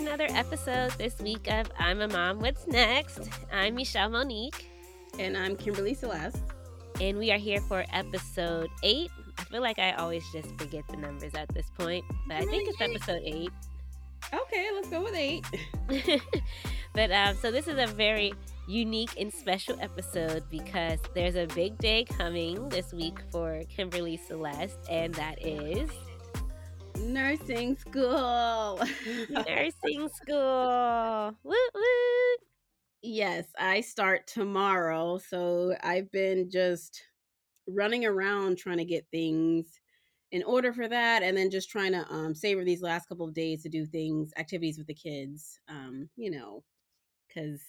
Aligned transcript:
another 0.00 0.28
episode 0.30 0.90
this 0.92 1.18
week 1.18 1.46
of 1.52 1.70
I'm 1.78 2.00
a 2.00 2.08
Mom, 2.08 2.40
What's 2.40 2.66
Next? 2.66 3.28
I'm 3.52 3.74
Michelle 3.74 4.08
Monique. 4.08 4.66
And 5.18 5.36
I'm 5.36 5.56
Kimberly 5.56 5.92
Celeste. 5.92 6.40
And 7.02 7.18
we 7.18 7.30
are 7.30 7.36
here 7.36 7.60
for 7.60 7.84
episode 7.92 8.70
eight. 8.82 9.10
I 9.36 9.44
feel 9.44 9.60
like 9.60 9.78
I 9.78 9.92
always 9.92 10.24
just 10.32 10.58
forget 10.58 10.84
the 10.88 10.96
numbers 10.96 11.34
at 11.34 11.52
this 11.52 11.66
point, 11.78 12.02
but 12.26 12.38
I 12.38 12.46
think 12.46 12.66
it's 12.66 12.80
episode 12.80 13.20
eight. 13.26 13.50
Okay, 14.32 14.68
let's 14.74 14.88
go 14.88 15.02
with 15.02 15.14
eight. 15.14 15.44
but 16.94 17.12
um, 17.12 17.36
so 17.36 17.50
this 17.50 17.68
is 17.68 17.78
a 17.78 17.92
very 17.92 18.32
unique 18.66 19.20
and 19.20 19.30
special 19.30 19.76
episode 19.82 20.44
because 20.50 20.98
there's 21.14 21.36
a 21.36 21.46
big 21.48 21.76
day 21.76 22.04
coming 22.04 22.70
this 22.70 22.94
week 22.94 23.18
for 23.30 23.60
Kimberly 23.68 24.16
Celeste, 24.16 24.78
and 24.88 25.14
that 25.16 25.46
is 25.46 25.90
nursing 26.98 27.76
school. 27.76 28.80
nursing 29.30 30.08
school. 30.08 31.36
Woo 31.42 31.54
woo. 31.74 32.36
Yes, 33.02 33.46
I 33.58 33.80
start 33.80 34.26
tomorrow. 34.26 35.18
So 35.18 35.74
I've 35.82 36.10
been 36.10 36.50
just 36.50 37.02
running 37.66 38.04
around 38.04 38.58
trying 38.58 38.78
to 38.78 38.84
get 38.84 39.06
things 39.10 39.80
in 40.32 40.42
order 40.44 40.72
for 40.72 40.88
that 40.88 41.22
and 41.22 41.36
then 41.36 41.50
just 41.50 41.70
trying 41.70 41.92
to 41.92 42.06
um, 42.10 42.34
savor 42.34 42.64
these 42.64 42.82
last 42.82 43.08
couple 43.08 43.26
of 43.26 43.34
days 43.34 43.62
to 43.62 43.68
do 43.68 43.86
things 43.86 44.32
activities 44.36 44.78
with 44.78 44.86
the 44.86 44.94
kids 44.94 45.58
um, 45.68 46.08
you 46.16 46.30
know 46.30 46.62
because 47.28 47.60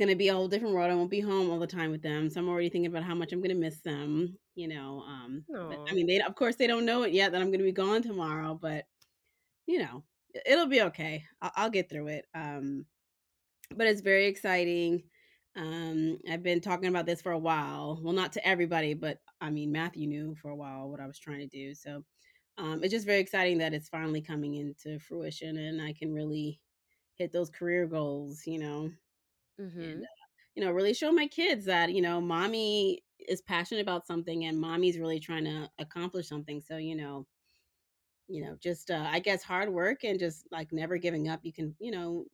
going 0.00 0.08
to 0.08 0.16
be 0.16 0.28
a 0.28 0.34
whole 0.34 0.48
different 0.48 0.74
world 0.74 0.90
i 0.90 0.94
won't 0.94 1.10
be 1.10 1.20
home 1.20 1.50
all 1.50 1.58
the 1.58 1.66
time 1.66 1.90
with 1.90 2.00
them 2.00 2.30
so 2.30 2.40
i'm 2.40 2.48
already 2.48 2.70
thinking 2.70 2.90
about 2.90 3.02
how 3.02 3.14
much 3.14 3.32
i'm 3.32 3.40
going 3.40 3.50
to 3.50 3.54
miss 3.54 3.80
them 3.80 4.34
you 4.54 4.66
know 4.66 5.04
um, 5.06 5.44
but, 5.46 5.78
i 5.90 5.92
mean 5.92 6.06
they 6.06 6.18
of 6.20 6.34
course 6.34 6.56
they 6.56 6.66
don't 6.66 6.86
know 6.86 7.02
it 7.02 7.12
yet 7.12 7.32
that 7.32 7.42
i'm 7.42 7.48
going 7.48 7.58
to 7.58 7.64
be 7.64 7.70
gone 7.70 8.02
tomorrow 8.02 8.58
but 8.60 8.84
you 9.66 9.78
know 9.78 10.02
it'll 10.46 10.66
be 10.66 10.80
okay 10.80 11.22
i'll, 11.42 11.52
I'll 11.54 11.70
get 11.70 11.90
through 11.90 12.06
it 12.06 12.24
um, 12.34 12.86
but 13.76 13.86
it's 13.86 14.00
very 14.00 14.26
exciting 14.26 15.02
um, 15.56 16.18
I've 16.30 16.44
been 16.44 16.60
talking 16.60 16.88
about 16.88 17.06
this 17.06 17.20
for 17.20 17.32
a 17.32 17.38
while. 17.38 18.00
Well, 18.04 18.12
not 18.12 18.32
to 18.34 18.46
everybody, 18.46 18.94
but 18.94 19.18
I 19.40 19.50
mean, 19.50 19.72
Matthew 19.72 20.06
knew 20.06 20.36
for 20.40 20.50
a 20.50 20.56
while 20.56 20.88
what 20.88 21.00
I 21.00 21.08
was 21.08 21.18
trying 21.18 21.40
to 21.40 21.48
do. 21.48 21.74
So 21.74 22.04
um, 22.56 22.84
it's 22.84 22.92
just 22.92 23.04
very 23.04 23.18
exciting 23.18 23.58
that 23.58 23.74
it's 23.74 23.88
finally 23.88 24.20
coming 24.20 24.54
into 24.54 25.00
fruition 25.00 25.56
and 25.56 25.82
I 25.82 25.92
can 25.92 26.12
really 26.12 26.60
hit 27.16 27.32
those 27.32 27.50
career 27.50 27.86
goals, 27.86 28.42
you 28.46 28.58
know, 28.58 28.90
mm-hmm. 29.60 29.80
and, 29.80 30.02
uh, 30.02 30.06
you 30.54 30.64
know, 30.64 30.72
really 30.72 30.94
show 30.94 31.12
my 31.12 31.26
kids 31.26 31.64
that, 31.66 31.92
you 31.92 32.02
know, 32.02 32.20
mommy 32.20 33.02
is 33.28 33.42
passionate 33.42 33.82
about 33.82 34.06
something 34.06 34.44
and 34.44 34.58
mommy's 34.58 34.98
really 34.98 35.20
trying 35.20 35.44
to 35.44 35.68
accomplish 35.78 36.28
something. 36.28 36.60
So, 36.60 36.76
you 36.76 36.96
know, 36.96 37.26
you 38.28 38.44
know, 38.44 38.56
just, 38.62 38.90
uh, 38.90 39.06
I 39.10 39.18
guess 39.18 39.42
hard 39.42 39.68
work 39.68 40.04
and 40.04 40.18
just 40.18 40.46
like 40.50 40.72
never 40.72 40.96
giving 40.96 41.28
up. 41.28 41.40
You 41.42 41.52
can, 41.52 41.74
you 41.80 41.90
know, 41.90 42.24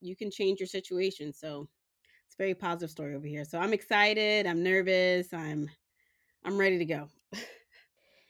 you 0.00 0.16
can 0.16 0.30
change 0.30 0.60
your 0.60 0.66
situation. 0.66 1.32
So 1.32 1.68
it's 2.26 2.36
very 2.36 2.54
positive 2.54 2.90
story 2.90 3.14
over 3.14 3.26
here. 3.26 3.44
So 3.44 3.58
I'm 3.58 3.72
excited. 3.72 4.46
I'm 4.46 4.62
nervous. 4.62 5.32
I'm 5.32 5.68
I'm 6.44 6.56
ready 6.56 6.78
to 6.78 6.84
go. 6.84 7.08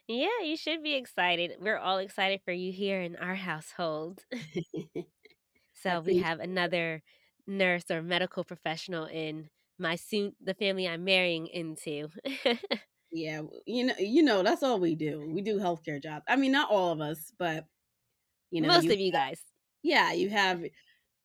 yeah, 0.08 0.40
you 0.42 0.56
should 0.56 0.82
be 0.82 0.94
excited. 0.94 1.52
We're 1.60 1.78
all 1.78 1.98
excited 1.98 2.40
for 2.44 2.52
you 2.52 2.72
here 2.72 3.00
in 3.02 3.16
our 3.16 3.34
household. 3.34 4.24
so 5.74 6.00
we 6.00 6.18
have 6.18 6.40
another 6.40 7.02
nurse 7.46 7.90
or 7.90 8.02
medical 8.02 8.44
professional 8.44 9.06
in 9.06 9.48
my 9.78 9.96
soon 9.96 10.34
the 10.42 10.54
family 10.54 10.86
I'm 10.86 11.04
marrying 11.04 11.46
into. 11.46 12.08
yeah, 13.12 13.42
you 13.66 13.86
know, 13.86 13.94
you 13.98 14.22
know, 14.22 14.42
that's 14.42 14.62
all 14.62 14.78
we 14.78 14.94
do. 14.94 15.28
We 15.28 15.42
do 15.42 15.58
healthcare 15.58 16.02
jobs. 16.02 16.24
I 16.28 16.36
mean, 16.36 16.52
not 16.52 16.70
all 16.70 16.92
of 16.92 17.00
us, 17.00 17.32
but 17.38 17.64
you 18.50 18.60
know, 18.60 18.68
most 18.68 18.84
you, 18.84 18.92
of 18.92 19.00
you 19.00 19.12
guys. 19.12 19.40
Yeah, 19.82 20.12
you 20.12 20.28
have 20.30 20.62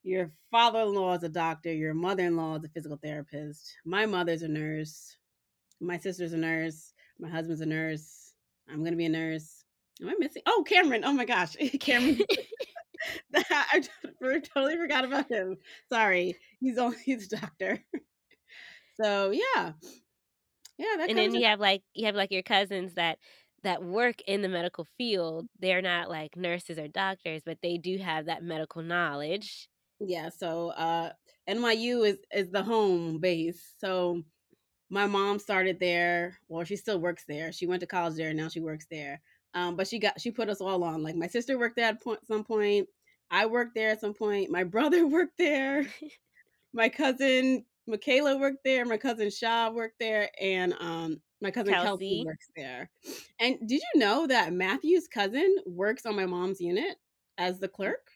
your 0.05 0.31
father-in-law 0.51 1.15
is 1.15 1.23
a 1.23 1.29
doctor 1.29 1.73
your 1.73 1.93
mother-in-law 1.93 2.57
is 2.57 2.63
a 2.63 2.69
physical 2.69 2.97
therapist 3.03 3.75
my 3.85 4.05
mother's 4.05 4.43
a 4.43 4.47
nurse 4.47 5.17
my 5.81 5.97
sister's 5.97 6.33
a 6.33 6.37
nurse 6.37 6.93
my 7.19 7.27
husband's 7.27 7.61
a 7.61 7.65
nurse 7.65 8.33
i'm 8.69 8.83
gonna 8.83 8.95
be 8.95 9.05
a 9.05 9.09
nurse 9.09 9.63
am 10.01 10.09
i 10.09 10.13
missing 10.19 10.43
oh 10.45 10.63
cameron 10.67 11.03
oh 11.03 11.11
my 11.11 11.25
gosh 11.25 11.55
cameron 11.79 12.19
i 13.51 13.81
totally 14.53 14.77
forgot 14.77 15.05
about 15.05 15.29
him 15.29 15.57
sorry 15.89 16.35
he's 16.59 16.77
only 16.77 16.97
he's 17.05 17.31
a 17.31 17.38
doctor 17.38 17.83
so 19.01 19.31
yeah 19.31 19.71
yeah 20.77 21.05
and 21.07 21.17
then 21.17 21.33
you 21.33 21.45
have 21.45 21.59
like 21.59 21.83
you 21.93 22.05
have 22.05 22.16
like 22.16 22.31
your 22.31 22.43
cousins 22.43 22.93
that 22.95 23.17
that 23.63 23.83
work 23.83 24.21
in 24.27 24.41
the 24.41 24.49
medical 24.49 24.85
field 24.97 25.47
they're 25.59 25.81
not 25.81 26.09
like 26.09 26.35
nurses 26.35 26.77
or 26.77 26.88
doctors 26.88 27.41
but 27.45 27.57
they 27.61 27.77
do 27.77 27.97
have 27.97 28.25
that 28.25 28.43
medical 28.43 28.81
knowledge 28.81 29.69
yeah, 29.99 30.29
so 30.29 30.69
uh 30.72 31.11
NYU 31.47 32.05
is 32.07 32.17
is 32.33 32.49
the 32.51 32.63
home 32.63 33.19
base. 33.19 33.73
So 33.77 34.23
my 34.89 35.07
mom 35.07 35.39
started 35.39 35.79
there. 35.79 36.37
Well, 36.47 36.66
she 36.66 36.75
still 36.75 36.99
works 36.99 37.23
there. 37.27 37.51
She 37.51 37.67
went 37.67 37.81
to 37.81 37.87
college 37.87 38.16
there, 38.16 38.29
and 38.29 38.37
now 38.37 38.49
she 38.49 38.59
works 38.59 38.85
there. 38.89 39.22
Um, 39.53 39.75
but 39.75 39.87
she 39.87 39.99
got 39.99 40.19
she 40.19 40.31
put 40.31 40.49
us 40.49 40.61
all 40.61 40.83
on. 40.83 41.03
Like 41.03 41.16
my 41.16 41.27
sister 41.27 41.57
worked 41.57 41.77
there 41.77 41.87
at 41.87 42.03
point, 42.03 42.25
some 42.27 42.43
point. 42.43 42.87
I 43.31 43.45
worked 43.45 43.75
there 43.75 43.89
at 43.89 44.01
some 44.01 44.13
point. 44.13 44.49
My 44.49 44.63
brother 44.63 45.05
worked 45.07 45.37
there. 45.37 45.85
my 46.73 46.89
cousin 46.89 47.65
Michaela 47.87 48.37
worked 48.37 48.63
there. 48.63 48.85
My 48.85 48.97
cousin 48.97 49.29
Shaw 49.29 49.69
worked 49.69 49.99
there, 49.99 50.29
and 50.41 50.73
um, 50.79 51.21
my 51.41 51.51
cousin 51.51 51.73
Kelsey. 51.73 51.87
Kelsey 51.87 52.23
works 52.25 52.47
there. 52.55 52.89
And 53.39 53.59
did 53.67 53.81
you 53.81 53.99
know 53.99 54.27
that 54.27 54.53
Matthew's 54.53 55.07
cousin 55.07 55.55
works 55.65 56.05
on 56.05 56.15
my 56.15 56.25
mom's 56.25 56.59
unit 56.59 56.95
as 57.37 57.59
the 57.59 57.67
clerk? 57.67 58.09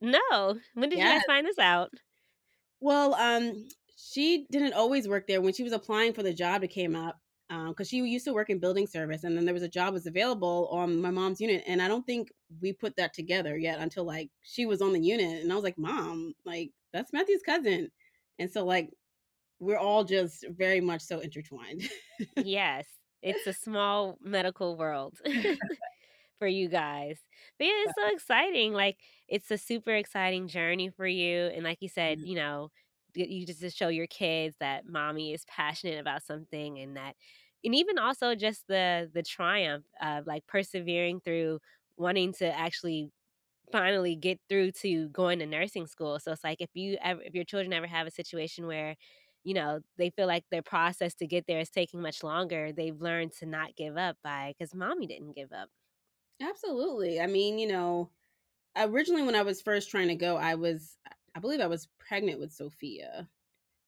No. 0.00 0.58
When 0.74 0.90
did 0.90 0.98
yes. 0.98 1.06
you 1.06 1.18
guys 1.18 1.22
find 1.26 1.46
this 1.46 1.58
out? 1.58 1.90
Well, 2.80 3.14
um, 3.14 3.66
she 3.96 4.46
didn't 4.50 4.74
always 4.74 5.08
work 5.08 5.26
there. 5.26 5.40
When 5.40 5.54
she 5.54 5.62
was 5.62 5.72
applying 5.72 6.12
for 6.12 6.22
the 6.22 6.34
job 6.34 6.60
that 6.60 6.68
came 6.68 6.94
up, 6.94 7.18
because 7.48 7.74
um, 7.80 7.84
she 7.84 7.98
used 7.98 8.24
to 8.24 8.32
work 8.32 8.50
in 8.50 8.58
building 8.58 8.86
service, 8.86 9.24
and 9.24 9.36
then 9.36 9.44
there 9.44 9.54
was 9.54 9.62
a 9.62 9.68
job 9.68 9.94
was 9.94 10.06
available 10.06 10.68
on 10.70 11.00
my 11.00 11.10
mom's 11.10 11.40
unit, 11.40 11.62
and 11.66 11.82
I 11.82 11.88
don't 11.88 12.06
think 12.06 12.32
we 12.60 12.72
put 12.72 12.96
that 12.96 13.12
together 13.12 13.56
yet 13.56 13.78
until 13.78 14.04
like 14.04 14.30
she 14.42 14.66
was 14.66 14.80
on 14.80 14.92
the 14.92 15.00
unit, 15.00 15.42
and 15.42 15.52
I 15.52 15.54
was 15.54 15.64
like, 15.64 15.78
"Mom, 15.78 16.34
like 16.44 16.70
that's 16.92 17.12
Matthew's 17.12 17.42
cousin," 17.42 17.90
and 18.38 18.50
so 18.50 18.64
like 18.64 18.90
we're 19.60 19.78
all 19.78 20.04
just 20.04 20.44
very 20.50 20.80
much 20.80 21.02
so 21.02 21.20
intertwined. 21.20 21.88
yes, 22.36 22.86
it's 23.22 23.46
a 23.46 23.52
small 23.52 24.18
medical 24.22 24.76
world. 24.76 25.18
for 26.38 26.48
you 26.48 26.68
guys. 26.68 27.18
But 27.58 27.66
yeah, 27.66 27.84
it's 27.86 27.94
so 27.96 28.14
exciting. 28.14 28.72
Like 28.72 28.98
it's 29.28 29.50
a 29.50 29.58
super 29.58 29.94
exciting 29.94 30.48
journey 30.48 30.90
for 30.90 31.06
you. 31.06 31.50
And 31.54 31.64
like 31.64 31.78
you 31.80 31.88
said, 31.88 32.18
mm-hmm. 32.18 32.26
you 32.26 32.34
know, 32.36 32.70
you 33.16 33.46
just 33.46 33.60
to 33.60 33.70
show 33.70 33.88
your 33.88 34.06
kids 34.06 34.56
that 34.60 34.86
mommy 34.86 35.32
is 35.32 35.44
passionate 35.46 35.98
about 36.00 36.22
something 36.22 36.78
and 36.78 36.96
that 36.96 37.16
and 37.64 37.74
even 37.74 37.98
also 37.98 38.34
just 38.34 38.66
the 38.68 39.10
the 39.12 39.22
triumph 39.22 39.86
of 40.00 40.26
like 40.26 40.46
persevering 40.46 41.20
through 41.20 41.60
wanting 41.96 42.32
to 42.34 42.46
actually 42.58 43.10
finally 43.72 44.16
get 44.16 44.40
through 44.48 44.70
to 44.72 45.08
going 45.08 45.38
to 45.38 45.46
nursing 45.46 45.86
school. 45.86 46.18
So 46.18 46.32
it's 46.32 46.44
like 46.44 46.60
if 46.60 46.70
you 46.74 46.98
ever 47.00 47.22
if 47.22 47.34
your 47.34 47.44
children 47.44 47.72
ever 47.72 47.86
have 47.86 48.06
a 48.06 48.10
situation 48.10 48.66
where 48.66 48.96
you 49.42 49.54
know 49.54 49.80
they 49.96 50.10
feel 50.10 50.26
like 50.26 50.44
their 50.50 50.62
process 50.62 51.14
to 51.16 51.26
get 51.26 51.46
there 51.46 51.60
is 51.60 51.70
taking 51.70 52.00
much 52.00 52.22
longer 52.22 52.72
they've 52.72 52.98
learned 53.00 53.32
to 53.32 53.46
not 53.46 53.76
give 53.76 53.96
up 53.96 54.16
by 54.24 54.54
because 54.56 54.74
mommy 54.74 55.06
didn't 55.06 55.32
give 55.34 55.52
up 55.52 55.68
Absolutely. 56.40 57.20
I 57.20 57.26
mean, 57.26 57.58
you 57.58 57.66
know, 57.66 58.10
originally 58.76 59.22
when 59.24 59.34
I 59.36 59.42
was 59.42 59.62
first 59.62 59.90
trying 59.90 60.08
to 60.08 60.14
go, 60.16 60.36
I 60.36 60.54
was, 60.56 60.98
I 61.34 61.40
believe 61.40 61.60
I 61.60 61.66
was 61.66 61.88
pregnant 61.98 62.40
with 62.40 62.52
Sophia. 62.52 63.28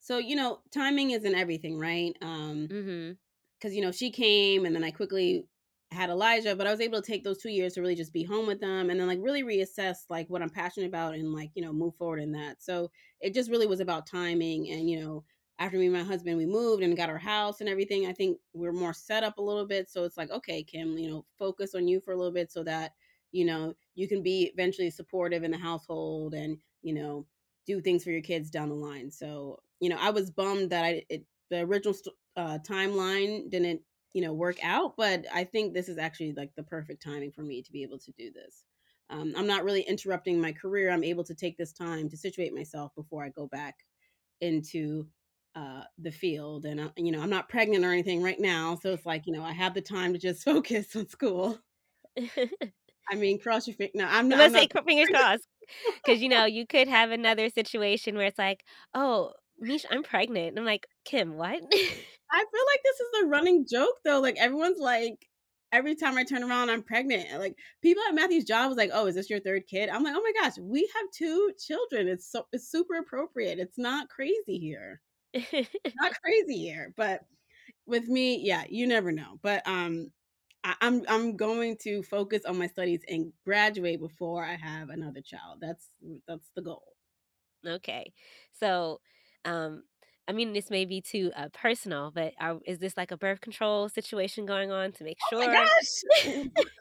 So, 0.00 0.18
you 0.18 0.36
know, 0.36 0.60
timing 0.72 1.12
isn't 1.12 1.34
everything, 1.34 1.78
right? 1.78 2.16
Um, 2.22 2.68
mm-hmm. 2.70 3.12
cause 3.60 3.74
you 3.74 3.82
know, 3.82 3.92
she 3.92 4.10
came 4.10 4.64
and 4.64 4.74
then 4.74 4.84
I 4.84 4.90
quickly 4.90 5.46
had 5.92 6.10
Elijah, 6.10 6.56
but 6.56 6.66
I 6.66 6.70
was 6.70 6.80
able 6.80 7.00
to 7.00 7.06
take 7.06 7.24
those 7.24 7.38
two 7.38 7.50
years 7.50 7.74
to 7.74 7.80
really 7.80 7.94
just 7.94 8.12
be 8.12 8.24
home 8.24 8.46
with 8.46 8.60
them 8.60 8.90
and 8.90 8.98
then 8.98 9.06
like 9.06 9.20
really 9.20 9.42
reassess 9.42 9.98
like 10.10 10.28
what 10.28 10.42
I'm 10.42 10.50
passionate 10.50 10.88
about 10.88 11.14
and 11.14 11.32
like, 11.32 11.50
you 11.54 11.62
know, 11.62 11.72
move 11.72 11.94
forward 11.96 12.20
in 12.20 12.32
that. 12.32 12.62
So 12.62 12.90
it 13.20 13.34
just 13.34 13.50
really 13.50 13.66
was 13.66 13.80
about 13.80 14.06
timing 14.06 14.68
and, 14.70 14.90
you 14.90 15.00
know, 15.00 15.24
after 15.58 15.78
me 15.78 15.86
and 15.86 15.94
my 15.94 16.02
husband 16.02 16.36
we 16.36 16.46
moved 16.46 16.82
and 16.82 16.96
got 16.96 17.08
our 17.08 17.18
house 17.18 17.60
and 17.60 17.68
everything 17.68 18.06
i 18.06 18.12
think 18.12 18.38
we're 18.52 18.72
more 18.72 18.92
set 18.92 19.24
up 19.24 19.38
a 19.38 19.42
little 19.42 19.66
bit 19.66 19.88
so 19.88 20.04
it's 20.04 20.16
like 20.16 20.30
okay 20.30 20.62
kim 20.62 20.98
you 20.98 21.08
know 21.08 21.24
focus 21.38 21.74
on 21.74 21.88
you 21.88 22.00
for 22.00 22.12
a 22.12 22.16
little 22.16 22.32
bit 22.32 22.52
so 22.52 22.62
that 22.62 22.92
you 23.32 23.44
know 23.44 23.74
you 23.94 24.06
can 24.08 24.22
be 24.22 24.50
eventually 24.52 24.90
supportive 24.90 25.44
in 25.44 25.50
the 25.50 25.58
household 25.58 26.34
and 26.34 26.58
you 26.82 26.94
know 26.94 27.26
do 27.66 27.80
things 27.80 28.04
for 28.04 28.10
your 28.10 28.22
kids 28.22 28.50
down 28.50 28.68
the 28.68 28.74
line 28.74 29.10
so 29.10 29.58
you 29.80 29.88
know 29.88 29.98
i 30.00 30.10
was 30.10 30.30
bummed 30.30 30.70
that 30.70 30.84
i 30.84 31.02
it, 31.08 31.24
the 31.50 31.60
original 31.60 31.94
uh, 32.36 32.58
timeline 32.68 33.48
didn't 33.50 33.80
you 34.12 34.22
know 34.22 34.32
work 34.32 34.56
out 34.62 34.94
but 34.96 35.24
i 35.34 35.44
think 35.44 35.72
this 35.72 35.88
is 35.88 35.98
actually 35.98 36.32
like 36.32 36.50
the 36.56 36.62
perfect 36.62 37.02
timing 37.02 37.32
for 37.32 37.42
me 37.42 37.62
to 37.62 37.72
be 37.72 37.82
able 37.82 37.98
to 37.98 38.12
do 38.12 38.30
this 38.32 38.64
um, 39.10 39.32
i'm 39.36 39.46
not 39.46 39.64
really 39.64 39.82
interrupting 39.82 40.40
my 40.40 40.52
career 40.52 40.90
i'm 40.90 41.04
able 41.04 41.24
to 41.24 41.34
take 41.34 41.56
this 41.56 41.72
time 41.72 42.08
to 42.08 42.16
situate 42.16 42.54
myself 42.54 42.94
before 42.94 43.24
i 43.24 43.28
go 43.30 43.46
back 43.46 43.76
into 44.40 45.06
uh, 45.54 45.82
the 45.98 46.10
field. 46.10 46.66
And, 46.66 46.80
uh, 46.80 46.90
you 46.96 47.12
know, 47.12 47.20
I'm 47.22 47.30
not 47.30 47.48
pregnant 47.48 47.84
or 47.84 47.92
anything 47.92 48.22
right 48.22 48.38
now. 48.38 48.76
So 48.76 48.92
it's 48.92 49.06
like, 49.06 49.26
you 49.26 49.32
know, 49.32 49.42
I 49.42 49.52
have 49.52 49.74
the 49.74 49.80
time 49.80 50.12
to 50.12 50.18
just 50.18 50.44
focus 50.44 50.94
on 50.96 51.08
school. 51.08 51.58
I 53.10 53.14
mean, 53.16 53.38
cross 53.38 53.66
your 53.66 53.76
finger. 53.76 53.92
No, 53.94 54.06
I'm 54.06 54.28
not. 54.28 54.38
Let's 54.38 54.54
I'm 54.54 54.62
say 54.62 54.68
not. 54.74 54.84
fingers 54.84 55.08
crossed, 55.12 55.48
because 56.04 56.20
you 56.20 56.28
know 56.28 56.44
you 56.44 56.66
could 56.66 56.88
have 56.88 57.10
another 57.10 57.48
situation 57.50 58.16
where 58.16 58.26
it's 58.26 58.38
like, 58.38 58.64
oh, 58.94 59.32
Mish, 59.58 59.84
I'm 59.90 60.02
pregnant. 60.02 60.58
I'm 60.58 60.64
like, 60.64 60.86
Kim, 61.04 61.36
what? 61.36 61.62
I 62.32 62.38
feel 62.38 62.64
like 62.66 62.80
this 62.84 63.00
is 63.00 63.22
a 63.22 63.26
running 63.26 63.66
joke 63.70 63.96
though. 64.04 64.20
Like 64.20 64.36
everyone's 64.38 64.80
like, 64.80 65.26
every 65.72 65.94
time 65.94 66.16
I 66.16 66.24
turn 66.24 66.42
around, 66.42 66.70
I'm 66.70 66.82
pregnant. 66.82 67.38
Like 67.38 67.56
people 67.82 68.02
at 68.08 68.14
Matthew's 68.14 68.44
job 68.44 68.68
was 68.68 68.76
like, 68.76 68.90
"Oh, 68.92 69.06
is 69.06 69.14
this 69.14 69.30
your 69.30 69.40
third 69.40 69.66
kid?" 69.66 69.88
I'm 69.88 70.02
like, 70.02 70.14
"Oh 70.16 70.22
my 70.22 70.32
gosh, 70.40 70.58
we 70.60 70.80
have 70.80 71.10
two 71.12 71.52
children. 71.64 72.08
It's 72.08 72.30
so 72.30 72.46
it's 72.52 72.70
super 72.70 72.94
appropriate. 72.96 73.58
It's 73.58 73.78
not 73.78 74.08
crazy 74.08 74.58
here. 74.58 75.00
not 75.34 76.12
crazy 76.22 76.58
here." 76.58 76.92
But 76.96 77.22
with 77.86 78.08
me, 78.08 78.40
yeah, 78.42 78.64
you 78.68 78.86
never 78.86 79.12
know. 79.12 79.38
But 79.42 79.66
um, 79.66 80.10
I, 80.66 80.74
I'm 80.80 81.04
I'm 81.08 81.36
going 81.36 81.76
to 81.84 82.02
focus 82.02 82.44
on 82.44 82.58
my 82.58 82.66
studies 82.66 83.02
and 83.08 83.32
graduate 83.44 84.00
before 84.00 84.44
I 84.44 84.56
have 84.56 84.90
another 84.90 85.22
child. 85.22 85.60
That's 85.60 85.88
that's 86.26 86.50
the 86.56 86.62
goal. 86.62 86.96
okay, 87.66 88.12
so 88.52 89.00
um, 89.44 89.84
I 90.28 90.32
mean, 90.32 90.52
this 90.52 90.70
may 90.70 90.84
be 90.84 91.00
too 91.00 91.30
uh, 91.36 91.48
personal, 91.52 92.10
but 92.10 92.34
are, 92.40 92.58
is 92.66 92.78
this 92.78 92.96
like 92.96 93.12
a 93.12 93.16
birth 93.16 93.40
control 93.40 93.88
situation 93.88 94.44
going 94.46 94.72
on 94.72 94.92
to 94.92 95.04
make 95.04 95.18
Oh 95.32 95.38
my 95.38 95.46
sure? 95.46 95.52
gosh. 95.52 96.46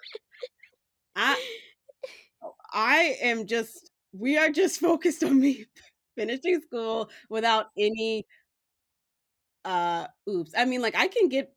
I 1.16 1.40
I 2.74 3.18
am 3.22 3.48
just 3.48 3.92
we 4.14 4.38
are 4.38 4.50
just 4.50 4.80
focused 4.82 5.24
on 5.24 5.40
me 5.40 5.66
finishing 6.16 6.62
school 6.62 7.10
without 7.30 7.68
any 7.78 8.26
uh 9.64 10.08
oops. 10.30 10.54
I 10.56 10.66
mean 10.66 10.82
like 10.82 10.96
I 10.96 11.08
can 11.08 11.30
get 11.30 11.55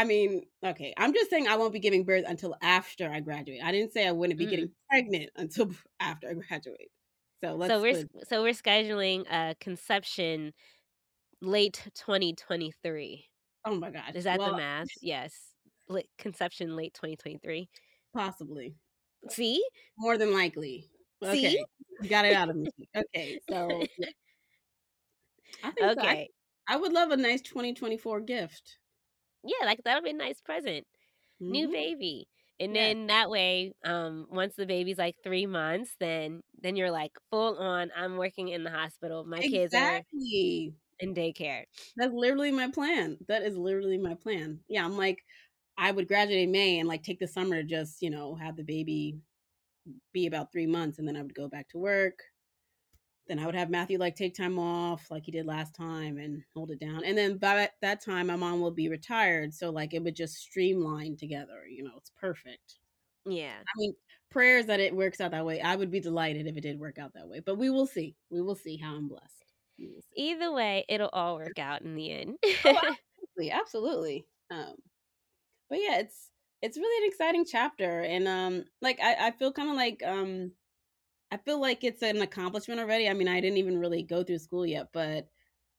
I 0.00 0.04
mean, 0.04 0.46
okay, 0.64 0.94
I'm 0.96 1.12
just 1.12 1.28
saying 1.28 1.46
I 1.46 1.56
won't 1.56 1.74
be 1.74 1.78
giving 1.78 2.04
birth 2.04 2.24
until 2.26 2.56
after 2.62 3.10
I 3.12 3.20
graduate. 3.20 3.60
I 3.62 3.70
didn't 3.70 3.92
say 3.92 4.08
I 4.08 4.12
wouldn't 4.12 4.38
be 4.38 4.46
Mm. 4.46 4.50
getting 4.50 4.72
pregnant 4.88 5.30
until 5.36 5.72
after 6.00 6.30
I 6.30 6.32
graduate. 6.32 6.90
So 7.44 7.54
let's 7.54 7.74
So 7.74 7.82
we're 7.82 8.08
so 8.24 8.42
we're 8.42 8.52
scheduling 8.54 9.26
a 9.30 9.54
conception 9.60 10.54
late 11.42 11.86
2023. 11.94 13.26
oh 13.66 13.74
my 13.74 13.90
gosh. 13.90 14.14
Is 14.14 14.24
that 14.24 14.38
the 14.40 14.56
math? 14.56 14.88
Yes, 15.02 15.52
conception 16.16 16.76
late 16.76 16.94
2023. 16.94 17.68
possibly. 18.14 18.74
See, 19.28 19.62
More 19.98 20.16
than 20.16 20.32
likely. 20.32 20.90
see, 21.22 21.46
Okay. 21.46 21.64
You 22.00 22.08
got 22.08 22.24
it 22.24 22.32
out 22.32 22.48
of 22.48 22.56
me. 22.56 22.70
Okay. 22.96 23.38
So 23.50 23.86
I 25.62 25.70
think 25.70 25.92
so. 25.92 26.00
I, 26.00 26.12
okay, 26.12 26.30
I 26.68 26.76
would 26.76 26.92
love 26.92 27.10
a 27.10 27.16
nice 27.18 27.42
2024 27.42 28.22
gift. 28.22 28.78
Yeah, 29.44 29.66
like 29.66 29.80
that'll 29.84 30.02
be 30.02 30.10
a 30.10 30.14
nice 30.14 30.40
present. 30.40 30.86
New 31.48 31.68
hmm 31.68 31.70
baby. 31.70 32.28
And 32.60 32.74
Yes. 32.74 32.96
then 32.96 33.08
that 33.08 33.30
way, 33.30 33.72
um, 33.84 34.26
once 34.30 34.56
the 34.56 34.66
baby's 34.66 34.98
like 34.98 35.16
three 35.24 35.46
months, 35.46 35.96
then 36.00 36.42
then 36.60 36.76
you're 36.76 36.90
like 36.92 37.12
full 37.30 37.58
on. 37.58 37.90
I'm 37.96 38.16
working 38.18 38.48
in 38.48 38.64
the 38.64 38.70
hospital. 38.70 39.24
My 39.24 39.44
kids 39.44 39.74
are 39.74 40.02
Exactly. 40.02 40.76
in 41.00 41.14
daycare. 41.14 41.64
That's 41.96 42.12
literally 42.12 42.50
my 42.52 42.70
plan. 42.70 43.18
That 43.28 43.42
is 43.42 43.56
literally 43.56 43.98
my 43.98 44.14
plan. 44.14 44.60
Yeah, 44.68 44.84
I'm 44.84 44.96
like, 44.96 45.24
I 45.76 45.90
would 45.92 46.08
graduate 46.08 46.40
in 46.40 46.52
May 46.52 46.78
and 46.78 46.88
like 46.88 47.02
take 47.02 47.18
the 47.18 47.26
summer 47.28 47.56
to 47.56 47.64
just, 47.64 48.02
you 48.02 48.10
know, 48.10 48.34
have 48.34 48.56
the 48.56 48.64
baby 48.64 49.20
be 50.12 50.26
about 50.26 50.52
three 50.52 50.66
months 50.66 50.98
and 50.98 51.08
then 51.08 51.16
I 51.16 51.22
would 51.22 51.34
go 51.34 51.48
back 51.48 51.68
to 51.70 51.78
work. 51.78 52.20
Then 53.30 53.38
I 53.38 53.46
would 53.46 53.54
have 53.54 53.70
Matthew 53.70 53.96
like 53.96 54.16
take 54.16 54.34
time 54.34 54.58
off 54.58 55.08
like 55.08 55.24
he 55.24 55.30
did 55.30 55.46
last 55.46 55.72
time 55.72 56.18
and 56.18 56.42
hold 56.52 56.72
it 56.72 56.80
down. 56.80 57.04
And 57.04 57.16
then 57.16 57.38
by 57.38 57.70
that- 57.80 58.00
time, 58.02 58.26
my 58.26 58.34
mom 58.34 58.60
will 58.60 58.72
be 58.72 58.88
retired. 58.88 59.54
So 59.54 59.70
like 59.70 59.94
it 59.94 60.02
would 60.02 60.16
just 60.16 60.34
streamline 60.34 61.16
together. 61.16 61.64
You 61.70 61.84
know, 61.84 61.92
it's 61.96 62.10
perfect. 62.10 62.80
Yeah. 63.24 63.54
I 63.60 63.72
mean, 63.76 63.94
prayers 64.32 64.66
that 64.66 64.80
it 64.80 64.96
works 64.96 65.20
out 65.20 65.30
that 65.30 65.46
way. 65.46 65.60
I 65.60 65.76
would 65.76 65.92
be 65.92 66.00
delighted 66.00 66.48
if 66.48 66.56
it 66.56 66.62
did 66.62 66.80
work 66.80 66.98
out 66.98 67.14
that 67.14 67.28
way. 67.28 67.38
But 67.38 67.54
we 67.54 67.70
will 67.70 67.86
see. 67.86 68.16
We 68.30 68.42
will 68.42 68.56
see 68.56 68.76
how 68.76 68.96
I'm 68.96 69.06
blessed. 69.06 69.52
We 69.78 69.86
will 69.86 70.02
see. 70.02 70.22
Either 70.22 70.52
way, 70.52 70.84
it'll 70.88 71.10
all 71.10 71.36
work 71.36 71.60
out 71.60 71.82
in 71.82 71.94
the 71.94 72.10
end. 72.10 72.38
Oh, 72.64 72.80
absolutely, 73.36 73.52
absolutely. 73.52 74.26
Um, 74.50 74.74
but 75.68 75.78
yeah, 75.78 76.00
it's 76.00 76.30
it's 76.62 76.76
really 76.76 77.04
an 77.04 77.12
exciting 77.12 77.44
chapter, 77.48 78.00
and 78.00 78.26
um, 78.26 78.64
like 78.82 78.98
I, 79.00 79.28
I 79.28 79.30
feel 79.30 79.52
kind 79.52 79.70
of 79.70 79.76
like 79.76 80.02
um, 80.04 80.52
I 81.30 81.36
feel 81.38 81.60
like 81.60 81.84
it's 81.84 82.02
an 82.02 82.20
accomplishment 82.22 82.80
already. 82.80 83.08
I 83.08 83.14
mean, 83.14 83.28
I 83.28 83.40
didn't 83.40 83.58
even 83.58 83.78
really 83.78 84.02
go 84.02 84.24
through 84.24 84.38
school 84.38 84.66
yet, 84.66 84.88
but 84.92 85.28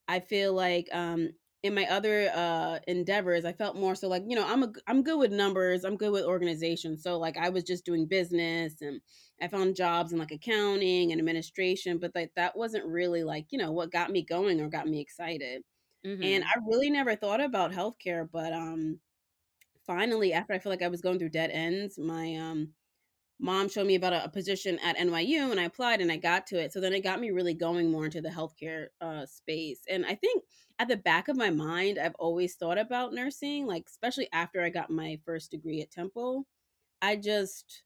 I 0.08 0.20
feel 0.20 0.54
like 0.54 0.88
um, 0.94 1.30
in 1.62 1.74
my 1.74 1.86
other 1.86 2.30
uh 2.34 2.80
endeavors, 2.88 3.44
I 3.44 3.52
felt 3.52 3.76
more 3.76 3.94
so 3.94 4.08
like 4.08 4.24
you 4.28 4.36
know 4.36 4.46
I'm 4.46 4.62
a 4.64 4.72
I'm 4.88 5.02
good 5.02 5.18
with 5.18 5.32
numbers, 5.32 5.84
I'm 5.84 5.96
good 5.96 6.12
with 6.12 6.24
organization, 6.24 6.98
so 6.98 7.18
like 7.18 7.36
I 7.38 7.50
was 7.50 7.64
just 7.64 7.84
doing 7.86 8.06
business 8.06 8.80
and 8.82 9.00
I 9.40 9.48
found 9.48 9.76
jobs 9.76 10.12
in 10.12 10.18
like 10.18 10.32
accounting 10.32 11.12
and 11.12 11.20
administration, 11.20 11.98
but 11.98 12.14
like 12.14 12.34
that 12.36 12.56
wasn't 12.56 12.86
really 12.86 13.24
like 13.24 13.46
you 13.52 13.58
know 13.58 13.72
what 13.72 13.92
got 13.92 14.10
me 14.10 14.24
going 14.24 14.60
or 14.60 14.68
got 14.68 14.88
me 14.88 15.00
excited 15.00 15.64
and 16.22 16.44
hmm 16.44 16.44
I 16.44 16.52
really 16.68 16.90
never 16.90 17.16
thought 17.16 17.40
about 17.42 17.72
healthcare, 17.72 18.28
but 18.30 18.52
um 18.54 19.00
finally 19.86 20.32
after 20.32 20.52
I 20.52 20.58
feel 20.58 20.70
like 20.70 20.82
I 20.82 20.88
was 20.88 21.00
going 21.02 21.18
through 21.18 21.30
dead 21.30 21.50
ends, 21.50 21.98
my 21.98 22.36
um 22.36 22.74
mom 23.42 23.68
showed 23.68 23.86
me 23.86 23.96
about 23.96 24.12
a, 24.12 24.24
a 24.24 24.28
position 24.28 24.78
at 24.78 24.96
NYU 24.96 25.50
and 25.50 25.58
I 25.58 25.64
applied 25.64 26.00
and 26.00 26.10
I 26.10 26.16
got 26.16 26.46
to 26.48 26.60
it. 26.60 26.72
So 26.72 26.80
then 26.80 26.92
it 26.92 27.02
got 27.02 27.20
me 27.20 27.30
really 27.30 27.54
going 27.54 27.90
more 27.90 28.06
into 28.06 28.22
the 28.22 28.28
healthcare 28.28 28.86
uh 29.00 29.26
space. 29.26 29.80
And 29.90 30.06
I 30.06 30.14
think 30.14 30.44
at 30.78 30.88
the 30.88 30.96
back 30.96 31.28
of 31.28 31.36
my 31.36 31.50
mind, 31.50 31.98
I've 31.98 32.14
always 32.14 32.54
thought 32.54 32.78
about 32.78 33.12
nursing, 33.12 33.66
like 33.66 33.84
especially 33.88 34.28
after 34.32 34.62
I 34.62 34.70
got 34.70 34.90
my 34.90 35.18
first 35.26 35.50
degree 35.50 35.82
at 35.82 35.90
Temple. 35.90 36.46
I 37.02 37.16
just 37.16 37.82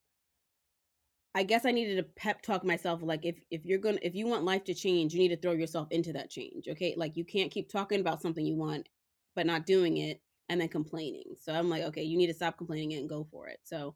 I 1.35 1.43
guess 1.43 1.67
I 1.67 1.73
needed 1.73 1.97
to 1.97 2.03
pep 2.03 2.43
talk 2.43 2.65
myself 2.65 3.01
like 3.03 3.25
if 3.25 3.37
if 3.51 3.65
you're 3.65 3.79
going 3.79 3.97
to 3.97 4.07
if 4.07 4.15
you 4.15 4.27
want 4.27 4.45
life 4.45 4.65
to 4.65 4.75
change, 4.75 5.15
you 5.15 5.21
need 5.21 5.29
to 5.29 5.37
throw 5.39 5.53
yourself 5.53 5.89
into 5.91 6.13
that 6.13 6.31
change. 6.31 6.69
Okay? 6.69 6.95
Like 6.97 7.17
you 7.17 7.25
can't 7.25 7.51
keep 7.51 7.71
talking 7.71 8.01
about 8.01 8.23
something 8.23 8.45
you 8.45 8.57
want 8.57 8.89
but 9.35 9.47
not 9.47 9.67
doing 9.67 9.99
it 9.99 10.21
and 10.49 10.61
then 10.61 10.69
complaining. 10.69 11.35
So 11.41 11.53
I'm 11.53 11.69
like, 11.69 11.83
okay, 11.85 12.03
you 12.03 12.17
need 12.17 12.29
to 12.29 12.35
stop 12.35 12.59
complaining 12.59 12.95
and 12.95 13.09
go 13.09 13.27
for 13.31 13.49
it. 13.49 13.59
So 13.65 13.95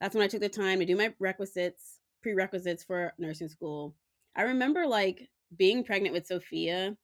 that's 0.00 0.14
when 0.14 0.24
I 0.24 0.28
took 0.28 0.40
the 0.40 0.48
time 0.48 0.78
to 0.80 0.86
do 0.86 0.96
my 0.96 1.12
requisites, 1.18 1.98
prerequisites 2.22 2.84
for 2.84 3.12
nursing 3.18 3.48
school. 3.48 3.94
I 4.34 4.42
remember 4.42 4.86
like 4.86 5.28
being 5.56 5.84
pregnant 5.84 6.14
with 6.14 6.26
Sophia, 6.26 6.96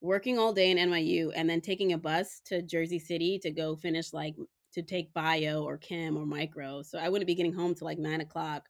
working 0.00 0.38
all 0.38 0.52
day 0.52 0.70
in 0.70 0.78
NYU, 0.78 1.32
and 1.34 1.48
then 1.48 1.60
taking 1.60 1.92
a 1.92 1.98
bus 1.98 2.40
to 2.46 2.62
Jersey 2.62 2.98
City 2.98 3.38
to 3.40 3.50
go 3.50 3.76
finish 3.76 4.12
like 4.12 4.34
to 4.72 4.82
take 4.82 5.12
bio 5.12 5.62
or 5.64 5.76
chem 5.76 6.16
or 6.16 6.24
micro. 6.24 6.82
So 6.82 6.98
I 6.98 7.08
wouldn't 7.08 7.26
be 7.26 7.34
getting 7.34 7.52
home 7.52 7.74
till 7.74 7.86
like 7.86 7.98
nine 7.98 8.20
o'clock, 8.20 8.64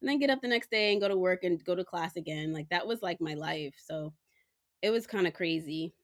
and 0.00 0.08
then 0.08 0.18
get 0.18 0.30
up 0.30 0.40
the 0.40 0.48
next 0.48 0.70
day 0.70 0.92
and 0.92 1.00
go 1.00 1.08
to 1.08 1.16
work 1.16 1.44
and 1.44 1.62
go 1.64 1.74
to 1.74 1.84
class 1.84 2.16
again. 2.16 2.52
Like 2.52 2.68
that 2.70 2.86
was 2.86 3.02
like 3.02 3.20
my 3.20 3.34
life. 3.34 3.74
So 3.78 4.12
it 4.82 4.90
was 4.90 5.06
kind 5.06 5.26
of 5.26 5.34
crazy 5.34 5.94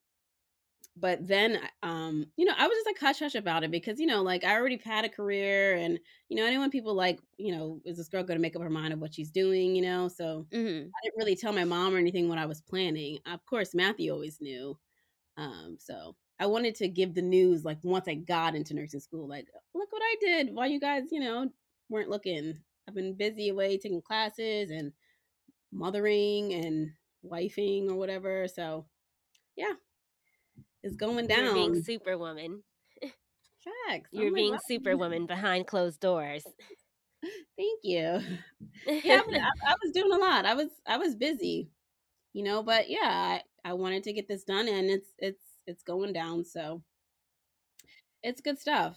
but 0.96 1.26
then 1.26 1.60
um 1.82 2.24
you 2.36 2.44
know 2.44 2.54
i 2.56 2.66
was 2.66 2.76
just 2.76 2.86
like 2.86 2.98
hush 2.98 3.18
hush 3.18 3.34
about 3.34 3.62
it 3.64 3.70
because 3.70 4.00
you 4.00 4.06
know 4.06 4.22
like 4.22 4.44
i 4.44 4.52
already 4.54 4.80
had 4.82 5.04
a 5.04 5.08
career 5.08 5.74
and 5.76 5.98
you 6.28 6.36
know 6.36 6.58
want 6.58 6.72
people 6.72 6.94
like 6.94 7.20
you 7.36 7.54
know 7.54 7.80
is 7.84 7.96
this 7.98 8.08
girl 8.08 8.22
going 8.22 8.38
to 8.38 8.42
make 8.42 8.56
up 8.56 8.62
her 8.62 8.70
mind 8.70 8.92
of 8.92 9.00
what 9.00 9.14
she's 9.14 9.30
doing? 9.30 9.74
you 9.76 9.82
know 9.82 10.08
so 10.08 10.46
hmm 10.52 10.78
i 10.94 11.00
didn't 11.02 11.18
really 11.18 11.36
tell 11.36 11.52
my 11.52 11.64
mom 11.64 11.94
or 11.94 11.98
anything 11.98 12.28
what 12.28 12.38
i 12.38 12.46
was 12.46 12.60
planning. 12.62 13.18
Of 13.26 13.44
course 13.46 13.74
matthew 13.74 14.12
always 14.12 14.40
knew 14.40 14.78
um 15.36 15.76
so 15.78 16.16
i 16.40 16.46
wanted 16.46 16.74
to 16.76 16.88
give 16.88 17.14
the 17.14 17.22
news 17.22 17.64
like 17.64 17.78
once 17.82 18.08
i 18.08 18.14
got 18.14 18.54
into 18.54 18.74
nursing 18.74 19.00
school 19.00 19.28
like 19.28 19.48
look 19.74 19.92
what 19.92 20.02
i 20.02 20.16
did 20.20 20.54
while 20.54 20.66
you 20.68 20.80
guys 20.80 21.04
you 21.10 21.20
know 21.20 21.50
weren't 21.88 22.10
looking. 22.10 22.58
I've 22.88 22.94
been 22.94 23.14
busy 23.14 23.48
away 23.48 23.78
taking 23.78 24.02
classes 24.02 24.70
and 24.70 24.92
mothering 25.72 26.52
and 26.52 26.92
wifing 27.24 27.90
or 27.90 27.94
whatever 27.96 28.48
so 28.48 28.86
yeah 29.56 29.74
it's 30.86 30.96
going 30.96 31.26
down. 31.26 31.44
You're 31.44 31.54
being 31.54 31.82
superwoman. 31.82 32.62
Facts. 33.88 34.10
Oh 34.14 34.20
You're 34.20 34.26
like, 34.26 34.34
being 34.34 34.52
wow. 34.52 34.58
superwoman 34.68 35.26
behind 35.26 35.66
closed 35.66 36.00
doors. 36.00 36.44
Thank 37.56 37.80
you. 37.82 38.20
Yeah, 38.86 39.20
I, 39.28 39.70
I 39.70 39.74
was 39.82 39.92
doing 39.92 40.12
a 40.12 40.16
lot. 40.16 40.46
I 40.46 40.54
was 40.54 40.68
I 40.86 40.98
was 40.98 41.16
busy, 41.16 41.70
you 42.32 42.44
know. 42.44 42.62
But 42.62 42.88
yeah, 42.88 43.00
I, 43.02 43.42
I 43.64 43.72
wanted 43.72 44.04
to 44.04 44.12
get 44.12 44.28
this 44.28 44.44
done, 44.44 44.68
and 44.68 44.88
it's 44.88 45.08
it's 45.18 45.42
it's 45.66 45.82
going 45.82 46.12
down. 46.12 46.44
So 46.44 46.82
it's 48.22 48.40
good 48.40 48.60
stuff. 48.60 48.96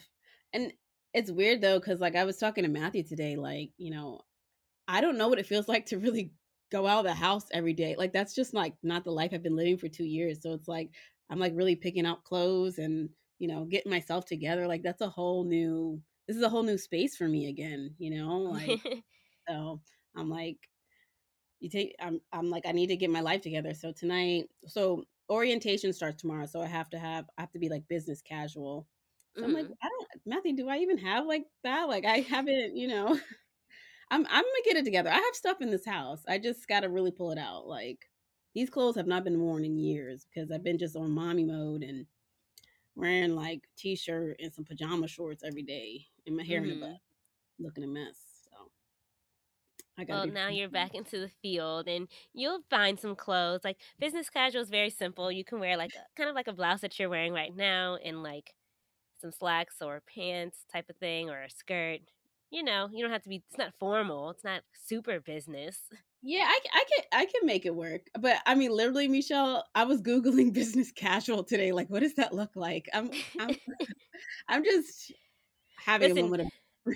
And 0.53 0.74
it's 1.13 1.31
weird 1.31 1.62
though, 1.62 1.79
because 1.79 2.00
like 2.00 2.15
I 2.15 2.25
was 2.25 2.38
talking 2.38 2.65
to 2.65 2.69
Matthew 2.69 3.03
today, 3.03 3.36
like 3.36 3.72
you 3.77 3.89
know, 3.89 4.22
I 4.88 5.01
don't 5.01 5.17
know 5.17 5.27
what 5.27 5.39
it 5.39 5.48
feels 5.48 5.67
like 5.69 5.88
to 5.88 5.98
really 5.98 6.34
go 6.72 6.86
out 6.86 7.00
of 7.00 7.05
the 7.05 7.13
house 7.13 7.46
every 7.51 7.74
day. 7.74 7.96
Like 7.98 8.13
that's 8.13 8.36
just 8.36 8.53
like 8.53 8.75
not 8.84 9.05
the 9.05 9.12
life 9.12 9.31
I've 9.34 9.41
been 9.41 9.55
living 9.55 9.77
for 9.77 9.88
two 9.88 10.05
years. 10.05 10.43
So 10.43 10.53
it's 10.53 10.67
like 10.67 10.91
I'm 11.30 11.40
like 11.40 11.54
really 11.56 11.76
picking 11.76 12.06
out 12.06 12.24
clothes 12.24 12.78
and 12.80 13.10
you 13.40 13.48
know 13.48 13.66
getting 13.66 13.92
myself 13.92 14.26
together. 14.26 14.68
Like 14.68 14.84
that's 14.84 15.02
a 15.02 15.10
whole 15.10 15.44
new. 15.46 16.02
This 16.28 16.38
is 16.38 16.44
a 16.44 16.50
whole 16.50 16.64
new 16.64 16.78
space 16.78 17.16
for 17.18 17.28
me 17.28 17.48
again. 17.50 17.96
You 18.00 18.12
know, 18.12 18.38
like 18.40 18.82
so 19.50 19.82
I'm 20.16 20.30
like 20.30 20.60
you 21.60 21.70
take. 21.70 21.96
I'm 22.00 22.22
I'm 22.32 22.50
like 22.50 22.66
I 22.66 22.72
need 22.72 22.88
to 22.88 22.96
get 22.98 23.10
my 23.10 23.22
life 23.22 23.42
together. 23.42 23.74
So 23.74 23.92
tonight, 23.92 24.46
so 24.68 25.04
orientation 25.30 25.94
starts 25.94 26.22
tomorrow. 26.22 26.46
So 26.46 26.62
I 26.62 26.68
have 26.68 26.90
to 26.92 27.00
have 27.00 27.26
I 27.38 27.42
have 27.42 27.52
to 27.52 27.60
be 27.60 27.70
like 27.70 27.88
business 27.88 28.22
casual. 28.22 28.88
So 29.40 29.46
I'm 29.48 29.54
like 29.54 29.68
Mhm. 29.68 29.74
I 29.84 29.90
don't 29.90 30.08
Matthew. 30.26 30.56
Do 30.56 30.70
I 30.70 30.78
even 30.80 30.98
have 31.00 31.26
like 31.26 31.46
that? 31.64 31.88
Like 31.90 32.06
I 32.06 32.20
haven't. 32.30 32.76
You 32.78 32.88
know. 32.88 33.08
I'm 34.12 34.26
I'm 34.28 34.44
gonna 34.44 34.66
get 34.66 34.78
it 34.78 34.86
together. 34.86 35.10
I 35.12 35.16
have 35.16 35.36
stuff 35.36 35.62
in 35.62 35.72
this 35.72 35.86
house. 35.86 36.24
I 36.28 36.40
just 36.40 36.68
gotta 36.68 36.90
really 36.90 37.12
pull 37.12 37.32
it 37.32 37.40
out. 37.40 37.68
Like 37.68 38.09
these 38.53 38.70
clothes 38.70 38.96
have 38.96 39.08
not 39.08 39.24
been 39.24 39.39
worn 39.39 39.65
in 39.65 39.77
years 39.77 40.25
because 40.25 40.51
I've 40.51 40.63
been 40.63 40.77
just 40.77 40.96
on 40.96 41.12
mommy 41.12 41.44
mode 41.44 41.84
and 41.84 42.06
wearing 42.96 43.36
like 43.36 43.62
t-shirt 43.77 44.38
and 44.39 44.53
some 44.53 44.65
pajama 44.65 45.08
shorts 45.08 45.44
every 45.44 45.63
day 45.63 46.06
and 46.25 46.36
my 46.36 46.44
hair 46.44 46.62
mm-hmm. 46.62 46.72
in 46.72 46.77
a 46.77 46.88
butt, 46.88 46.98
looking 47.60 47.84
a 47.84 47.88
mess. 47.88 48.18
So 48.44 48.72
I 49.98 50.03
got. 50.03 50.13
Well, 50.13 50.27
now 50.27 50.50
you're 50.50 50.70
back 50.70 50.96
into 50.96 51.20
the 51.20 51.32
field 51.41 51.88
and 51.88 52.08
you'll 52.34 52.62
find 52.70 53.00
some 53.00 53.15
clothes. 53.15 53.62
Like 53.63 53.77
business 54.00 54.29
casual 54.29 54.62
is 54.62 54.70
very 54.70 54.89
simple. 54.89 55.32
You 55.32 55.46
can 55.46 55.60
wear 55.60 55.77
like 55.77 55.91
kind 56.18 56.29
of 56.29 56.36
like 56.36 56.48
a 56.48 56.53
blouse 56.53 56.82
that 56.82 56.98
you're 57.00 57.10
wearing 57.10 57.34
right 57.34 57.56
now 57.56 57.98
and 58.03 58.24
like 58.24 58.53
some 59.22 59.32
slacks 59.32 59.75
or 59.82 60.01
pants 60.13 60.65
type 60.72 60.89
of 60.89 60.96
thing 60.98 61.29
or 61.29 61.44
a 61.44 61.50
skirt 61.50 62.00
you 62.51 62.63
know, 62.63 62.89
you 62.91 63.03
don't 63.03 63.12
have 63.12 63.24
to 63.24 63.29
be. 63.29 63.44
It's 63.50 63.58
not 63.58 63.74
formal. 63.79 64.32
It's 64.32 64.44
not 64.44 64.62
super 64.88 65.20
business. 65.20 65.77
Yeah, 66.22 66.46
I, 66.46 66.60
I 66.74 66.84
can 66.84 67.06
I 67.22 67.25
can 67.25 67.46
make 67.46 67.65
it 67.65 67.75
work. 67.75 68.01
But 68.20 68.38
I 68.46 68.56
mean, 68.56 68.72
literally, 68.72 69.08
Michelle, 69.08 69.65
I 69.75 69.86
was 69.86 70.01
googling 70.01 70.53
business 70.53 70.91
casual 70.91 71.44
today. 71.44 71.72
Like, 71.72 71.89
what 71.89 72.01
does 72.01 72.15
that 72.15 72.34
look 72.34 72.56
like? 72.56 72.89
I'm 72.94 73.12
I'm 73.39 73.56
I'm 74.48 74.63
just 74.63 75.13
having 75.77 76.10
Listen, 76.10 76.25
a 76.25 76.29
moment 76.29 76.51
of. 76.88 76.96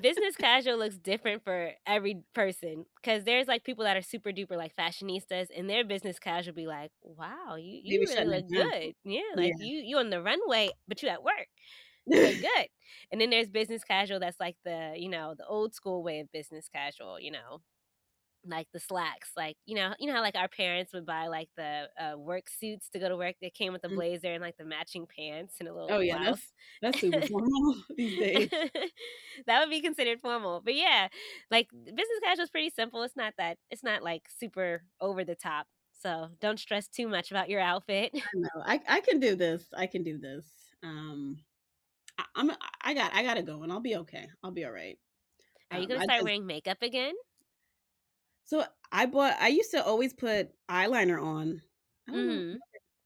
business 0.00 0.36
casual 0.38 0.78
looks 0.78 0.96
different 0.96 1.44
for 1.44 1.72
every 1.86 2.22
person 2.34 2.86
because 2.96 3.24
there's 3.24 3.46
like 3.46 3.64
people 3.64 3.84
that 3.84 3.96
are 3.96 4.02
super 4.02 4.30
duper 4.30 4.56
like 4.56 4.74
fashionistas 4.76 5.48
and 5.56 5.68
their 5.68 5.84
business 5.84 6.18
casual 6.18 6.54
be 6.54 6.66
like 6.66 6.90
wow 7.02 7.56
you, 7.56 7.80
you 7.82 8.00
really 8.00 8.24
look 8.24 8.48
good 8.48 8.94
yeah 9.04 9.20
like 9.36 9.52
yeah. 9.58 9.66
you 9.66 9.78
you 9.78 9.98
on 9.98 10.10
the 10.10 10.20
runway 10.20 10.68
but 10.88 11.02
you 11.02 11.08
at 11.08 11.22
work 11.22 11.46
good. 12.10 12.68
And 13.10 13.20
then 13.20 13.30
there's 13.30 13.48
business 13.48 13.84
casual 13.84 14.20
that's 14.20 14.40
like 14.40 14.56
the, 14.64 14.94
you 14.96 15.08
know, 15.08 15.34
the 15.36 15.46
old 15.46 15.74
school 15.74 16.02
way 16.02 16.20
of 16.20 16.32
business 16.32 16.68
casual, 16.72 17.18
you 17.20 17.30
know, 17.30 17.60
like 18.46 18.66
the 18.72 18.80
slacks 18.80 19.30
like 19.36 19.56
you 19.66 19.74
know 19.74 19.94
you 19.98 20.06
know 20.06 20.14
how 20.14 20.20
like 20.20 20.36
our 20.36 20.48
parents 20.48 20.92
would 20.92 21.06
buy 21.06 21.26
like 21.28 21.48
the 21.56 21.88
uh, 21.98 22.18
work 22.18 22.48
suits 22.48 22.88
to 22.90 22.98
go 22.98 23.08
to 23.08 23.16
work 23.16 23.34
that 23.40 23.54
came 23.54 23.72
with 23.72 23.82
the 23.82 23.88
mm. 23.88 23.94
blazer 23.94 24.32
and 24.32 24.42
like 24.42 24.56
the 24.56 24.64
matching 24.64 25.06
pants 25.06 25.56
and 25.60 25.68
a 25.68 25.72
little 25.72 25.88
oh 25.90 26.00
yeah 26.00 26.22
that's, 26.22 26.52
that's 26.82 27.00
super 27.00 27.20
formal 27.26 27.76
these 27.96 28.18
days 28.18 28.50
that 29.46 29.60
would 29.60 29.70
be 29.70 29.80
considered 29.80 30.20
formal 30.20 30.60
but 30.64 30.74
yeah 30.74 31.08
like 31.50 31.68
business 31.84 32.20
casual 32.22 32.44
is 32.44 32.50
pretty 32.50 32.70
simple 32.70 33.02
it's 33.02 33.16
not 33.16 33.34
that 33.38 33.56
it's 33.70 33.84
not 33.84 34.02
like 34.02 34.22
super 34.36 34.82
over 35.00 35.24
the 35.24 35.34
top 35.34 35.66
so 35.92 36.28
don't 36.40 36.58
stress 36.58 36.88
too 36.88 37.08
much 37.08 37.30
about 37.30 37.48
your 37.48 37.60
outfit 37.60 38.12
no 38.34 38.48
I, 38.64 38.80
I 38.88 39.00
can 39.00 39.20
do 39.20 39.34
this 39.34 39.64
i 39.76 39.86
can 39.86 40.02
do 40.02 40.18
this 40.18 40.44
um 40.82 41.38
I, 42.18 42.24
I'm 42.36 42.50
I 42.82 42.94
got 42.94 43.14
I 43.14 43.22
gotta 43.22 43.42
go 43.42 43.62
and 43.62 43.72
I'll 43.72 43.80
be 43.80 43.96
okay. 43.96 44.28
I'll 44.42 44.50
be 44.50 44.64
all 44.64 44.72
right. 44.72 44.98
Are 45.70 45.78
you 45.78 45.84
um, 45.84 45.88
gonna 45.88 46.04
start 46.04 46.18
just, 46.18 46.24
wearing 46.24 46.46
makeup 46.46 46.78
again? 46.82 47.14
So 48.44 48.64
I 48.92 49.06
bought. 49.06 49.36
I 49.40 49.48
used 49.48 49.70
to 49.72 49.84
always 49.84 50.12
put 50.12 50.50
eyeliner 50.70 51.22
on. 51.22 51.62
Mm-hmm. 52.08 52.56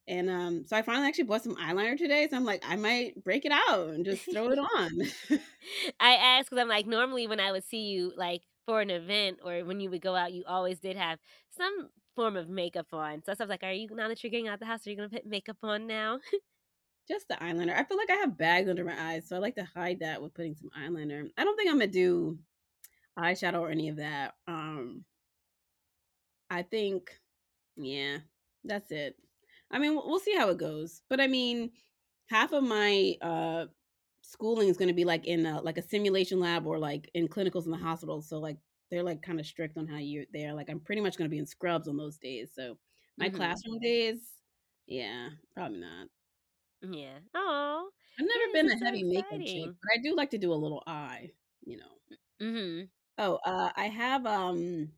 And 0.09 0.31
um, 0.31 0.65
so 0.65 0.75
I 0.75 0.83
finally 0.83 1.07
actually 1.07 1.25
bought 1.25 1.45
some 1.45 1.57
eyeliner 1.57 1.97
today. 1.97 2.27
So 2.31 2.37
I'm 2.37 2.45
like, 2.45 2.65
I 2.67 2.77
might 2.77 3.23
break 3.23 3.45
it 3.45 3.53
out 3.53 3.88
and 3.91 4.05
just 4.05 4.31
throw 4.33 4.50
it 4.50 4.59
on. 4.77 4.91
I 6.00 6.15
asked 6.15 6.50
because 6.50 6.62
I'm 6.62 6.69
like, 6.69 6.87
normally 6.87 7.27
when 7.27 7.41
I 7.41 7.53
would 7.53 7.65
see 7.65 7.88
you 7.88 8.12
like 8.17 8.43
for 8.67 8.81
an 8.81 8.91
event 8.91 9.38
or 9.45 9.65
when 9.65 9.81
you 9.81 9.91
would 9.91 10.00
go 10.00 10.17
out, 10.17 10.33
you 10.33 10.45
always 10.47 10.79
did 10.79 10.97
have 10.97 11.19
some 11.57 11.91
form 12.17 12.37
of 12.37 12.49
makeup 12.49 12.87
on. 12.93 13.23
So 13.23 13.33
I 13.33 13.37
was 13.38 13.49
like, 13.49 13.62
are 13.62 13.73
you 13.73 13.88
now 13.95 14.09
that 14.09 14.25
you're 14.25 14.31
getting 14.31 14.49
out 14.49 14.61
the 14.61 14.67
house, 14.67 14.87
are 14.87 14.91
you 14.91 14.97
gonna 14.97 15.09
put 15.09 15.27
makeup 15.27 15.59
on 15.62 15.87
now? 15.87 16.19
Just 17.09 17.29
the 17.29 17.35
eyeliner. 17.37 17.75
I 17.75 17.85
feel 17.85 17.97
like 17.97 18.11
I 18.11 18.17
have 18.17 18.37
bags 18.37 18.69
under 18.69 18.85
my 18.85 19.12
eyes, 19.12 19.27
so 19.27 19.37
I 19.37 19.38
like 19.38 19.55
to 19.57 19.69
hide 19.75 20.00
that 20.00 20.21
with 20.23 20.35
putting 20.35 20.55
some 20.55 20.71
eyeliner. 20.79 21.29
I 21.38 21.45
don't 21.45 21.57
think 21.57 21.71
I'm 21.71 21.79
gonna 21.79 21.91
do 21.91 22.38
eyeshadow 23.19 23.61
or 23.61 23.71
any 23.71 23.88
of 23.88 23.97
that. 23.97 24.35
Um, 24.47 25.05
I 26.50 26.62
think, 26.62 27.11
yeah, 27.77 28.19
that's 28.65 28.91
it. 28.91 29.17
I 29.71 29.79
mean, 29.79 29.95
we'll 29.95 30.21
see 30.21 30.37
how 30.37 30.50
it 30.50 30.59
goes. 30.59 31.03
But 31.09 31.21
I 31.21 31.27
mean, 31.27 31.71
half 32.27 32.53
of 32.53 32.62
my 32.62 33.17
uh 33.23 33.67
schooling 34.23 34.69
is 34.69 34.77
going 34.77 34.88
to 34.88 34.95
be 34.95 35.05
like 35.05 35.27
in 35.27 35.47
a, 35.47 35.61
like 35.62 35.79
a 35.79 35.83
simulation 35.83 36.38
lab 36.38 36.67
or 36.67 36.79
like 36.79 37.11
in 37.15 37.29
clinicals 37.29 37.65
in 37.65 37.71
the 37.71 37.79
hospital. 37.79 38.21
So 38.21 38.38
like 38.38 38.59
they're 38.91 39.03
like 39.03 39.23
kind 39.23 39.41
of 39.41 39.47
strict 39.47 39.79
on 39.79 39.87
how 39.87 39.97
you're 39.97 40.27
there. 40.33 40.53
Like 40.53 40.69
I'm 40.69 40.81
pretty 40.81 41.00
much 41.00 41.17
going 41.17 41.29
to 41.29 41.35
be 41.35 41.38
in 41.38 41.47
scrubs 41.47 41.88
on 41.88 41.97
those 41.97 42.19
days. 42.19 42.50
So 42.55 42.77
my 43.17 43.29
mm-hmm. 43.29 43.37
classroom 43.37 43.79
days, 43.81 44.21
yeah, 44.87 45.29
probably 45.55 45.81
not. 45.81 46.09
Yeah. 46.82 47.18
Oh. 47.35 47.88
I've 48.18 48.26
never 48.26 48.52
been 48.52 48.70
a 48.70 48.85
heavy 48.85 49.02
so 49.02 49.08
makeup 49.08 49.47
chick, 49.47 49.66
but 49.66 49.90
I 49.94 50.02
do 50.02 50.16
like 50.16 50.30
to 50.30 50.38
do 50.38 50.52
a 50.52 50.54
little 50.54 50.82
eye, 50.87 51.30
you 51.64 51.76
know. 51.76 52.16
Mm-hmm. 52.42 52.85
Oh, 53.18 53.38
uh, 53.44 53.70
I 53.76 53.87
have 53.87 54.26
um 54.26 54.90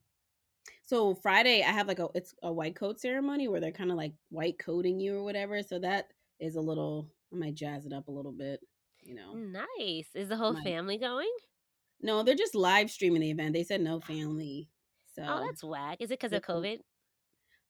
so 0.82 1.14
Friday 1.14 1.62
I 1.62 1.70
have 1.70 1.88
like 1.88 1.98
a 1.98 2.08
it's 2.14 2.34
a 2.42 2.52
white 2.52 2.76
coat 2.76 3.00
ceremony 3.00 3.48
where 3.48 3.60
they're 3.60 3.72
kind 3.72 3.90
of 3.90 3.96
like 3.96 4.12
white 4.30 4.58
coating 4.58 5.00
you 5.00 5.16
or 5.16 5.22
whatever. 5.22 5.62
So 5.62 5.78
that 5.78 6.08
is 6.38 6.56
a 6.56 6.60
little 6.60 7.08
I 7.32 7.36
might 7.36 7.54
jazz 7.54 7.86
it 7.86 7.92
up 7.92 8.08
a 8.08 8.12
little 8.12 8.32
bit, 8.32 8.60
you 9.02 9.14
know. 9.14 9.34
Nice. 9.34 10.08
Is 10.14 10.28
the 10.28 10.36
whole 10.36 10.54
family 10.62 10.98
going? 10.98 11.30
No, 12.02 12.22
they're 12.22 12.34
just 12.34 12.54
live 12.54 12.90
streaming 12.90 13.20
the 13.20 13.30
event. 13.30 13.52
They 13.52 13.64
said 13.64 13.80
no 13.80 14.00
family. 14.00 14.68
So 15.14 15.22
Oh, 15.26 15.44
that's 15.44 15.62
whack. 15.62 15.98
Is 16.00 16.10
it 16.10 16.18
because 16.20 16.32
of 16.32 16.42
COVID? 16.42 16.78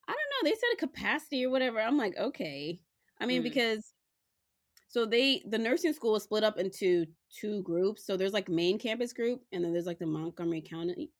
I 0.09 0.13
don't 0.13 0.45
know. 0.45 0.51
They 0.51 0.55
said 0.55 0.75
a 0.75 0.77
capacity 0.77 1.45
or 1.45 1.51
whatever. 1.51 1.81
I'm 1.81 1.97
like, 1.97 2.17
okay. 2.17 2.81
I 3.21 3.27
mean, 3.27 3.41
mm. 3.41 3.45
because 3.45 3.93
so 4.91 5.07
they 5.07 5.41
the 5.49 5.57
nursing 5.57 5.93
school 5.93 6.17
is 6.17 6.25
split 6.25 6.43
up 6.43 6.59
into 6.59 7.07
two 7.33 7.63
groups. 7.63 8.05
So 8.05 8.17
there's 8.17 8.33
like 8.33 8.49
main 8.49 8.77
campus 8.77 9.13
group 9.13 9.41
and 9.53 9.65
then 9.65 9.73
there's 9.73 9.87
like 9.87 10.01
the 10.01 10.07
Montgomery 10.07 10.63
County 10.69 11.13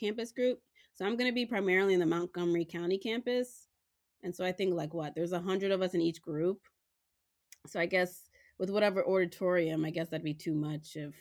campus 0.00 0.32
group. 0.32 0.60
So 0.94 1.04
I'm 1.04 1.14
going 1.14 1.28
to 1.28 1.34
be 1.34 1.44
primarily 1.44 1.92
in 1.92 2.00
the 2.00 2.06
Montgomery 2.06 2.64
County 2.64 2.96
campus. 2.96 3.66
And 4.22 4.34
so 4.34 4.46
I 4.46 4.52
think 4.52 4.74
like 4.74 4.94
what? 4.94 5.14
There's 5.14 5.32
a 5.32 5.40
hundred 5.40 5.72
of 5.72 5.82
us 5.82 5.92
in 5.92 6.00
each 6.00 6.22
group. 6.22 6.58
So 7.66 7.78
I 7.78 7.84
guess 7.84 8.30
with 8.58 8.70
whatever 8.70 9.06
auditorium, 9.06 9.84
I 9.84 9.90
guess 9.90 10.08
that'd 10.08 10.24
be 10.24 10.32
too 10.32 10.54
much 10.54 10.96
if 10.96 11.14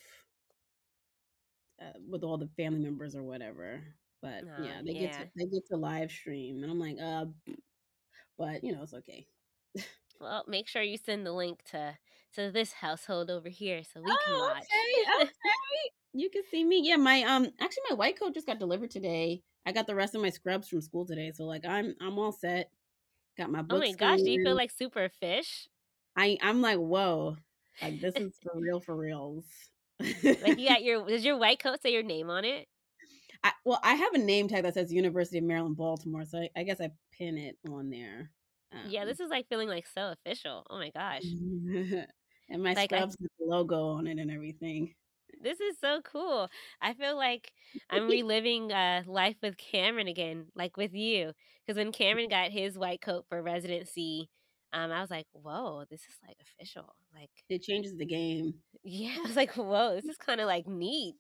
uh, 1.82 2.00
with 2.10 2.24
all 2.24 2.38
the 2.38 2.50
family 2.56 2.80
members 2.80 3.18
or 3.18 3.24
whatever. 3.24 3.82
But 4.22 4.46
uh, 4.46 4.64
yeah, 4.64 4.82
they 4.86 4.94
yeah. 4.94 5.02
get 5.02 5.14
to 5.14 5.30
they 5.36 5.46
get 5.46 5.68
to 5.72 5.78
live 5.78 6.10
stream, 6.10 6.64
and 6.64 6.72
I'm 6.72 6.80
like, 6.80 6.98
uh, 7.04 7.26
but 8.38 8.64
you 8.64 8.72
know, 8.72 8.84
it's 8.84 8.94
okay. 8.94 9.28
Well, 10.20 10.44
make 10.48 10.68
sure 10.68 10.82
you 10.82 10.98
send 10.98 11.26
the 11.26 11.32
link 11.32 11.64
to 11.72 11.98
to 12.36 12.52
this 12.52 12.74
household 12.74 13.30
over 13.30 13.50
here 13.50 13.84
so 13.84 14.02
we 14.02 14.10
can 14.10 14.18
oh, 14.36 14.54
watch. 14.54 14.64
Okay, 14.64 15.24
okay. 15.24 15.32
you 16.14 16.30
can 16.30 16.44
see 16.52 16.64
me. 16.64 16.82
Yeah, 16.84 16.98
my 16.98 17.24
um 17.24 17.48
actually 17.60 17.84
my 17.90 17.96
white 17.96 18.20
coat 18.20 18.34
just 18.34 18.48
got 18.48 18.60
delivered 18.60 18.92
today. 18.92 19.42
I 19.66 19.72
got 19.72 19.88
the 19.88 19.96
rest 19.96 20.16
of 20.16 20.22
my 20.22 20.30
scrubs 20.30 20.70
from 20.70 20.82
school 20.82 21.06
today, 21.06 21.32
so 21.34 21.46
like 21.46 21.66
I'm 21.66 21.96
I'm 22.02 22.18
all 22.18 22.32
set. 22.32 22.72
Got 23.38 23.52
my 23.52 23.62
books. 23.62 23.86
Oh 23.86 23.90
my 23.90 23.94
gosh, 23.94 24.20
do 24.20 24.32
you 24.32 24.44
feel 24.44 24.56
like 24.56 24.72
super 24.72 25.10
fish? 25.20 25.68
I 26.16 26.38
I'm 26.42 26.62
like 26.62 26.80
whoa, 26.80 27.38
like 27.82 28.00
this 28.02 28.16
is 28.18 28.34
for 28.42 28.60
real 28.60 28.80
for 28.80 28.96
reals. 28.96 29.46
like 30.00 30.58
you 30.58 30.70
got 30.70 30.84
your 30.84 31.08
does 31.08 31.26
your 31.26 31.38
white 31.38 31.60
coat 31.60 31.82
say 31.82 31.94
your 31.94 32.04
name 32.04 32.30
on 32.30 32.46
it? 32.46 32.68
I, 33.44 33.52
well, 33.66 33.80
I 33.84 33.94
have 33.94 34.14
a 34.14 34.18
name 34.18 34.48
tag 34.48 34.64
that 34.64 34.74
says 34.74 34.92
University 34.92 35.38
of 35.38 35.44
Maryland, 35.44 35.78
Baltimore, 35.78 36.26
so 36.26 36.40
I, 36.40 36.50
I 36.56 36.64
guess 36.64 36.82
I 36.82 36.90
pin 37.18 37.38
it 37.38 37.56
on 37.70 37.90
there. 37.90 38.32
Um, 38.72 38.90
yeah, 38.90 39.06
this 39.06 39.20
is 39.20 39.30
like 39.30 39.48
feeling 39.48 39.70
like 39.70 39.88
so 39.88 40.12
official. 40.12 40.66
Oh 40.70 40.78
my 40.78 40.90
gosh. 40.90 41.24
and 42.50 42.64
my 42.64 42.74
like 42.74 42.90
scrubs 42.90 43.16
I, 43.20 43.24
with 43.24 43.32
the 43.40 43.46
logo 43.46 43.90
on 43.90 44.08
it 44.08 44.20
and 44.20 44.32
everything. 44.32 44.94
This 45.42 45.60
is 45.60 45.78
so 45.80 46.02
cool. 46.02 46.50
I 46.82 46.94
feel 46.94 47.16
like 47.16 47.52
I'm 47.90 48.08
reliving 48.10 48.72
uh, 48.72 49.04
life 49.06 49.36
with 49.42 49.58
Cameron 49.58 50.08
again, 50.08 50.48
like 50.56 50.78
with 50.78 50.94
you. 50.94 51.34
Because 51.66 51.78
when 51.78 51.92
Cameron 51.92 52.30
got 52.30 52.52
his 52.52 52.78
white 52.78 53.02
coat 53.02 53.26
for 53.30 53.42
residency, 53.42 54.30
um, 54.74 54.92
I 54.92 55.02
was 55.02 55.10
like, 55.10 55.28
whoa, 55.34 55.84
this 55.90 56.02
is 56.02 56.18
like 56.26 56.38
official. 56.42 56.96
Like 57.14 57.30
it 57.50 57.62
changes 57.62 57.96
the 57.96 58.06
game. 58.06 58.56
Yeah, 58.84 59.16
I 59.20 59.28
was 59.28 59.36
like, 59.36 59.56
whoa, 59.56 59.96
this 59.96 60.06
is 60.06 60.18
kind 60.18 60.42
of 60.42 60.48
like 60.48 60.68
neat. 60.68 61.16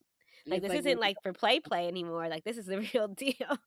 Like 0.45 0.57
it's 0.57 0.63
this 0.63 0.69
like, 0.69 0.79
isn't 0.79 0.99
like 0.99 1.17
for 1.21 1.33
play 1.33 1.59
play 1.59 1.87
anymore. 1.87 2.27
Like 2.29 2.43
this 2.43 2.57
is 2.57 2.65
the 2.65 2.79
real 2.93 3.07
deal. 3.09 3.57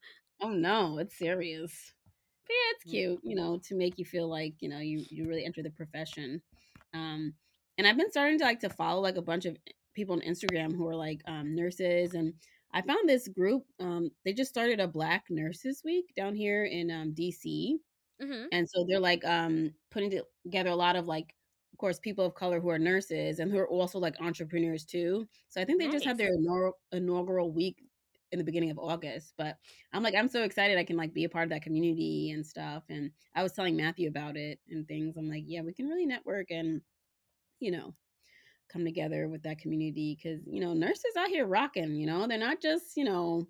Oh 0.43 0.51
no, 0.51 0.99
it's 0.99 1.19
serious 1.19 1.93
yeah, 2.49 2.75
it's 2.75 2.91
cute, 2.91 3.21
you 3.23 3.37
know, 3.37 3.61
to 3.65 3.75
make 3.75 3.99
you 3.99 4.05
feel 4.05 4.29
like, 4.29 4.55
you 4.61 4.69
know, 4.69 4.79
you, 4.79 5.05
you 5.11 5.27
really 5.27 5.45
enter 5.45 5.63
the 5.63 5.71
profession. 5.71 6.43
Um, 6.95 7.35
and 7.79 7.87
I've 7.87 7.97
been 7.97 8.11
starting 8.11 8.39
to 8.39 8.45
like 8.45 8.61
to 8.61 8.71
follow 8.71 9.01
like 9.01 9.17
a 9.17 9.23
bunch 9.23 9.47
of 9.47 9.57
people 9.95 10.15
on 10.15 10.21
Instagram 10.21 10.77
who 10.77 10.87
are 10.89 10.97
like 10.97 11.21
um, 11.27 11.55
nurses. 11.55 12.15
And 12.15 12.35
I 12.73 12.83
found 12.83 13.09
this 13.09 13.29
group, 13.29 13.65
um, 13.81 14.11
they 14.25 14.33
just 14.33 14.51
started 14.51 14.81
a 14.81 14.89
Black 14.89 15.25
Nurses 15.31 15.83
Week 15.85 16.07
down 16.17 16.35
here 16.35 16.65
in 16.65 16.91
um, 16.91 17.15
DC. 17.15 17.75
Mm-hmm. 18.23 18.47
And 18.53 18.69
so 18.69 18.85
they're 18.87 19.01
like 19.01 19.25
um, 19.25 19.73
putting 19.91 20.21
together 20.45 20.71
a 20.71 20.77
lot 20.77 20.97
of 20.97 21.07
like, 21.07 21.35
of 21.73 21.79
course, 21.79 21.99
people 21.99 22.27
of 22.27 22.35
color 22.35 22.61
who 22.61 22.69
are 22.69 22.79
nurses 22.79 23.39
and 23.39 23.51
who 23.51 23.59
are 23.59 23.69
also 23.69 23.99
like 23.99 24.21
entrepreneurs 24.21 24.85
too. 24.85 25.27
So 25.49 25.61
I 25.61 25.65
think 25.65 25.79
they 25.79 25.87
nice. 25.87 25.95
just 25.95 26.05
had 26.05 26.19
their 26.19 26.35
inaugural, 26.35 26.79
inaugural 26.93 27.51
week 27.51 27.77
in 28.33 28.39
the 28.39 28.45
beginning 28.45 28.71
of 28.71 28.79
August. 28.79 29.35
But 29.37 29.57
I'm 29.93 30.03
like, 30.03 30.15
I'm 30.15 30.29
so 30.29 30.43
excited 30.45 30.79
I 30.79 30.85
can 30.85 30.97
like 30.97 31.13
be 31.15 31.25
a 31.25 31.29
part 31.29 31.45
of 31.45 31.51
that 31.51 31.63
community 31.63 32.31
and 32.31 32.47
stuff. 32.47 32.85
And 32.89 33.11
I 33.35 33.43
was 33.43 33.53
telling 33.53 33.77
Matthew 33.77 34.09
about 34.09 34.37
it 34.37 34.59
and 34.69 34.87
things. 34.87 35.17
I'm 35.17 35.29
like, 35.29 35.45
yeah, 35.47 35.63
we 35.63 35.73
can 35.75 35.87
really 35.89 36.07
network 36.07 36.51
and, 36.51 36.81
you 37.61 37.71
know, 37.71 37.95
come 38.73 38.85
together 38.85 39.29
with 39.29 39.43
that 39.43 39.59
community 39.59 40.17
because 40.17 40.41
you 40.47 40.61
know 40.61 40.73
nurses 40.73 41.17
out 41.19 41.29
here 41.29 41.47
rocking. 41.47 41.95
You 41.97 42.07
know, 42.07 42.27
they're 42.27 42.39
not 42.39 42.61
just 42.63 42.97
you 42.97 43.05
know 43.05 43.49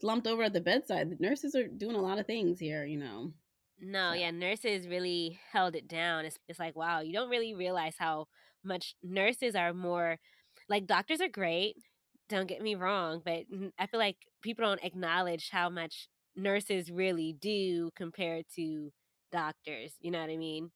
slumped 0.00 0.26
over 0.26 0.44
at 0.44 0.52
the 0.52 0.60
bedside. 0.60 1.10
The 1.10 1.16
nurses 1.20 1.54
are 1.54 1.66
doing 1.66 1.96
a 1.96 2.00
lot 2.02 2.18
of 2.18 2.26
things 2.26 2.58
here. 2.58 2.84
You 2.86 2.98
know. 2.98 3.32
No, 3.80 4.12
So. 4.12 4.18
yeah, 4.20 4.30
nurses 4.30 4.86
really 4.86 5.40
held 5.52 5.74
it 5.74 5.88
down. 5.88 6.24
It's 6.24 6.38
it's 6.48 6.58
like, 6.58 6.76
wow, 6.76 7.00
you 7.00 7.12
don't 7.12 7.30
really 7.30 7.54
realize 7.54 7.96
how 7.98 8.28
much 8.64 8.94
nurses 9.02 9.56
are 9.56 9.72
more 9.74 10.18
like 10.68 10.86
doctors 10.86 11.20
are 11.20 11.28
great. 11.28 11.76
Don't 12.32 12.48
get 12.48 12.62
me 12.62 12.76
wrong, 12.76 13.22
but 13.24 13.44
I 13.78 13.86
feel 13.86 14.00
like 14.00 14.16
people 14.42 14.64
don't 14.64 14.84
acknowledge 14.84 15.50
how 15.50 15.70
much 15.70 16.08
nurses 16.36 16.90
really 16.90 17.34
do 17.34 17.90
compared 17.96 18.46
to 18.56 18.92
doctors. 19.32 19.96
You 20.00 20.12
know 20.12 20.20
what 20.20 20.30
I 20.30 20.38
mean? 20.38 20.72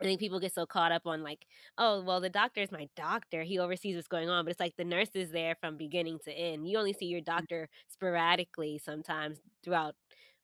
I 0.00 0.04
think 0.04 0.20
people 0.20 0.40
get 0.40 0.54
so 0.54 0.66
caught 0.66 0.92
up 0.92 1.02
on 1.06 1.22
like, 1.22 1.46
oh, 1.78 2.02
well, 2.02 2.20
the 2.20 2.30
doctor 2.30 2.62
is 2.62 2.72
my 2.72 2.88
doctor. 2.96 3.42
He 3.44 3.58
oversees 3.58 3.96
what's 3.96 4.08
going 4.08 4.28
on, 4.30 4.44
but 4.44 4.50
it's 4.52 4.60
like 4.60 4.76
the 4.76 4.84
nurse 4.84 5.10
is 5.14 5.30
there 5.32 5.56
from 5.60 5.76
beginning 5.78 6.18
to 6.26 6.32
end. 6.32 6.68
You 6.68 6.78
only 6.78 6.94
see 6.94 7.06
your 7.06 7.22
doctor 7.22 7.68
sporadically 7.88 8.78
sometimes 8.78 9.40
throughout 9.64 9.94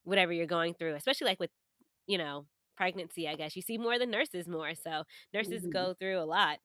whatever 0.04 0.32
you're 0.32 0.46
going 0.46 0.74
through, 0.74 0.94
especially 0.96 1.26
like 1.28 1.40
with 1.40 1.50
you 2.06 2.18
know, 2.18 2.46
pregnancy, 2.76 3.28
I 3.28 3.36
guess. 3.36 3.56
You 3.56 3.62
see 3.62 3.78
more 3.78 3.94
of 3.94 4.00
the 4.00 4.06
nurses 4.06 4.48
more, 4.48 4.74
so 4.74 5.04
nurses 5.34 5.66
Mhm. 5.66 5.72
go 5.72 5.94
through 5.98 6.18
a 6.20 6.24
lot. 6.26 6.58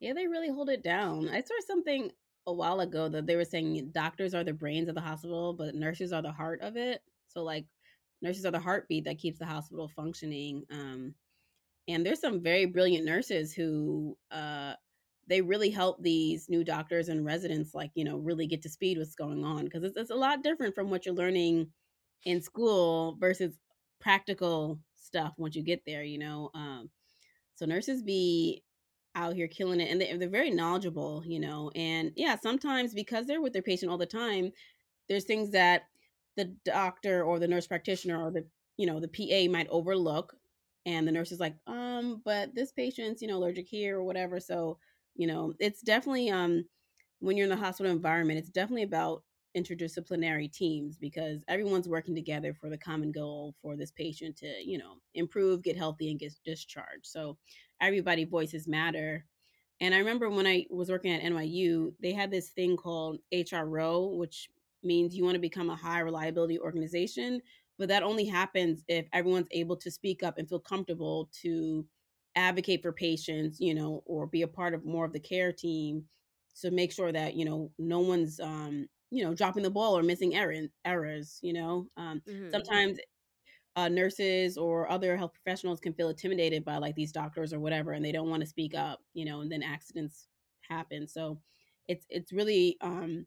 Yeah, 0.00 0.12
they 0.14 0.26
really 0.26 0.48
hold 0.50 0.68
it 0.70 0.82
down. 0.82 1.28
I 1.28 1.40
saw 1.42 1.54
something 1.66 2.12
a 2.46 2.52
while 2.52 2.80
ago 2.80 3.08
that 3.08 3.26
they 3.26 3.36
were 3.36 3.44
saying 3.44 3.90
doctors 3.92 4.34
are 4.34 4.44
the 4.44 4.52
brains 4.52 4.88
of 4.88 4.94
the 4.94 5.00
hospital, 5.00 5.52
but 5.52 5.74
nurses 5.74 6.12
are 6.12 6.22
the 6.22 6.32
heart 6.32 6.60
of 6.62 6.76
it. 6.76 7.00
So 7.28 7.42
like 7.42 7.66
nurses 8.22 8.46
are 8.46 8.50
the 8.52 8.60
heartbeat 8.60 9.04
that 9.04 9.18
keeps 9.18 9.38
the 9.38 9.46
hospital 9.46 9.88
functioning. 9.88 10.64
Um, 10.70 11.14
and 11.88 12.04
there's 12.04 12.20
some 12.20 12.42
very 12.42 12.66
brilliant 12.66 13.04
nurses 13.04 13.52
who 13.52 14.16
uh, 14.30 14.74
they 15.28 15.40
really 15.40 15.70
help 15.70 16.02
these 16.02 16.48
new 16.48 16.64
doctors 16.64 17.08
and 17.08 17.24
residents 17.24 17.74
like 17.74 17.90
you 17.94 18.04
know 18.04 18.18
really 18.18 18.46
get 18.46 18.62
to 18.62 18.68
speed 18.68 18.98
what's 18.98 19.14
going 19.14 19.44
on 19.44 19.64
because 19.64 19.82
it's, 19.82 19.96
it's 19.96 20.10
a 20.10 20.14
lot 20.14 20.42
different 20.42 20.74
from 20.74 20.90
what 20.90 21.04
you're 21.04 21.14
learning 21.14 21.68
in 22.24 22.40
school 22.40 23.16
versus 23.20 23.54
practical 24.00 24.78
stuff 24.96 25.32
once 25.36 25.54
you 25.56 25.62
get 25.62 25.82
there. 25.86 26.02
You 26.02 26.18
know, 26.18 26.50
um, 26.54 26.90
so 27.54 27.66
nurses 27.66 28.02
be 28.02 28.62
out 29.16 29.34
here 29.34 29.48
killing 29.48 29.80
it 29.80 29.90
and 29.90 30.00
they, 30.00 30.16
they're 30.16 30.28
very 30.28 30.50
knowledgeable 30.50 31.22
you 31.26 31.40
know 31.40 31.70
and 31.74 32.12
yeah 32.16 32.36
sometimes 32.36 32.94
because 32.94 33.26
they're 33.26 33.40
with 33.40 33.52
their 33.52 33.62
patient 33.62 33.90
all 33.90 33.98
the 33.98 34.06
time 34.06 34.52
there's 35.08 35.24
things 35.24 35.50
that 35.50 35.84
the 36.36 36.44
doctor 36.64 37.24
or 37.24 37.38
the 37.38 37.48
nurse 37.48 37.66
practitioner 37.66 38.22
or 38.22 38.30
the 38.30 38.46
you 38.76 38.86
know 38.86 39.00
the 39.00 39.08
pa 39.08 39.50
might 39.50 39.68
overlook 39.70 40.36
and 40.84 41.08
the 41.08 41.12
nurse 41.12 41.32
is 41.32 41.40
like 41.40 41.56
um 41.66 42.20
but 42.24 42.54
this 42.54 42.70
patient's 42.72 43.22
you 43.22 43.28
know 43.28 43.38
allergic 43.38 43.66
here 43.66 43.98
or 43.98 44.04
whatever 44.04 44.38
so 44.38 44.78
you 45.16 45.26
know 45.26 45.54
it's 45.58 45.80
definitely 45.80 46.30
um 46.30 46.64
when 47.20 47.36
you're 47.36 47.44
in 47.44 47.50
the 47.50 47.56
hospital 47.56 47.90
environment 47.90 48.38
it's 48.38 48.50
definitely 48.50 48.82
about 48.82 49.22
interdisciplinary 49.56 50.52
teams 50.52 50.98
because 50.98 51.42
everyone's 51.48 51.88
working 51.88 52.14
together 52.14 52.54
for 52.54 52.68
the 52.68 52.78
common 52.78 53.12
goal 53.12 53.54
for 53.62 53.76
this 53.76 53.90
patient 53.90 54.36
to 54.36 54.46
you 54.64 54.78
know 54.78 54.94
improve 55.14 55.62
get 55.62 55.76
healthy 55.76 56.10
and 56.10 56.20
get 56.20 56.32
discharged 56.44 57.06
so 57.06 57.36
everybody 57.80 58.24
voices 58.24 58.68
matter 58.68 59.24
and 59.80 59.94
I 59.94 59.98
remember 59.98 60.30
when 60.30 60.46
I 60.46 60.66
was 60.70 60.90
working 60.90 61.12
at 61.12 61.22
NYU, 61.22 61.92
they 62.00 62.12
had 62.12 62.30
this 62.30 62.50
thing 62.50 62.76
called 62.76 63.18
HRO, 63.30 64.16
which 64.16 64.48
means 64.82 65.14
you 65.14 65.24
want 65.24 65.34
to 65.34 65.40
become 65.40 65.68
a 65.70 65.76
high 65.76 66.00
reliability 66.00 66.58
organization. 66.58 67.42
But 67.78 67.88
that 67.88 68.02
only 68.02 68.24
happens 68.24 68.84
if 68.88 69.06
everyone's 69.12 69.48
able 69.50 69.76
to 69.76 69.90
speak 69.90 70.22
up 70.22 70.38
and 70.38 70.48
feel 70.48 70.60
comfortable 70.60 71.28
to 71.42 71.86
advocate 72.36 72.82
for 72.82 72.92
patients, 72.92 73.60
you 73.60 73.74
know, 73.74 74.02
or 74.06 74.26
be 74.26 74.42
a 74.42 74.48
part 74.48 74.72
of 74.72 74.84
more 74.84 75.04
of 75.04 75.12
the 75.12 75.20
care 75.20 75.52
team 75.52 76.04
to 76.62 76.70
make 76.70 76.90
sure 76.90 77.12
that, 77.12 77.34
you 77.34 77.44
know, 77.44 77.70
no 77.78 78.00
one's, 78.00 78.40
um, 78.40 78.88
you 79.10 79.24
know, 79.24 79.34
dropping 79.34 79.62
the 79.62 79.70
ball 79.70 79.96
or 79.98 80.02
missing 80.02 80.34
error- 80.34 80.68
errors, 80.84 81.38
you 81.42 81.52
know. 81.52 81.88
Um, 81.96 82.22
hmm 82.26 82.52
sometimes 82.52 82.98
uh, 83.76 83.88
nurses 83.88 84.56
or 84.56 84.88
other 84.90 85.16
health 85.16 85.34
professionals 85.34 85.80
can 85.80 85.92
feel 85.94 86.08
intimidated 86.08 86.64
by 86.64 86.78
like 86.78 86.94
these 86.94 87.12
doctors 87.12 87.52
or 87.52 87.60
whatever, 87.60 87.92
and 87.92 88.04
they 88.04 88.12
don't 88.12 88.30
want 88.30 88.40
to 88.42 88.46
speak 88.48 88.74
up, 88.74 89.02
you 89.14 89.24
know, 89.24 89.40
and 89.42 89.52
then 89.52 89.62
accidents 89.62 90.28
happen. 90.62 91.06
So 91.08 91.40
it's 91.88 92.06
it's 92.10 92.32
really 92.32 92.78
um, 92.80 93.26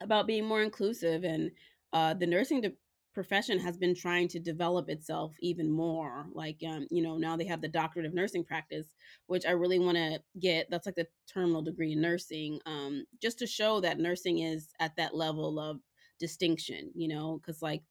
about 0.00 0.26
being 0.26 0.44
more 0.46 0.62
inclusive, 0.62 1.24
and 1.24 1.52
uh, 1.92 2.14
the 2.14 2.26
nursing 2.26 2.60
de- 2.62 2.76
profession 3.16 3.58
has 3.58 3.78
been 3.78 3.94
trying 3.94 4.28
to 4.28 4.38
develop 4.38 4.90
itself 4.90 5.34
even 5.40 5.70
more. 5.70 6.26
Like 6.34 6.62
um, 6.68 6.86
you 6.90 7.02
know, 7.02 7.16
now 7.16 7.34
they 7.34 7.46
have 7.46 7.62
the 7.62 7.68
doctorate 7.68 8.04
of 8.04 8.12
nursing 8.12 8.44
practice, 8.44 8.94
which 9.26 9.46
I 9.46 9.52
really 9.52 9.78
want 9.78 9.96
to 9.96 10.20
get. 10.38 10.66
That's 10.70 10.84
like 10.84 10.96
the 10.96 11.06
terminal 11.26 11.62
degree 11.62 11.92
in 11.92 12.02
nursing, 12.02 12.60
um, 12.66 13.06
just 13.22 13.38
to 13.38 13.46
show 13.46 13.80
that 13.80 13.98
nursing 13.98 14.40
is 14.40 14.68
at 14.80 14.94
that 14.96 15.16
level 15.16 15.58
of 15.58 15.80
distinction. 16.20 16.90
You 16.94 17.08
know, 17.08 17.40
because 17.40 17.62
like 17.62 17.84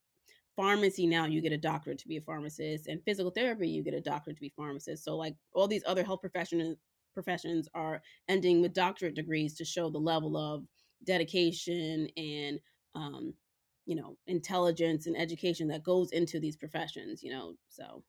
pharmacy 0.55 1.07
now 1.07 1.25
you 1.25 1.41
get 1.41 1.51
a 1.51 1.57
doctorate 1.57 1.97
to 1.97 2.07
be 2.07 2.17
a 2.17 2.21
pharmacist 2.21 2.85
and 2.85 3.03
physical 3.03 3.29
therapy 3.29 3.67
you 3.67 3.83
get 3.83 3.93
a 3.93 3.99
doctorate 3.99 4.37
to 4.37 4.41
be 4.41 4.47
a 4.47 4.55
pharmacist 4.55 5.03
so 5.03 5.17
like 5.17 5.35
all 5.53 5.67
these 5.67 5.83
other 5.85 6.01
health 6.01 6.21
professions 6.21 6.77
professions 7.13 7.67
are 7.73 8.01
ending 8.29 8.61
with 8.61 8.73
doctorate 8.73 9.15
degrees 9.15 9.53
to 9.53 9.65
show 9.65 9.89
the 9.89 9.97
level 9.97 10.37
of 10.37 10.63
dedication 11.03 12.07
and 12.15 12.57
um, 12.95 13.33
you 13.85 13.95
know 13.95 14.17
intelligence 14.27 15.07
and 15.07 15.17
education 15.17 15.67
that 15.67 15.83
goes 15.83 16.11
into 16.11 16.39
these 16.39 16.57
professions 16.57 17.23
you 17.23 17.31
know 17.31 17.55
so 17.69 18.03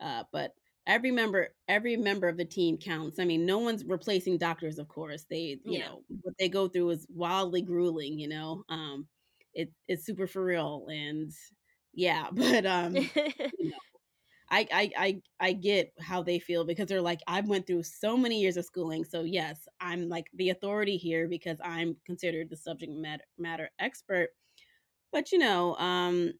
uh, 0.00 0.24
but 0.32 0.54
every 0.86 1.10
member 1.10 1.48
every 1.68 1.96
member 1.96 2.28
of 2.28 2.36
the 2.36 2.44
team 2.44 2.78
counts. 2.78 3.18
I 3.18 3.24
mean 3.24 3.44
no 3.46 3.58
one's 3.58 3.84
replacing 3.84 4.38
doctors 4.38 4.78
of 4.78 4.88
course. 4.88 5.26
They 5.28 5.58
you 5.64 5.78
Yeah. 5.78 5.84
know 5.84 6.02
what 6.22 6.34
they 6.38 6.48
go 6.48 6.68
through 6.68 6.90
is 6.90 7.06
wildly 7.10 7.62
grueling 7.62 8.18
you 8.18 8.28
know? 8.28 8.64
Um 8.68 9.06
it, 9.54 9.70
it's 9.88 10.06
super 10.06 10.26
for 10.26 10.44
real 10.44 10.86
and 10.90 11.32
yeah 11.92 12.28
but 12.32 12.64
um 12.66 13.10
you 13.58 13.68
know 13.70 13.78
I, 14.50 14.68
I 14.72 14.90
i 14.98 15.22
i 15.40 15.52
get 15.52 15.92
how 16.00 16.22
they 16.22 16.38
feel 16.38 16.64
because 16.64 16.86
they're 16.88 17.02
like 17.02 17.20
i 17.26 17.40
went 17.40 17.66
through 17.66 17.84
so 17.84 18.16
many 18.16 18.40
years 18.40 18.56
of 18.56 18.64
schooling 18.64 19.04
so 19.04 19.22
yes 19.22 19.68
i'm 19.80 20.08
like 20.08 20.26
the 20.34 20.50
authority 20.50 20.96
here 20.96 21.28
because 21.28 21.58
i'm 21.64 21.96
considered 22.06 22.50
the 22.50 22.56
subject 22.56 22.92
matter, 22.92 23.24
matter 23.38 23.70
expert 23.80 24.30
but 25.12 25.32
you 25.32 25.38
know 25.38 25.76
um 25.76 26.32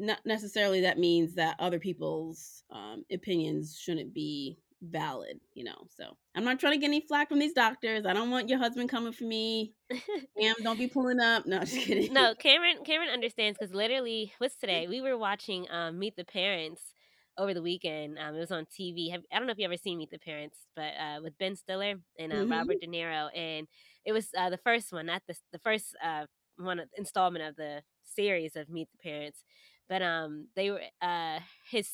not 0.00 0.20
necessarily 0.24 0.80
that 0.80 0.98
means 0.98 1.34
that 1.34 1.56
other 1.58 1.78
people's 1.78 2.64
um, 2.70 3.04
opinions 3.12 3.78
shouldn't 3.78 4.14
be 4.14 4.58
valid, 4.82 5.38
you 5.52 5.62
know. 5.62 5.76
So 5.94 6.16
I'm 6.34 6.44
not 6.44 6.58
trying 6.58 6.72
to 6.72 6.78
get 6.78 6.86
any 6.86 7.04
flack 7.06 7.28
from 7.28 7.38
these 7.38 7.52
doctors. 7.52 8.06
I 8.06 8.14
don't 8.14 8.30
want 8.30 8.48
your 8.48 8.58
husband 8.58 8.88
coming 8.88 9.12
for 9.12 9.24
me. 9.24 9.74
Damn, 10.40 10.54
don't 10.62 10.78
be 10.78 10.88
pulling 10.88 11.20
up. 11.20 11.46
No, 11.46 11.58
just 11.64 11.76
kidding. 11.76 12.14
no, 12.14 12.34
Cameron 12.34 12.78
Cameron 12.84 13.10
understands 13.10 13.58
because 13.58 13.74
literally, 13.74 14.32
what's 14.38 14.56
today? 14.56 14.86
We 14.88 15.02
were 15.02 15.18
watching 15.18 15.66
um, 15.70 15.98
Meet 15.98 16.16
the 16.16 16.24
Parents 16.24 16.94
over 17.36 17.52
the 17.52 17.62
weekend. 17.62 18.18
Um, 18.18 18.34
it 18.34 18.38
was 18.38 18.50
on 18.50 18.64
TV. 18.66 19.10
Have, 19.10 19.22
I 19.32 19.38
don't 19.38 19.46
know 19.46 19.52
if 19.52 19.58
you 19.58 19.66
ever 19.66 19.76
seen 19.76 19.98
Meet 19.98 20.10
the 20.10 20.18
Parents, 20.18 20.56
but 20.74 20.92
uh, 20.98 21.20
with 21.22 21.36
Ben 21.38 21.56
Stiller 21.56 21.96
and 22.18 22.32
uh, 22.32 22.36
hmm 22.36 22.50
Robert 22.50 22.80
De 22.80 22.86
Niro, 22.86 23.28
and 23.36 23.68
it 24.06 24.12
was 24.12 24.28
uh, 24.36 24.48
the 24.48 24.58
first 24.58 24.92
one, 24.92 25.06
not 25.06 25.22
the 25.28 25.36
the 25.52 25.58
first 25.58 25.94
uh, 26.02 26.24
one 26.60 26.80
installment 26.96 27.44
of 27.44 27.56
the 27.56 27.82
series 28.04 28.56
of 28.56 28.68
Meet 28.68 28.88
the 28.92 28.98
Parents. 28.98 29.44
But 29.88 30.02
um, 30.02 30.48
they 30.54 30.70
were 30.70 30.82
uh, 31.02 31.40
his 31.70 31.90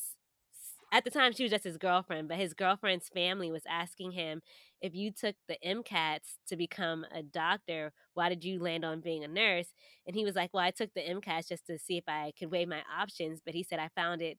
at 0.91 1.03
the 1.03 1.11
time 1.11 1.33
she 1.33 1.43
was 1.43 1.51
just 1.51 1.65
his 1.65 1.77
girlfriend, 1.77 2.29
but 2.29 2.37
his 2.37 2.53
girlfriend's 2.53 3.09
family 3.09 3.51
was 3.51 3.63
asking 3.67 4.13
him 4.13 4.41
if 4.81 4.95
you 4.95 5.11
took 5.11 5.35
the 5.47 5.57
MCATs 5.65 6.37
to 6.47 6.55
become 6.55 7.05
a 7.13 7.23
doctor, 7.23 7.91
why 8.13 8.29
did 8.29 8.43
you 8.43 8.59
land 8.59 8.85
on 8.85 9.01
being 9.01 9.23
a 9.23 9.27
nurse? 9.27 9.73
And 10.05 10.15
he 10.15 10.23
was 10.23 10.35
like, 10.35 10.53
Well, 10.53 10.63
I 10.63 10.71
took 10.71 10.93
the 10.93 11.01
MCATs 11.01 11.49
just 11.49 11.65
to 11.67 11.77
see 11.77 11.97
if 11.97 12.05
I 12.07 12.31
could 12.37 12.51
weigh 12.51 12.65
my 12.65 12.81
options, 12.99 13.41
but 13.43 13.53
he 13.55 13.63
said 13.63 13.79
I 13.79 13.89
found 13.95 14.21
it 14.21 14.37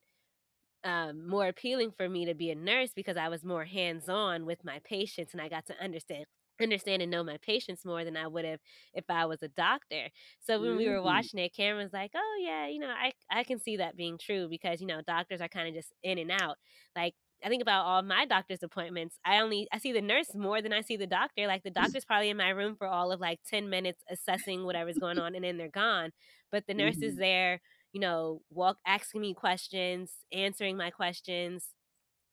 um, 0.85 1.29
more 1.29 1.49
appealing 1.49 1.93
for 1.97 2.09
me 2.09 2.25
to 2.27 2.35
be 2.35 2.51
a 2.51 2.55
nurse 2.55 2.93
because 2.95 3.17
I 3.17 3.29
was 3.29 3.45
more 3.45 3.65
hands 3.65 4.09
on 4.09 4.47
with 4.47 4.65
my 4.65 4.81
patients 4.85 5.33
and 5.33 5.43
I 5.43 5.49
got 5.49 5.67
to 5.67 5.83
understand 5.83 6.27
understand 6.65 7.03
and 7.03 7.11
know 7.11 7.25
my 7.25 7.39
patients 7.39 7.85
more 7.85 8.05
than 8.05 8.17
I 8.17 8.27
would 8.27 8.45
have 8.45 8.61
if 8.95 9.05
I 9.09 9.27
was 9.27 9.43
a 9.43 9.49
doctor. 9.49 10.11
So 10.41 10.61
when 10.61 10.77
we 10.77 10.89
were 10.89 11.03
hmm 11.03 11.03
watching 11.03 11.41
it, 11.41 11.55
Cameron's 11.55 11.93
like, 11.93 12.13
"Oh 12.15 12.39
yeah, 12.43 12.67
you 12.69 12.79
know, 12.79 12.89
I 12.91 13.13
I 13.31 13.45
can 13.45 13.59
see 13.61 13.77
that 13.79 13.97
being 13.97 14.19
true 14.19 14.49
because 14.49 14.81
you 14.81 14.87
know 14.87 15.01
doctors 15.07 15.41
are 15.41 15.49
kind 15.49 15.69
of 15.69 15.75
just 15.75 15.93
in 16.03 16.19
and 16.19 16.31
out. 16.31 16.57
Like 16.97 17.15
I 17.45 17.49
think 17.49 17.63
about 17.63 17.85
all 17.87 18.03
my 18.03 18.27
doctor's 18.27 18.63
appointments. 18.63 19.19
I 19.25 19.41
only 19.41 19.69
I 19.73 19.79
see 19.79 19.93
the 19.93 20.03
nurse 20.03 20.35
more 20.35 20.61
than 20.63 20.73
I 20.73 20.81
see 20.83 20.97
the 20.97 21.07
doctor. 21.07 21.47
Like 21.47 21.63
the 21.63 21.71
doctor's 21.83 22.05
probably 22.05 22.31
in 22.31 22.37
my 22.37 22.51
room 22.51 22.77
for 22.77 22.87
all 22.87 23.13
of 23.13 23.21
like 23.21 23.41
ten 23.47 23.71
minutes 23.71 24.03
assessing 24.11 24.65
whatever's 24.65 24.99
going 24.99 25.19
on, 25.19 25.35
and 25.35 25.45
then 25.45 25.57
they're 25.59 25.69
gone. 25.71 26.11
But 26.51 26.67
the 26.67 26.75
nurse 26.75 27.03
is 27.03 27.17
hmm 27.17 27.19
there 27.19 27.61
you 27.95 28.01
know, 28.03 28.43
walk 28.51 28.77
asking 28.87 29.23
me 29.23 29.33
questions, 29.33 30.13
answering 30.31 30.77
my 30.77 30.91
questions, 30.91 31.75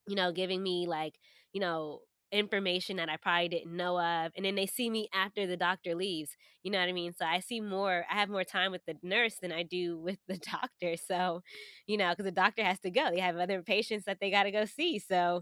you 0.07 0.15
know, 0.15 0.31
giving 0.31 0.61
me 0.63 0.87
like, 0.87 1.15
you 1.53 1.61
know, 1.61 2.01
information 2.31 2.97
that 2.97 3.09
I 3.09 3.17
probably 3.17 3.49
didn't 3.49 3.75
know 3.75 3.99
of. 3.99 4.31
And 4.35 4.45
then 4.45 4.55
they 4.55 4.65
see 4.65 4.89
me 4.89 5.07
after 5.13 5.47
the 5.47 5.57
doctor 5.57 5.95
leaves. 5.95 6.31
You 6.63 6.71
know 6.71 6.79
what 6.79 6.89
I 6.89 6.93
mean? 6.93 7.13
So 7.13 7.25
I 7.25 7.39
see 7.39 7.61
more, 7.61 8.05
I 8.09 8.15
have 8.15 8.29
more 8.29 8.43
time 8.43 8.71
with 8.71 8.85
the 8.85 8.95
nurse 9.03 9.35
than 9.41 9.51
I 9.51 9.63
do 9.63 9.97
with 9.97 10.19
the 10.27 10.37
doctor. 10.51 10.97
So, 10.97 11.43
you 11.87 11.97
know, 11.97 12.09
because 12.11 12.25
the 12.25 12.31
doctor 12.31 12.63
has 12.63 12.79
to 12.81 12.89
go. 12.89 13.11
They 13.11 13.19
have 13.19 13.37
other 13.37 13.61
patients 13.61 14.05
that 14.05 14.19
they 14.19 14.31
got 14.31 14.43
to 14.43 14.51
go 14.51 14.65
see. 14.65 14.99
So, 14.99 15.41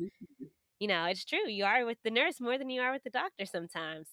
you 0.80 0.88
know, 0.88 1.06
it's 1.06 1.26
true. 1.26 1.48
You 1.50 1.66
are 1.66 1.86
with 1.86 1.98
the 2.04 2.12
nurse 2.12 2.40
more 2.40 2.58
than 2.58 2.70
you 2.70 2.82
are 2.82 2.92
with 2.92 3.04
the 3.04 3.10
doctor 3.10 3.46
sometimes. 3.46 4.08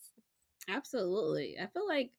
Absolutely. 0.69 1.59
I 1.59 1.67
feel 1.67 1.87
like 1.87 2.13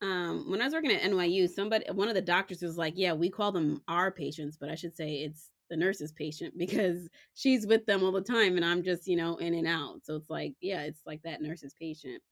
um, 0.00 0.50
when 0.50 0.60
I 0.60 0.64
was 0.64 0.74
working 0.74 0.92
at 0.92 1.02
NYU, 1.02 1.48
somebody, 1.48 1.86
one 1.92 2.08
of 2.08 2.14
the 2.14 2.20
doctors 2.22 2.62
was 2.62 2.76
like, 2.76 2.94
"Yeah, 2.96 3.12
we 3.12 3.30
call 3.30 3.52
them 3.52 3.82
our 3.86 4.10
patients, 4.10 4.56
but 4.56 4.68
I 4.68 4.74
should 4.74 4.96
say 4.96 5.16
it's 5.22 5.51
the 5.72 5.76
nurse's 5.78 6.12
patient 6.12 6.54
because 6.58 7.08
she's 7.34 7.66
with 7.66 7.86
them 7.86 8.04
all 8.04 8.12
the 8.12 8.20
time, 8.20 8.56
and 8.56 8.64
I'm 8.64 8.82
just, 8.82 9.08
you 9.08 9.16
know, 9.16 9.36
in 9.38 9.54
and 9.54 9.66
out." 9.66 10.04
So 10.04 10.14
it's 10.16 10.30
like, 10.30 10.52
yeah, 10.60 10.82
it's 10.82 11.00
like 11.06 11.22
that 11.22 11.40
nurse's 11.42 11.74
patient. 11.74 12.22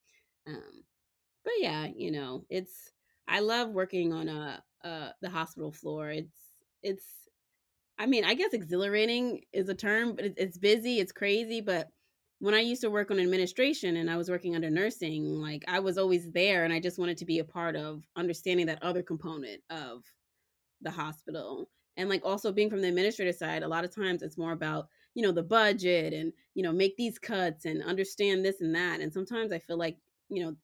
Um, 0.46 0.84
but 1.44 1.54
yeah, 1.58 1.88
you 1.96 2.12
know, 2.12 2.44
it's 2.50 2.92
I 3.26 3.40
love 3.40 3.70
working 3.70 4.12
on 4.12 4.28
a 4.28 4.62
uh 4.84 5.08
the 5.22 5.30
hospital 5.30 5.72
floor. 5.72 6.10
It's 6.10 6.36
it's 6.82 7.04
I 7.98 8.06
mean, 8.06 8.24
I 8.24 8.34
guess 8.34 8.52
exhilarating 8.52 9.42
is 9.52 9.68
a 9.68 9.74
term, 9.74 10.16
but 10.16 10.24
it's 10.36 10.58
busy, 10.58 11.00
it's 11.00 11.12
crazy, 11.12 11.60
but 11.60 11.88
when 12.40 12.54
I 12.54 12.60
used 12.60 12.80
to 12.80 12.90
work 12.90 13.10
on 13.10 13.20
administration 13.20 13.96
and 13.96 14.10
I 14.10 14.16
was 14.16 14.30
working 14.30 14.56
under 14.56 14.70
nursing, 14.70 15.24
like 15.26 15.62
I 15.68 15.80
was 15.80 15.98
always 15.98 16.30
there 16.32 16.64
and 16.64 16.72
I 16.72 16.80
just 16.80 16.98
wanted 16.98 17.18
to 17.18 17.26
be 17.26 17.38
a 17.38 17.44
part 17.44 17.76
of 17.76 18.02
understanding 18.16 18.66
that 18.66 18.82
other 18.82 19.02
component 19.02 19.60
of 19.68 20.02
the 20.80 20.90
hospital. 20.90 21.68
And 21.96 22.08
like 22.08 22.24
also 22.24 22.52
being 22.52 22.70
from 22.70 22.80
the 22.82 22.88
administrative 22.88 23.34
side, 23.36 23.62
a 23.62 23.68
lot 23.68 23.84
of 23.84 23.94
times 23.94 24.22
it's 24.22 24.38
more 24.38 24.52
about, 24.52 24.88
you 25.14 25.22
know, 25.22 25.32
the 25.32 25.42
budget 25.42 26.12
and, 26.14 26.32
you 26.54 26.62
know, 26.62 26.72
make 26.72 26.96
these 26.96 27.18
cuts 27.18 27.64
and 27.64 27.82
understand 27.82 28.44
this 28.44 28.60
and 28.60 28.74
that. 28.74 29.00
And 29.00 29.12
sometimes 29.12 29.52
I 29.52 29.58
feel 29.58 29.76
like, 29.78 29.98
you 30.28 30.42
know, 30.44 30.56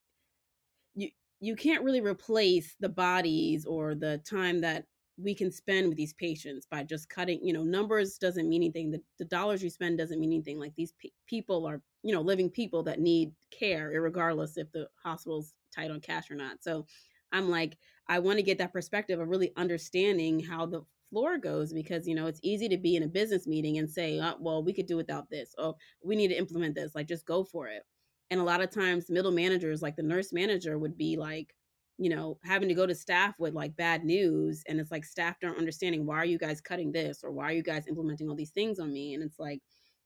you 0.95 1.11
you 1.41 1.55
can't 1.57 1.85
really 1.85 2.01
replace 2.01 2.77
the 2.81 2.89
bodies 2.89 3.67
or 3.67 3.95
the 3.95 4.19
time 4.19 4.61
that 4.61 4.87
we 5.19 5.35
can 5.35 5.51
spend 5.51 5.89
with 5.89 5.97
these 5.97 6.13
patients 6.15 6.67
by 6.67 6.83
just 6.83 7.09
cutting 7.09 7.45
you 7.45 7.53
know 7.53 7.65
numbers 7.65 8.19
doesn't 8.19 8.49
mean 8.49 8.63
anything. 8.63 8.91
The, 8.91 9.03
the 9.19 9.25
dollars 9.25 9.63
you 9.63 9.71
spend 9.71 9.99
doesn't 9.99 10.21
mean 10.21 10.33
anything. 10.33 10.59
Like 10.59 10.75
these 10.75 10.93
pe- 10.93 11.11
people 11.27 11.67
are 11.67 11.83
you 12.03 12.13
know 12.13 12.21
living 12.21 12.51
people 12.51 12.83
that 12.85 13.01
need 13.01 13.35
care 13.51 13.89
regardless 14.01 14.57
if 14.57 14.71
the 14.73 14.89
hospital's 15.03 15.55
tight 15.75 15.91
on 15.91 16.01
cash 16.01 16.31
or 16.31 16.35
not. 16.35 16.63
So 16.63 16.87
i'm 17.33 17.49
like 17.51 17.77
i 18.07 18.21
want 18.21 18.39
to 18.39 18.43
get 18.43 18.57
that 18.59 18.73
perspective 18.73 19.19
of 19.19 19.29
really 19.29 19.53
understanding 19.57 20.39
how 20.39 20.65
the 20.65 20.81
floor 21.11 21.39
goes 21.39 21.73
because 21.73 22.07
you 22.07 22.15
know 22.15 22.27
it's 22.27 22.41
easy 22.43 22.69
to 22.69 22.77
be 22.77 22.97
in 22.97 23.03
a 23.03 23.09
business 23.09 23.47
meeting 23.47 23.79
and 23.79 23.91
say 23.91 24.21
oh, 24.21 24.35
well 24.41 24.63
we 24.63 24.73
could 24.73 24.87
do 24.87 24.97
without 24.97 25.29
this 25.31 25.55
oh 25.59 25.77
we 26.05 26.17
need 26.17 26.29
to 26.29 26.39
implement 26.39 26.75
this 26.75 26.95
like 26.95 27.07
just 27.07 27.27
go 27.27 27.45
for 27.45 27.69
it 27.69 27.83
and 28.31 28.41
a 28.41 28.45
lot 28.45 28.61
of 28.61 28.71
times 28.71 29.11
middle 29.11 29.33
managers 29.33 29.83
like 29.83 29.97
the 29.97 30.03
nurse 30.03 30.33
manager 30.33 30.79
would 30.79 30.97
be 30.97 31.17
like 31.17 31.55
you 31.99 32.11
know, 32.11 32.39
having 32.45 32.69
to 32.69 32.75
go 32.75 32.87
to 32.87 32.95
staff 32.95 33.35
with 33.39 33.55
like 33.55 33.75
bad 33.77 34.05
news 34.05 34.63
and 34.69 34.79
it's 34.79 34.91
like 34.91 35.05
staff 35.05 35.37
don't 35.41 35.59
understanding 35.59 36.05
why 36.05 36.17
are 36.17 36.27
you 36.27 36.39
guys 36.39 36.61
cutting 36.61 36.93
this 36.93 37.25
or 37.25 37.33
why 37.33 37.45
are 37.45 37.55
you 37.55 37.63
guys 37.63 37.87
implementing 37.87 38.29
all 38.29 38.35
these 38.35 38.51
things 38.51 38.79
on 38.79 38.93
me 38.93 39.15
and 39.15 39.23
it's 39.23 39.39
like 39.39 39.61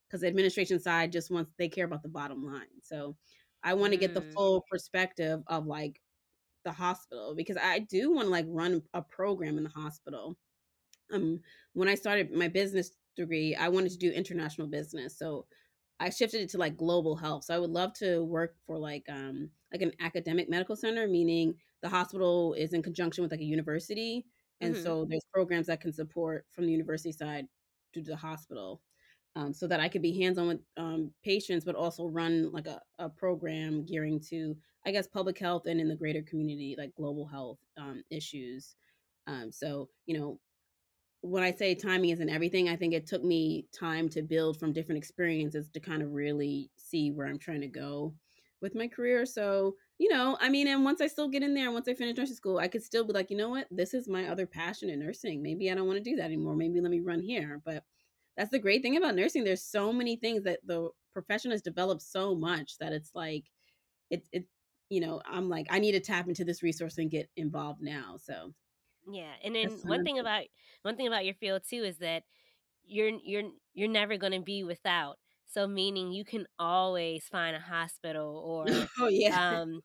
because 0.07 0.21
the 0.21 0.27
administration 0.27 0.79
side 0.79 1.11
just 1.11 1.31
wants 1.31 1.51
they 1.57 1.69
care 1.69 1.85
about 1.85 2.03
the 2.03 2.09
bottom 2.09 2.43
line. 2.43 2.81
So 2.81 3.15
I 3.63 3.73
want 3.73 3.91
to 3.91 3.97
mm. 3.97 4.01
get 4.01 4.13
the 4.13 4.21
mm. 4.21 4.33
full 4.33 4.65
perspective 4.69 5.41
of 5.47 5.65
like 5.65 6.01
the 6.63 6.71
hospital 6.71 7.33
because 7.35 7.57
I 7.61 7.79
do 7.79 8.11
want 8.11 8.25
to 8.25 8.31
like 8.31 8.45
run 8.47 8.81
a 8.93 9.01
program 9.01 9.57
in 9.57 9.63
the 9.63 9.69
hospital. 9.69 10.37
Um 11.11 11.39
when 11.73 11.87
I 11.87 11.95
started 11.95 12.31
my 12.31 12.47
business 12.47 12.91
degree, 13.15 13.55
I 13.55 13.69
wanted 13.69 13.91
to 13.91 13.97
do 13.97 14.11
international 14.11 14.67
business. 14.67 15.17
So 15.17 15.45
I 15.99 16.09
shifted 16.09 16.41
it 16.41 16.49
to 16.49 16.57
like 16.57 16.77
global 16.77 17.15
health. 17.15 17.45
So 17.45 17.55
I 17.55 17.59
would 17.59 17.69
love 17.69 17.93
to 17.99 18.23
work 18.23 18.55
for 18.65 18.77
like 18.77 19.05
um 19.09 19.49
like 19.71 19.81
an 19.81 19.91
academic 19.99 20.49
medical 20.49 20.75
center, 20.75 21.07
meaning 21.07 21.55
the 21.81 21.89
hospital 21.89 22.53
is 22.53 22.73
in 22.73 22.83
conjunction 22.83 23.21
with 23.21 23.31
like 23.31 23.41
a 23.41 23.45
university. 23.45 24.25
And 24.61 24.73
mm-hmm. 24.75 24.83
so 24.83 25.05
there's 25.09 25.25
programs 25.33 25.67
that 25.67 25.81
can 25.81 25.93
support 25.93 26.45
from 26.51 26.65
the 26.65 26.71
university 26.71 27.11
side 27.11 27.45
to 27.93 28.01
the 28.01 28.15
hospital. 28.15 28.81
Um, 29.35 29.53
so 29.53 29.65
that 29.67 29.79
I 29.79 29.87
could 29.87 30.01
be 30.01 30.19
hands 30.19 30.37
on 30.37 30.47
with 30.47 30.59
um, 30.75 31.11
patients, 31.23 31.63
but 31.63 31.73
also 31.75 32.05
run 32.05 32.51
like 32.51 32.67
a, 32.67 32.81
a 32.99 33.07
program 33.07 33.85
gearing 33.85 34.19
to, 34.29 34.57
I 34.85 34.91
guess, 34.91 35.07
public 35.07 35.39
health 35.39 35.67
and 35.67 35.79
in 35.79 35.87
the 35.87 35.95
greater 35.95 36.21
community, 36.21 36.75
like 36.77 36.93
global 36.95 37.25
health 37.25 37.59
um, 37.77 38.03
issues. 38.09 38.75
Um, 39.27 39.49
so, 39.49 39.87
you 40.05 40.19
know, 40.19 40.39
when 41.21 41.43
I 41.43 41.51
say 41.51 41.75
timing 41.75 42.09
isn't 42.09 42.29
everything, 42.29 42.67
I 42.67 42.75
think 42.75 42.93
it 42.93 43.05
took 43.05 43.23
me 43.23 43.67
time 43.71 44.09
to 44.09 44.23
build 44.23 44.59
from 44.59 44.73
different 44.73 44.97
experiences 44.97 45.69
to 45.69 45.79
kind 45.79 46.01
of 46.01 46.13
really 46.13 46.71
see 46.77 47.11
where 47.11 47.27
I'm 47.27 47.39
trying 47.39 47.61
to 47.61 47.67
go 47.67 48.13
with 48.61 48.75
my 48.75 48.87
career. 48.87 49.25
So, 49.25 49.75
you 49.99 50.09
know, 50.09 50.37
I 50.41 50.49
mean, 50.49 50.67
and 50.67 50.83
once 50.83 50.99
I 50.99 51.07
still 51.07 51.27
get 51.27 51.43
in 51.43 51.53
there, 51.53 51.71
once 51.71 51.87
I 51.87 51.93
finish 51.93 52.17
nursing 52.17 52.35
school, 52.35 52.57
I 52.57 52.67
could 52.67 52.83
still 52.83 53.05
be 53.05 53.13
like, 53.13 53.29
you 53.29 53.37
know 53.37 53.49
what, 53.49 53.67
this 53.69 53.93
is 53.93 54.07
my 54.07 54.27
other 54.27 54.47
passion 54.47 54.89
in 54.89 54.99
nursing. 54.99 55.43
Maybe 55.43 55.71
I 55.71 55.75
don't 55.75 55.87
want 55.87 55.97
to 55.97 56.09
do 56.09 56.15
that 56.15 56.25
anymore. 56.25 56.55
Maybe 56.55 56.81
let 56.81 56.91
me 56.91 57.01
run 57.01 57.21
here. 57.21 57.61
But 57.63 57.83
that's 58.35 58.51
the 58.51 58.59
great 58.59 58.81
thing 58.81 58.97
about 58.97 59.15
nursing. 59.15 59.43
There's 59.43 59.63
so 59.63 59.93
many 59.93 60.15
things 60.15 60.43
that 60.43 60.59
the 60.65 60.89
profession 61.13 61.51
has 61.51 61.61
developed 61.61 62.01
so 62.01 62.33
much 62.33 62.77
that 62.79 62.93
it's 62.93 63.11
like, 63.13 63.45
it, 64.09 64.27
it, 64.31 64.45
you 64.89 65.01
know, 65.01 65.21
I'm 65.25 65.49
like, 65.49 65.67
I 65.69 65.79
need 65.79 65.91
to 65.93 65.99
tap 65.99 66.27
into 66.27 66.43
this 66.45 66.63
resource 66.63 66.97
and 66.97 67.11
get 67.11 67.29
involved 67.35 67.81
now. 67.81 68.15
So, 68.17 68.53
yeah. 69.09 69.33
And 69.43 69.55
then 69.55 69.69
one 69.83 70.03
thing 70.03 70.19
about, 70.19 70.43
one 70.83 70.95
thing 70.95 71.07
about 71.07 71.25
your 71.25 71.35
field 71.35 71.61
too 71.67 71.83
is 71.83 71.97
that 71.97 72.23
you're, 72.83 73.11
you're, 73.23 73.49
you're 73.73 73.89
never 73.89 74.17
going 74.17 74.33
to 74.33 74.41
be 74.41 74.63
without. 74.63 75.17
So 75.47 75.67
meaning 75.67 76.11
you 76.11 76.23
can 76.23 76.45
always 76.57 77.25
find 77.25 77.55
a 77.55 77.59
hospital 77.59 78.41
or 78.45 78.65
oh, 78.99 79.07
yeah. 79.09 79.61
um 79.61 79.81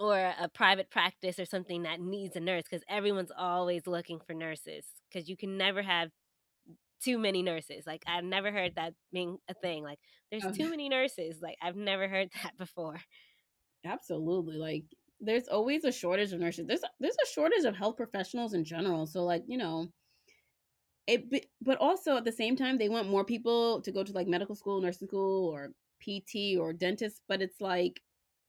or 0.00 0.16
a 0.16 0.48
private 0.48 0.90
practice 0.90 1.38
or 1.38 1.44
something 1.44 1.82
that 1.82 2.00
needs 2.00 2.36
a 2.36 2.40
nurse 2.40 2.64
because 2.68 2.84
everyone's 2.88 3.30
always 3.36 3.86
looking 3.86 4.20
for 4.26 4.34
nurses 4.34 4.84
because 5.08 5.28
you 5.28 5.36
can 5.36 5.56
never 5.56 5.82
have 5.82 6.10
too 7.02 7.18
many 7.18 7.42
nurses. 7.42 7.84
Like 7.86 8.02
I've 8.06 8.24
never 8.24 8.50
heard 8.50 8.76
that 8.76 8.94
being 9.12 9.38
a 9.48 9.54
thing. 9.54 9.84
Like 9.84 9.98
there's 10.30 10.56
too 10.56 10.70
many 10.70 10.88
nurses. 10.88 11.38
Like 11.42 11.56
I've 11.62 11.76
never 11.76 12.08
heard 12.08 12.30
that 12.42 12.56
before. 12.56 13.00
Absolutely. 13.84 14.56
Like 14.56 14.84
there's 15.24 15.48
always 15.48 15.84
a 15.84 15.92
shortage 15.92 16.32
of 16.32 16.40
nurses. 16.40 16.66
There's 16.66 16.82
there's 17.00 17.16
a 17.22 17.32
shortage 17.32 17.64
of 17.64 17.76
health 17.76 17.96
professionals 17.96 18.54
in 18.54 18.64
general. 18.64 19.06
So 19.06 19.24
like, 19.24 19.44
you 19.46 19.58
know, 19.58 19.88
it 21.06 21.46
but 21.60 21.78
also 21.78 22.16
at 22.16 22.24
the 22.24 22.32
same 22.32 22.56
time 22.56 22.78
they 22.78 22.88
want 22.88 23.10
more 23.10 23.24
people 23.24 23.80
to 23.82 23.92
go 23.92 24.02
to 24.02 24.12
like 24.12 24.26
medical 24.26 24.54
school, 24.54 24.80
nursing 24.80 25.08
school 25.08 25.48
or 25.48 25.72
PT 26.02 26.58
or 26.58 26.72
dentist, 26.72 27.22
but 27.28 27.42
it's 27.42 27.60
like 27.60 28.00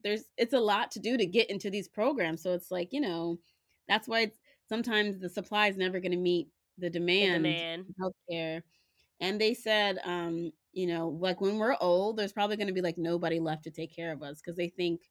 there's 0.03 0.25
it's 0.37 0.53
a 0.53 0.59
lot 0.59 0.91
to 0.91 0.99
do 0.99 1.17
to 1.17 1.25
get 1.25 1.49
into 1.49 1.69
these 1.69 1.87
programs. 1.87 2.43
So 2.43 2.53
it's 2.53 2.71
like, 2.71 2.89
you 2.91 3.01
know, 3.01 3.39
that's 3.87 4.07
why 4.07 4.21
it's 4.21 4.39
sometimes 4.69 5.19
the 5.19 5.29
supply 5.29 5.67
is 5.67 5.77
never 5.77 5.99
going 5.99 6.11
to 6.11 6.17
meet 6.17 6.47
the 6.77 6.89
demand, 6.89 7.45
the 7.45 7.49
demand. 7.49 7.85
healthcare. 8.01 8.61
And 9.21 9.39
they 9.39 9.53
said, 9.53 9.99
um, 10.03 10.51
you 10.73 10.87
know, 10.87 11.09
like 11.09 11.39
when 11.39 11.57
we're 11.57 11.77
old, 11.79 12.17
there's 12.17 12.33
probably 12.33 12.57
going 12.57 12.67
to 12.67 12.73
be 12.73 12.81
like 12.81 12.97
nobody 12.97 13.39
left 13.39 13.63
to 13.63 13.71
take 13.71 13.95
care 13.95 14.11
of 14.11 14.21
us 14.21 14.41
because 14.41 14.57
they 14.57 14.67
think 14.67 15.01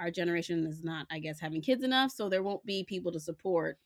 our 0.00 0.10
generation 0.10 0.66
is 0.66 0.82
not, 0.82 1.06
I 1.10 1.18
guess, 1.18 1.38
having 1.38 1.60
kids 1.60 1.84
enough. 1.84 2.10
So 2.10 2.28
there 2.28 2.42
won't 2.42 2.64
be 2.64 2.84
people 2.84 3.12
to 3.12 3.20
support 3.20 3.78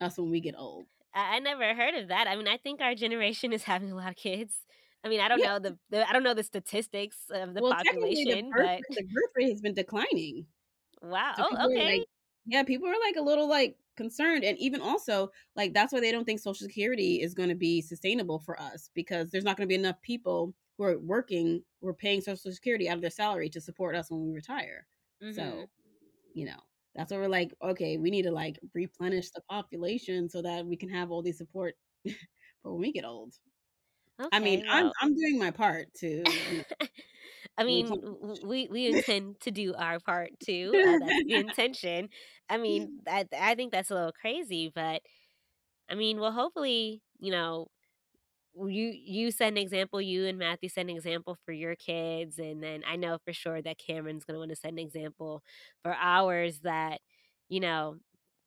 us 0.00 0.16
when 0.16 0.30
we 0.30 0.40
get 0.40 0.54
old. 0.56 0.86
I, 1.14 1.40
never 1.40 1.74
heard 1.74 1.94
of 1.94 2.08
that. 2.08 2.28
I 2.28 2.36
mean, 2.36 2.46
I 2.46 2.58
think 2.58 2.80
our 2.80 2.94
generation 2.94 3.52
is 3.52 3.64
having 3.64 3.90
a 3.90 3.96
lot 3.96 4.10
of 4.10 4.16
kids. 4.16 4.54
I 5.04 5.08
mean, 5.08 5.20
I 5.20 5.28
don't 5.28 5.40
yeah. 5.40 5.48
know 5.48 5.58
the, 5.58 5.78
the, 5.90 6.08
I 6.08 6.12
don't 6.12 6.22
know 6.22 6.34
the 6.34 6.42
statistics 6.42 7.16
of 7.30 7.54
the 7.54 7.62
well, 7.62 7.72
population, 7.72 8.46
the 8.46 8.50
birth, 8.50 8.80
but 8.88 8.96
the 8.96 9.04
birth 9.04 9.32
rate 9.36 9.50
has 9.50 9.60
been 9.60 9.74
declining. 9.74 10.46
Wow. 11.02 11.34
So 11.36 11.46
oh, 11.50 11.66
okay. 11.66 11.98
Like, 11.98 12.08
yeah, 12.46 12.62
people 12.62 12.88
are 12.88 13.00
like 13.04 13.16
a 13.16 13.22
little 13.22 13.48
like 13.48 13.76
concerned, 13.96 14.44
and 14.44 14.58
even 14.58 14.80
also 14.80 15.30
like 15.54 15.72
that's 15.74 15.92
why 15.92 16.00
they 16.00 16.10
don't 16.10 16.24
think 16.24 16.40
Social 16.40 16.66
Security 16.66 17.20
is 17.20 17.34
going 17.34 17.48
to 17.48 17.54
be 17.54 17.80
sustainable 17.80 18.38
for 18.38 18.60
us 18.60 18.90
because 18.94 19.30
there's 19.30 19.44
not 19.44 19.56
going 19.56 19.68
to 19.68 19.72
be 19.72 19.80
enough 19.80 20.00
people 20.02 20.54
who 20.76 20.84
are 20.84 20.98
working 20.98 21.62
who 21.80 21.88
are 21.88 21.94
paying 21.94 22.20
Social 22.20 22.52
Security 22.52 22.88
out 22.88 22.96
of 22.96 23.02
their 23.02 23.10
salary 23.10 23.48
to 23.50 23.60
support 23.60 23.94
us 23.94 24.10
when 24.10 24.24
we 24.24 24.32
retire. 24.32 24.86
Mm-hmm. 25.22 25.32
So, 25.32 25.66
you 26.34 26.46
know, 26.46 26.60
that's 26.94 27.12
why 27.12 27.18
we're 27.18 27.28
like, 27.28 27.54
okay, 27.62 27.96
we 27.96 28.10
need 28.10 28.22
to 28.22 28.32
like 28.32 28.58
replenish 28.74 29.30
the 29.30 29.40
population 29.48 30.28
so 30.28 30.42
that 30.42 30.66
we 30.66 30.76
can 30.76 30.88
have 30.88 31.10
all 31.10 31.22
these 31.22 31.38
support 31.38 31.74
for 32.62 32.72
when 32.72 32.80
we 32.80 32.92
get 32.92 33.04
old. 33.04 33.34
Okay, 34.20 34.28
I 34.32 34.40
mean, 34.40 34.64
well. 34.66 34.76
I'm 34.76 34.92
I'm 35.00 35.14
doing 35.14 35.38
my 35.38 35.50
part 35.50 35.86
too. 35.94 36.24
You 36.50 36.58
know, 36.80 36.86
I 37.56 37.64
mean, 37.64 37.88
we 38.44 38.68
we 38.70 38.86
intend 38.90 39.40
to 39.40 39.50
do 39.50 39.74
our 39.74 40.00
part 40.00 40.30
too. 40.44 40.72
Uh, 40.74 40.98
that's 40.98 41.24
the 41.24 41.36
intention. 41.36 42.08
I 42.48 42.56
mean, 42.56 43.00
I 43.06 43.26
I 43.38 43.54
think 43.54 43.72
that's 43.72 43.90
a 43.90 43.94
little 43.94 44.12
crazy, 44.12 44.72
but 44.74 45.02
I 45.88 45.94
mean, 45.94 46.18
well, 46.18 46.32
hopefully, 46.32 47.02
you 47.20 47.30
know, 47.30 47.68
you 48.54 48.92
you 48.94 49.30
set 49.30 49.48
an 49.48 49.56
example. 49.58 50.00
You 50.00 50.26
and 50.26 50.38
Matthew 50.38 50.68
set 50.68 50.82
an 50.82 50.90
example 50.90 51.36
for 51.44 51.52
your 51.52 51.76
kids, 51.76 52.38
and 52.38 52.62
then 52.62 52.82
I 52.86 52.96
know 52.96 53.18
for 53.24 53.32
sure 53.32 53.62
that 53.62 53.78
Cameron's 53.78 54.24
going 54.24 54.34
to 54.34 54.38
want 54.40 54.50
to 54.50 54.56
set 54.56 54.72
an 54.72 54.78
example 54.78 55.42
for 55.82 55.94
ours. 55.94 56.60
That 56.60 57.00
you 57.48 57.60
know, 57.60 57.96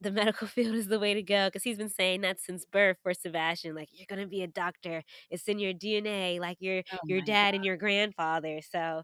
the 0.01 0.11
medical 0.11 0.47
field 0.47 0.75
is 0.75 0.87
the 0.87 0.99
way 0.99 1.13
to 1.13 1.23
go 1.23 1.47
because 1.47 1.63
he's 1.63 1.77
been 1.77 1.89
saying 1.89 2.21
that 2.21 2.39
since 2.41 2.65
birth 2.65 2.97
for 3.03 3.13
Sebastian. 3.13 3.75
Like 3.75 3.89
you're 3.93 4.07
gonna 4.09 4.27
be 4.27 4.43
a 4.43 4.47
doctor. 4.47 5.03
It's 5.29 5.47
in 5.47 5.59
your 5.59 5.73
DNA, 5.73 6.39
like 6.39 6.57
your 6.59 6.83
oh 6.91 6.97
your 7.07 7.21
dad 7.21 7.53
God. 7.53 7.55
and 7.55 7.63
your 7.65 7.77
grandfather. 7.77 8.61
So 8.61 9.03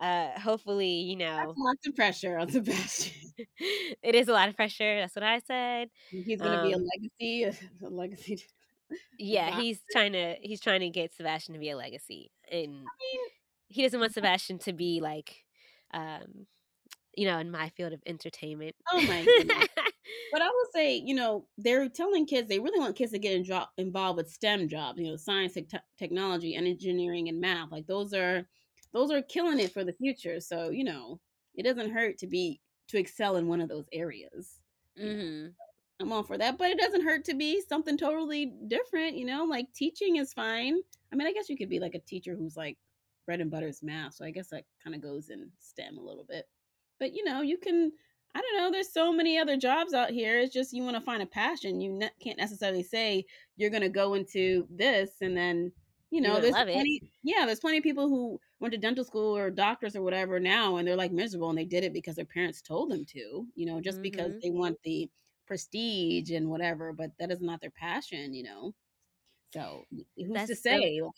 uh 0.00 0.38
hopefully, 0.40 0.88
you 1.02 1.16
know 1.16 1.56
That's 1.56 1.56
lots 1.56 1.86
of 1.86 1.94
pressure 1.96 2.38
on 2.38 2.50
Sebastian. 2.52 3.32
it 4.02 4.14
is 4.14 4.28
a 4.28 4.32
lot 4.32 4.48
of 4.48 4.56
pressure. 4.56 5.00
That's 5.00 5.14
what 5.14 5.24
I 5.24 5.40
said. 5.40 5.88
He's 6.10 6.40
gonna 6.42 6.58
um, 6.58 6.58
be 6.58 6.72
a 6.72 6.76
um 6.76 6.84
legacy, 6.94 7.44
a 7.44 7.88
legacy. 7.88 8.44
Yeah, 9.18 9.58
he's 9.58 9.80
trying 9.92 10.12
to 10.12 10.36
he's 10.40 10.60
trying 10.60 10.80
to 10.80 10.90
get 10.90 11.14
Sebastian 11.14 11.54
to 11.54 11.60
be 11.60 11.70
a 11.70 11.76
legacy. 11.76 12.30
And 12.50 12.70
I 12.70 12.74
mean, 12.74 13.20
he 13.68 13.82
doesn't 13.82 14.00
want 14.00 14.12
Sebastian 14.14 14.58
to 14.60 14.72
be 14.72 15.00
like, 15.00 15.44
um, 15.92 16.46
you 17.16 17.26
know, 17.26 17.38
in 17.38 17.50
my 17.50 17.68
field 17.70 17.92
of 17.92 18.02
entertainment. 18.06 18.74
Oh 18.92 19.00
my 19.02 19.24
goodness. 19.24 19.68
but 20.32 20.42
I 20.42 20.46
will 20.46 20.66
say, 20.74 20.96
you 20.96 21.14
know, 21.14 21.46
they're 21.58 21.88
telling 21.88 22.26
kids 22.26 22.48
they 22.48 22.58
really 22.58 22.78
want 22.78 22.96
kids 22.96 23.12
to 23.12 23.18
get 23.18 23.34
in 23.34 23.60
involved 23.78 24.16
with 24.16 24.30
STEM 24.30 24.68
jobs, 24.68 24.98
you 24.98 25.08
know, 25.08 25.16
science, 25.16 25.54
te- 25.54 25.66
technology, 25.98 26.54
and 26.54 26.66
engineering 26.66 27.28
and 27.28 27.40
math. 27.40 27.70
Like 27.70 27.86
those 27.86 28.12
are 28.12 28.46
those 28.92 29.10
are 29.10 29.22
killing 29.22 29.60
it 29.60 29.72
for 29.72 29.84
the 29.84 29.92
future. 29.92 30.40
So 30.40 30.70
you 30.70 30.84
know, 30.84 31.20
it 31.54 31.64
doesn't 31.64 31.92
hurt 31.92 32.18
to 32.18 32.26
be 32.26 32.60
to 32.88 32.98
excel 32.98 33.36
in 33.36 33.46
one 33.46 33.60
of 33.60 33.68
those 33.68 33.86
areas. 33.92 34.58
Mm-hmm. 35.00 35.48
I'm 36.00 36.12
all 36.12 36.22
for 36.22 36.38
that, 36.38 36.58
but 36.58 36.70
it 36.70 36.78
doesn't 36.78 37.04
hurt 37.04 37.24
to 37.26 37.34
be 37.34 37.60
something 37.60 37.96
totally 37.96 38.54
different. 38.68 39.16
You 39.16 39.26
know, 39.26 39.44
like 39.44 39.72
teaching 39.74 40.16
is 40.16 40.32
fine. 40.32 40.78
I 41.12 41.16
mean, 41.16 41.26
I 41.26 41.32
guess 41.32 41.48
you 41.48 41.56
could 41.56 41.68
be 41.68 41.80
like 41.80 41.94
a 41.94 42.00
teacher 42.00 42.34
who's 42.34 42.56
like 42.56 42.78
bread 43.26 43.40
and 43.40 43.50
butter 43.50 43.68
is 43.68 43.82
math, 43.82 44.14
so 44.14 44.24
I 44.24 44.30
guess 44.30 44.48
that 44.48 44.64
kind 44.82 44.96
of 44.96 45.02
goes 45.02 45.28
in 45.30 45.50
STEM 45.58 45.98
a 45.98 46.02
little 46.02 46.24
bit. 46.24 46.48
But 46.98 47.14
you 47.14 47.24
know, 47.24 47.42
you 47.42 47.58
can. 47.58 47.92
I 48.32 48.40
don't 48.40 48.58
know. 48.58 48.70
There's 48.70 48.92
so 48.92 49.12
many 49.12 49.38
other 49.38 49.56
jobs 49.56 49.92
out 49.92 50.10
here. 50.10 50.38
It's 50.38 50.54
just 50.54 50.72
you 50.72 50.84
want 50.84 50.94
to 50.94 51.02
find 51.02 51.20
a 51.20 51.26
passion. 51.26 51.80
You 51.80 51.92
ne- 51.92 52.12
can't 52.22 52.38
necessarily 52.38 52.84
say 52.84 53.24
you're 53.56 53.70
going 53.70 53.82
to 53.82 53.88
go 53.88 54.14
into 54.14 54.68
this 54.70 55.10
and 55.20 55.36
then 55.36 55.72
you 56.10 56.20
know, 56.20 56.40
there's 56.40 56.54
plenty. 56.54 57.00
It. 57.02 57.08
Yeah, 57.22 57.46
there's 57.46 57.60
plenty 57.60 57.78
of 57.78 57.84
people 57.84 58.08
who 58.08 58.40
went 58.58 58.72
to 58.72 58.78
dental 58.78 59.04
school 59.04 59.36
or 59.36 59.48
doctors 59.48 59.94
or 59.94 60.02
whatever 60.02 60.40
now, 60.40 60.76
and 60.76 60.86
they're 60.86 60.96
like 60.96 61.12
miserable, 61.12 61.50
and 61.50 61.58
they 61.58 61.64
did 61.64 61.84
it 61.84 61.92
because 61.92 62.16
their 62.16 62.24
parents 62.24 62.60
told 62.60 62.90
them 62.90 63.04
to. 63.06 63.46
You 63.54 63.66
know, 63.66 63.80
just 63.80 63.98
mm-hmm. 63.98 64.02
because 64.02 64.32
they 64.42 64.50
want 64.50 64.76
the 64.82 65.08
prestige 65.50 66.30
and 66.32 66.50
whatever, 66.50 66.92
but 66.94 67.12
that 67.20 67.32
is 67.32 67.42
not 67.42 67.60
their 67.62 67.70
passion. 67.72 68.34
You 68.34 68.44
know, 68.44 68.74
so 69.54 69.86
who's 70.16 70.42
That's 70.42 70.46
to 70.46 70.56
say? 70.56 70.80
So- 71.00 71.12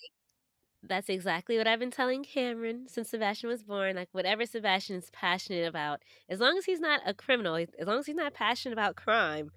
that's 0.82 1.08
exactly 1.08 1.58
what 1.58 1.68
I've 1.68 1.78
been 1.78 1.90
telling 1.92 2.24
Cameron 2.24 2.86
since 2.88 3.10
Sebastian 3.10 3.48
was 3.48 3.62
born. 3.64 3.96
Like, 3.96 4.08
whatever 4.12 4.44
Sebastian 4.46 4.96
is 4.96 5.10
passionate 5.10 5.66
about, 5.68 6.02
as 6.28 6.40
long 6.40 6.58
as 6.58 6.64
he's 6.64 6.80
not 6.80 7.00
a 7.06 7.14
criminal, 7.14 7.54
as 7.56 7.86
long 7.86 7.98
as 8.00 8.06
he's 8.06 8.16
not 8.16 8.34
passionate 8.34 8.72
about 8.74 8.96
crime, 8.96 9.50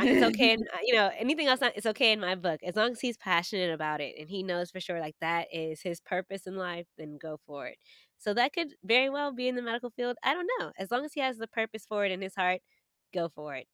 it's 0.00 0.22
okay. 0.22 0.52
And, 0.54 0.68
uh, 0.74 0.78
you 0.84 0.94
know, 0.94 1.10
anything 1.18 1.48
else, 1.48 1.60
it's 1.62 1.86
okay 1.86 2.12
in 2.12 2.20
my 2.20 2.34
book. 2.36 2.60
As 2.64 2.76
long 2.76 2.92
as 2.92 3.00
he's 3.00 3.16
passionate 3.18 3.72
about 3.72 4.00
it 4.00 4.16
and 4.18 4.28
he 4.30 4.42
knows 4.42 4.70
for 4.70 4.80
sure, 4.80 5.00
like, 5.00 5.16
that 5.20 5.48
is 5.52 5.82
his 5.82 6.00
purpose 6.00 6.46
in 6.46 6.56
life, 6.56 6.86
then 6.98 7.18
go 7.18 7.38
for 7.46 7.66
it. 7.68 7.78
So 8.18 8.34
that 8.34 8.52
could 8.52 8.74
very 8.84 9.10
well 9.10 9.32
be 9.32 9.48
in 9.48 9.56
the 9.56 9.62
medical 9.62 9.90
field. 9.90 10.16
I 10.24 10.34
don't 10.34 10.48
know. 10.60 10.72
As 10.78 10.90
long 10.90 11.04
as 11.04 11.14
he 11.14 11.20
has 11.20 11.38
the 11.38 11.48
purpose 11.48 11.86
for 11.86 12.04
it 12.06 12.12
in 12.12 12.22
his 12.22 12.34
heart, 12.36 12.60
go 13.14 13.28
for 13.28 13.54
it. 13.56 13.68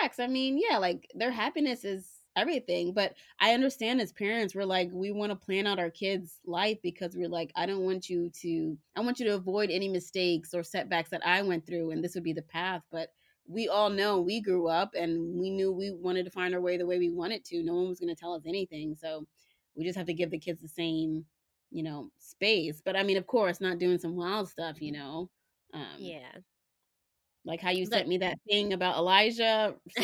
Facts. 0.00 0.18
I 0.18 0.26
mean, 0.26 0.58
yeah, 0.58 0.78
like 0.78 1.06
their 1.14 1.30
happiness 1.30 1.84
is 1.84 2.08
everything. 2.36 2.92
But 2.92 3.14
I 3.40 3.54
understand 3.54 4.00
as 4.00 4.12
parents, 4.12 4.54
we're 4.54 4.64
like, 4.64 4.90
we 4.92 5.12
want 5.12 5.30
to 5.30 5.36
plan 5.36 5.66
out 5.66 5.78
our 5.78 5.90
kids' 5.90 6.40
life 6.44 6.78
because 6.82 7.14
we're 7.14 7.28
like, 7.28 7.52
I 7.54 7.66
don't 7.66 7.84
want 7.84 8.08
you 8.08 8.30
to, 8.40 8.76
I 8.96 9.00
want 9.00 9.20
you 9.20 9.26
to 9.26 9.34
avoid 9.34 9.70
any 9.70 9.88
mistakes 9.88 10.54
or 10.54 10.62
setbacks 10.62 11.10
that 11.10 11.26
I 11.26 11.42
went 11.42 11.66
through, 11.66 11.90
and 11.90 12.02
this 12.02 12.14
would 12.14 12.24
be 12.24 12.32
the 12.32 12.42
path. 12.42 12.82
But 12.90 13.10
we 13.46 13.68
all 13.68 13.90
know 13.90 14.20
we 14.20 14.40
grew 14.40 14.68
up 14.68 14.92
and 14.94 15.38
we 15.38 15.50
knew 15.50 15.70
we 15.70 15.90
wanted 15.90 16.24
to 16.24 16.30
find 16.30 16.54
our 16.54 16.60
way 16.60 16.78
the 16.78 16.86
way 16.86 16.98
we 16.98 17.10
wanted 17.10 17.44
to. 17.44 17.62
No 17.62 17.74
one 17.74 17.88
was 17.88 18.00
going 18.00 18.14
to 18.14 18.18
tell 18.18 18.34
us 18.34 18.44
anything. 18.46 18.96
So 18.98 19.26
we 19.74 19.84
just 19.84 19.98
have 19.98 20.06
to 20.06 20.14
give 20.14 20.30
the 20.30 20.38
kids 20.38 20.62
the 20.62 20.68
same, 20.68 21.26
you 21.70 21.82
know, 21.82 22.08
space. 22.18 22.80
But 22.82 22.96
I 22.96 23.02
mean, 23.02 23.18
of 23.18 23.26
course, 23.26 23.60
not 23.60 23.78
doing 23.78 23.98
some 23.98 24.16
wild 24.16 24.48
stuff, 24.48 24.80
you 24.80 24.92
know. 24.92 25.28
Um, 25.74 25.96
yeah. 25.98 26.38
Like 27.44 27.60
how 27.60 27.70
you 27.70 27.86
sent 27.86 28.08
me 28.08 28.18
that 28.18 28.38
thing 28.48 28.72
about 28.72 28.96
Elijah. 28.96 29.74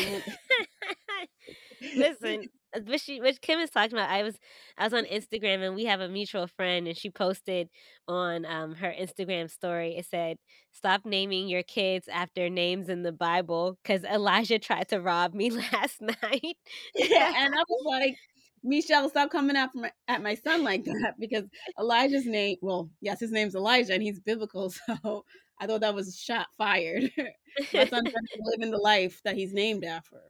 Listen, 1.95 2.45
uh, 2.75 2.79
which 2.85 3.01
she, 3.01 3.19
which 3.19 3.41
Kim 3.41 3.59
is 3.59 3.69
talking 3.69 3.93
about. 3.93 4.09
I 4.09 4.23
was 4.23 4.37
I 4.77 4.83
was 4.83 4.93
on 4.93 5.05
Instagram 5.05 5.65
and 5.65 5.75
we 5.75 5.85
have 5.85 5.99
a 5.99 6.07
mutual 6.07 6.47
friend 6.47 6.87
and 6.87 6.97
she 6.97 7.09
posted 7.09 7.69
on 8.07 8.45
um, 8.45 8.75
her 8.75 8.93
Instagram 8.93 9.49
story. 9.49 9.95
It 9.97 10.05
said, 10.05 10.37
"Stop 10.71 11.01
naming 11.05 11.47
your 11.47 11.63
kids 11.63 12.07
after 12.07 12.49
names 12.49 12.89
in 12.89 13.03
the 13.03 13.11
Bible 13.11 13.77
because 13.83 14.03
Elijah 14.03 14.59
tried 14.59 14.89
to 14.89 15.01
rob 15.01 15.33
me 15.33 15.49
last 15.73 16.01
night." 16.01 16.57
yeah, 16.95 17.33
and 17.35 17.53
I 17.53 17.63
was 17.67 17.85
like, 17.85 18.15
Michelle, 18.63 19.09
stop 19.09 19.31
coming 19.31 19.57
at 19.57 19.71
my, 19.73 19.91
at 20.07 20.21
my 20.21 20.35
son 20.35 20.63
like 20.63 20.83
that 20.85 21.15
because 21.19 21.45
Elijah's 21.79 22.25
name, 22.25 22.57
well, 22.61 22.89
yes, 23.01 23.19
his 23.19 23.31
name's 23.31 23.55
Elijah 23.55 23.93
and 23.93 24.03
he's 24.03 24.19
biblical. 24.19 24.71
So 24.87 25.25
I 25.61 25.67
thought 25.67 25.81
that 25.81 25.93
was 25.93 26.07
a 26.07 26.11
shot 26.11 26.47
fired. 26.57 27.11
my 27.73 27.85
son's 27.85 28.11
living 28.39 28.71
the 28.71 28.77
life 28.77 29.21
that 29.23 29.35
he's 29.35 29.53
named 29.53 29.85
after. 29.85 30.23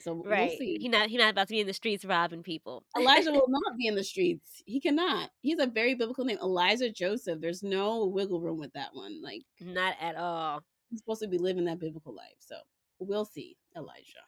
So 0.00 0.22
right. 0.24 0.50
we'll 0.50 0.58
see. 0.58 0.78
He 0.80 0.88
not 0.88 1.08
he 1.08 1.16
not 1.16 1.30
about 1.30 1.48
to 1.48 1.54
be 1.54 1.60
in 1.60 1.66
the 1.66 1.72
streets 1.72 2.04
robbing 2.04 2.42
people. 2.42 2.84
Elijah 2.96 3.32
will 3.32 3.46
not 3.48 3.76
be 3.76 3.86
in 3.86 3.94
the 3.94 4.04
streets. 4.04 4.62
He 4.66 4.80
cannot. 4.80 5.30
He's 5.40 5.60
a 5.60 5.66
very 5.66 5.94
biblical 5.94 6.24
name. 6.24 6.38
Elijah 6.42 6.90
Joseph. 6.90 7.40
There's 7.40 7.62
no 7.62 8.06
wiggle 8.06 8.40
room 8.40 8.58
with 8.58 8.72
that 8.72 8.90
one. 8.92 9.22
Like 9.22 9.42
not 9.60 9.94
at 10.00 10.16
all. 10.16 10.60
He's 10.90 11.00
supposed 11.00 11.22
to 11.22 11.28
be 11.28 11.38
living 11.38 11.64
that 11.66 11.78
biblical 11.78 12.14
life. 12.14 12.36
So 12.40 12.56
we'll 12.98 13.26
see, 13.26 13.56
Elijah. 13.76 14.24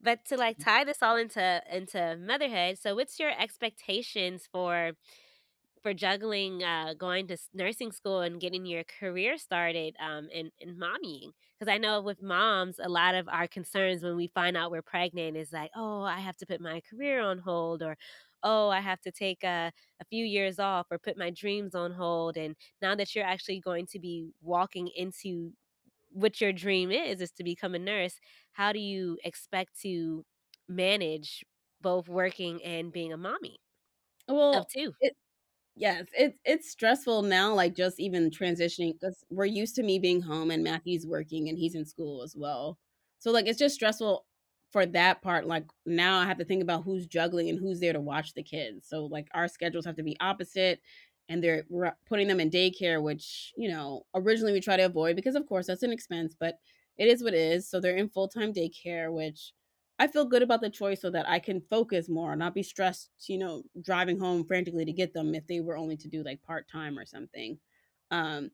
But 0.00 0.24
to 0.26 0.36
like 0.36 0.58
mm-hmm. 0.58 0.70
tie 0.70 0.84
this 0.84 1.02
all 1.02 1.16
into 1.16 1.62
into 1.72 2.16
motherhood, 2.18 2.78
so 2.78 2.94
what's 2.94 3.18
your 3.18 3.32
expectations 3.38 4.48
for 4.50 4.92
for 5.82 5.94
juggling 5.94 6.62
uh, 6.62 6.94
going 6.98 7.26
to 7.28 7.36
nursing 7.54 7.92
school 7.92 8.20
and 8.20 8.40
getting 8.40 8.66
your 8.66 8.84
career 8.84 9.38
started 9.38 9.94
um, 10.00 10.28
in, 10.32 10.50
in 10.60 10.76
mommying. 10.76 11.30
Because 11.58 11.72
I 11.72 11.78
know 11.78 12.00
with 12.00 12.22
moms, 12.22 12.78
a 12.82 12.88
lot 12.88 13.14
of 13.14 13.28
our 13.28 13.46
concerns 13.48 14.02
when 14.02 14.16
we 14.16 14.28
find 14.28 14.56
out 14.56 14.70
we're 14.70 14.82
pregnant 14.82 15.36
is 15.36 15.52
like, 15.52 15.70
oh, 15.76 16.02
I 16.02 16.20
have 16.20 16.36
to 16.38 16.46
put 16.46 16.60
my 16.60 16.80
career 16.88 17.20
on 17.20 17.38
hold, 17.38 17.82
or 17.82 17.96
oh, 18.42 18.68
I 18.68 18.80
have 18.80 19.00
to 19.02 19.10
take 19.10 19.42
a, 19.42 19.72
a 20.00 20.04
few 20.04 20.24
years 20.24 20.58
off, 20.58 20.86
or 20.90 20.98
put 20.98 21.18
my 21.18 21.30
dreams 21.30 21.74
on 21.74 21.92
hold. 21.92 22.36
And 22.36 22.54
now 22.80 22.94
that 22.94 23.14
you're 23.14 23.24
actually 23.24 23.60
going 23.60 23.86
to 23.86 23.98
be 23.98 24.30
walking 24.40 24.88
into 24.94 25.52
what 26.10 26.40
your 26.40 26.52
dream 26.52 26.90
is, 26.90 27.20
is 27.20 27.32
to 27.32 27.44
become 27.44 27.74
a 27.74 27.78
nurse, 27.78 28.14
how 28.52 28.72
do 28.72 28.78
you 28.78 29.18
expect 29.24 29.80
to 29.82 30.24
manage 30.68 31.44
both 31.80 32.08
working 32.08 32.62
and 32.64 32.92
being 32.92 33.12
a 33.12 33.16
mommy? 33.16 33.58
Well, 34.28 34.58
of 34.60 34.68
two. 34.68 34.92
It, 35.00 35.16
Yes, 35.78 36.06
it's 36.18 36.38
it's 36.44 36.70
stressful 36.70 37.22
now, 37.22 37.54
like 37.54 37.74
just 37.76 38.00
even 38.00 38.30
transitioning 38.30 38.94
because 38.94 39.24
we're 39.30 39.44
used 39.46 39.76
to 39.76 39.84
me 39.84 39.98
being 40.00 40.20
home 40.22 40.50
and 40.50 40.64
Matthew's 40.64 41.06
working 41.06 41.48
and 41.48 41.56
he's 41.56 41.76
in 41.76 41.84
school 41.86 42.22
as 42.22 42.34
well. 42.36 42.78
So 43.20 43.30
like 43.30 43.46
it's 43.46 43.58
just 43.60 43.76
stressful 43.76 44.26
for 44.72 44.86
that 44.86 45.22
part. 45.22 45.46
Like 45.46 45.66
now 45.86 46.18
I 46.18 46.26
have 46.26 46.38
to 46.38 46.44
think 46.44 46.62
about 46.64 46.82
who's 46.82 47.06
juggling 47.06 47.48
and 47.48 47.58
who's 47.60 47.78
there 47.80 47.92
to 47.92 48.00
watch 48.00 48.34
the 48.34 48.42
kids. 48.42 48.88
So 48.88 49.06
like 49.06 49.28
our 49.34 49.46
schedules 49.48 49.86
have 49.86 49.96
to 49.96 50.02
be 50.02 50.16
opposite, 50.20 50.80
and 51.28 51.42
they're 51.44 51.64
we're 51.68 51.92
putting 52.08 52.26
them 52.28 52.40
in 52.40 52.50
daycare, 52.50 53.00
which 53.02 53.52
you 53.56 53.68
know 53.68 54.04
originally 54.16 54.52
we 54.52 54.60
try 54.60 54.76
to 54.76 54.84
avoid 54.86 55.14
because 55.16 55.36
of 55.36 55.46
course 55.46 55.68
that's 55.68 55.84
an 55.84 55.92
expense, 55.92 56.34
but 56.38 56.58
it 56.96 57.06
is 57.08 57.22
what 57.22 57.34
it 57.34 57.40
is. 57.40 57.70
So 57.70 57.80
they're 57.80 57.96
in 57.96 58.08
full 58.08 58.26
time 58.28 58.52
daycare, 58.52 59.12
which 59.14 59.52
I 59.98 60.06
feel 60.06 60.24
good 60.24 60.42
about 60.42 60.60
the 60.60 60.70
choice 60.70 61.00
so 61.00 61.10
that 61.10 61.28
I 61.28 61.40
can 61.40 61.60
focus 61.60 62.08
more, 62.08 62.36
not 62.36 62.54
be 62.54 62.62
stressed, 62.62 63.10
you 63.28 63.38
know, 63.38 63.64
driving 63.82 64.18
home 64.18 64.44
frantically 64.44 64.84
to 64.84 64.92
get 64.92 65.12
them 65.12 65.34
if 65.34 65.46
they 65.46 65.60
were 65.60 65.76
only 65.76 65.96
to 65.96 66.08
do 66.08 66.22
like 66.22 66.42
part 66.42 66.68
time 66.68 66.98
or 66.98 67.04
something. 67.04 67.58
Um, 68.10 68.50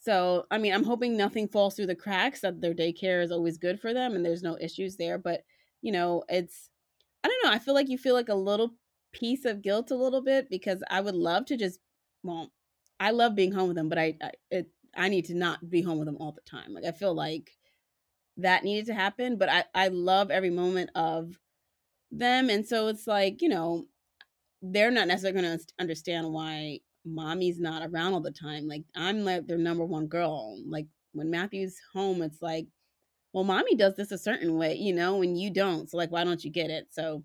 so, 0.00 0.46
I 0.50 0.58
mean, 0.58 0.72
I'm 0.72 0.84
hoping 0.84 1.16
nothing 1.16 1.48
falls 1.48 1.74
through 1.76 1.86
the 1.86 1.96
cracks, 1.96 2.40
that 2.40 2.60
their 2.60 2.74
daycare 2.74 3.22
is 3.22 3.32
always 3.32 3.58
good 3.58 3.80
for 3.80 3.92
them 3.92 4.14
and 4.14 4.24
there's 4.24 4.42
no 4.42 4.56
issues 4.60 4.96
there. 4.96 5.18
But, 5.18 5.44
you 5.82 5.92
know, 5.92 6.24
it's, 6.28 6.70
I 7.24 7.28
don't 7.28 7.44
know, 7.44 7.52
I 7.52 7.58
feel 7.58 7.74
like 7.74 7.88
you 7.88 7.98
feel 7.98 8.14
like 8.14 8.30
a 8.30 8.34
little 8.34 8.76
piece 9.12 9.44
of 9.44 9.62
guilt 9.62 9.90
a 9.90 9.96
little 9.96 10.22
bit 10.22 10.48
because 10.50 10.82
I 10.90 11.00
would 11.02 11.16
love 11.16 11.46
to 11.46 11.56
just, 11.56 11.80
well, 12.22 12.52
I 13.00 13.10
love 13.10 13.34
being 13.34 13.52
home 13.52 13.68
with 13.68 13.76
them, 13.76 13.88
but 13.88 13.98
I, 13.98 14.16
I, 14.22 14.32
it, 14.50 14.70
I 14.96 15.08
need 15.08 15.26
to 15.26 15.34
not 15.34 15.68
be 15.68 15.82
home 15.82 15.98
with 15.98 16.06
them 16.06 16.18
all 16.18 16.32
the 16.32 16.40
time. 16.42 16.72
Like, 16.74 16.84
I 16.84 16.92
feel 16.92 17.14
like, 17.14 17.57
that 18.38 18.64
needed 18.64 18.86
to 18.86 18.94
happen 18.94 19.36
but 19.36 19.48
i 19.48 19.64
i 19.74 19.88
love 19.88 20.30
every 20.30 20.50
moment 20.50 20.90
of 20.94 21.38
them 22.10 22.48
and 22.48 22.66
so 22.66 22.88
it's 22.88 23.06
like 23.06 23.42
you 23.42 23.48
know 23.48 23.84
they're 24.62 24.90
not 24.90 25.06
necessarily 25.06 25.40
going 25.40 25.58
to 25.58 25.64
understand 25.78 26.32
why 26.32 26.78
mommy's 27.04 27.60
not 27.60 27.82
around 27.88 28.14
all 28.14 28.20
the 28.20 28.30
time 28.30 28.66
like 28.66 28.82
i'm 28.96 29.24
like 29.24 29.46
their 29.46 29.58
number 29.58 29.84
one 29.84 30.06
girl 30.06 30.58
like 30.66 30.86
when 31.12 31.30
matthew's 31.30 31.76
home 31.92 32.22
it's 32.22 32.40
like 32.40 32.66
well 33.32 33.44
mommy 33.44 33.74
does 33.74 33.94
this 33.96 34.12
a 34.12 34.18
certain 34.18 34.56
way 34.56 34.74
you 34.74 34.92
know 34.92 35.22
and 35.22 35.38
you 35.38 35.50
don't 35.50 35.90
so 35.90 35.96
like 35.96 36.10
why 36.10 36.24
don't 36.24 36.44
you 36.44 36.50
get 36.50 36.70
it? 36.70 36.86
So 36.90 37.22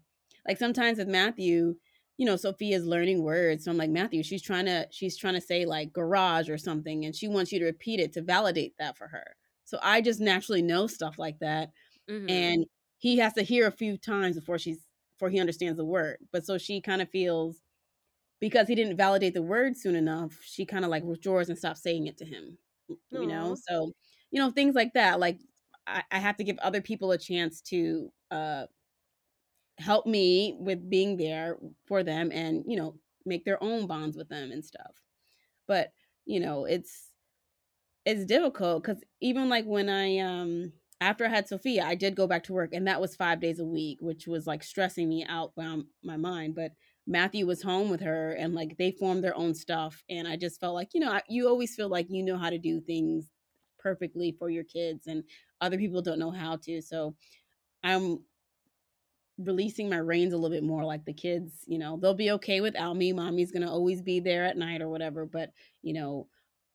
like 0.47 0.57
sometimes 0.57 0.97
with 0.97 1.07
matthew 1.07 1.75
you 2.17 2.25
know 2.25 2.35
sophia's 2.35 2.85
learning 2.85 3.23
words 3.23 3.65
so 3.65 3.71
i'm 3.71 3.77
like 3.77 3.89
matthew 3.89 4.23
she's 4.23 4.41
trying 4.41 4.65
to 4.65 4.87
she's 4.91 5.17
trying 5.17 5.33
to 5.33 5.41
say 5.41 5.65
like 5.65 5.91
garage 5.91 6.49
or 6.49 6.57
something 6.57 7.05
and 7.05 7.15
she 7.15 7.27
wants 7.27 7.51
you 7.51 7.59
to 7.59 7.65
repeat 7.65 7.99
it 7.99 8.13
to 8.13 8.21
validate 8.21 8.73
that 8.77 8.97
for 8.97 9.07
her 9.07 9.35
so 9.73 9.79
I 9.83 10.01
just 10.01 10.19
naturally 10.21 10.61
know 10.61 10.87
stuff 10.87 11.19
like 11.19 11.39
that. 11.39 11.71
Mm-hmm. 12.09 12.29
And 12.29 12.65
he 12.97 13.17
has 13.17 13.33
to 13.33 13.43
hear 13.43 13.67
a 13.67 13.71
few 13.71 13.97
times 13.97 14.35
before 14.37 14.59
she's 14.59 14.79
before 15.15 15.29
he 15.29 15.39
understands 15.39 15.77
the 15.77 15.85
word. 15.85 16.17
But 16.31 16.45
so 16.45 16.57
she 16.57 16.81
kind 16.81 17.01
of 17.01 17.09
feels 17.09 17.61
because 18.39 18.67
he 18.67 18.75
didn't 18.75 18.97
validate 18.97 19.33
the 19.33 19.41
word 19.41 19.77
soon 19.77 19.95
enough, 19.95 20.39
she 20.43 20.65
kind 20.65 20.85
of 20.85 20.91
like 20.91 21.03
withdraws 21.03 21.49
and 21.49 21.57
stops 21.57 21.81
saying 21.83 22.07
it 22.07 22.17
to 22.19 22.25
him. 22.25 22.57
You 23.11 23.27
know? 23.27 23.55
So, 23.69 23.93
you 24.31 24.39
know, 24.39 24.51
things 24.51 24.75
like 24.75 24.93
that. 24.93 25.19
Like 25.19 25.39
I, 25.87 26.03
I 26.11 26.19
have 26.19 26.37
to 26.37 26.43
give 26.43 26.57
other 26.59 26.81
people 26.81 27.11
a 27.11 27.17
chance 27.17 27.61
to 27.63 28.11
uh 28.31 28.65
help 29.79 30.05
me 30.05 30.55
with 30.59 30.89
being 30.89 31.17
there 31.17 31.57
for 31.87 32.03
them 32.03 32.31
and, 32.31 32.63
you 32.67 32.77
know, 32.77 32.95
make 33.25 33.45
their 33.45 33.61
own 33.63 33.87
bonds 33.87 34.17
with 34.17 34.29
them 34.29 34.51
and 34.51 34.63
stuff. 34.65 34.93
but 35.67 35.93
you 36.25 36.39
know 36.39 36.65
it's 36.65 37.12
it's 38.05 38.25
difficult 38.25 38.83
because 38.83 39.01
even 39.21 39.49
like 39.49 39.65
when 39.65 39.89
i 39.89 40.17
um 40.19 40.71
after 41.01 41.25
i 41.25 41.29
had 41.29 41.47
sophia 41.47 41.83
i 41.85 41.95
did 41.95 42.15
go 42.15 42.27
back 42.27 42.43
to 42.43 42.53
work 42.53 42.71
and 42.73 42.87
that 42.87 43.01
was 43.01 43.15
five 43.15 43.39
days 43.39 43.59
a 43.59 43.65
week 43.65 43.97
which 44.01 44.27
was 44.27 44.45
like 44.47 44.63
stressing 44.63 45.07
me 45.07 45.25
out 45.27 45.53
by 45.55 45.77
my 46.03 46.17
mind 46.17 46.55
but 46.55 46.71
matthew 47.07 47.45
was 47.45 47.61
home 47.61 47.89
with 47.89 48.01
her 48.01 48.33
and 48.33 48.53
like 48.53 48.77
they 48.77 48.91
formed 48.91 49.23
their 49.23 49.35
own 49.35 49.53
stuff 49.53 50.03
and 50.09 50.27
i 50.27 50.35
just 50.35 50.59
felt 50.59 50.73
like 50.73 50.89
you 50.93 50.99
know 50.99 51.11
I, 51.11 51.21
you 51.27 51.47
always 51.47 51.75
feel 51.75 51.89
like 51.89 52.07
you 52.09 52.23
know 52.23 52.37
how 52.37 52.49
to 52.49 52.57
do 52.57 52.79
things 52.81 53.29
perfectly 53.79 54.35
for 54.37 54.49
your 54.49 54.63
kids 54.63 55.07
and 55.07 55.23
other 55.59 55.77
people 55.77 56.01
don't 56.01 56.19
know 56.19 56.31
how 56.31 56.57
to 56.63 56.81
so 56.81 57.15
i'm 57.83 58.19
releasing 59.39 59.89
my 59.89 59.97
reins 59.97 60.31
a 60.31 60.37
little 60.37 60.55
bit 60.55 60.63
more 60.63 60.85
like 60.85 61.05
the 61.05 61.13
kids 61.13 61.63
you 61.65 61.79
know 61.79 61.97
they'll 61.97 62.13
be 62.13 62.31
okay 62.31 62.61
without 62.61 62.95
me 62.95 63.11
mommy's 63.11 63.51
gonna 63.51 63.69
always 63.69 64.01
be 64.01 64.19
there 64.19 64.45
at 64.45 64.57
night 64.57 64.81
or 64.81 64.89
whatever 64.89 65.25
but 65.25 65.49
you 65.81 65.91
know 65.91 66.27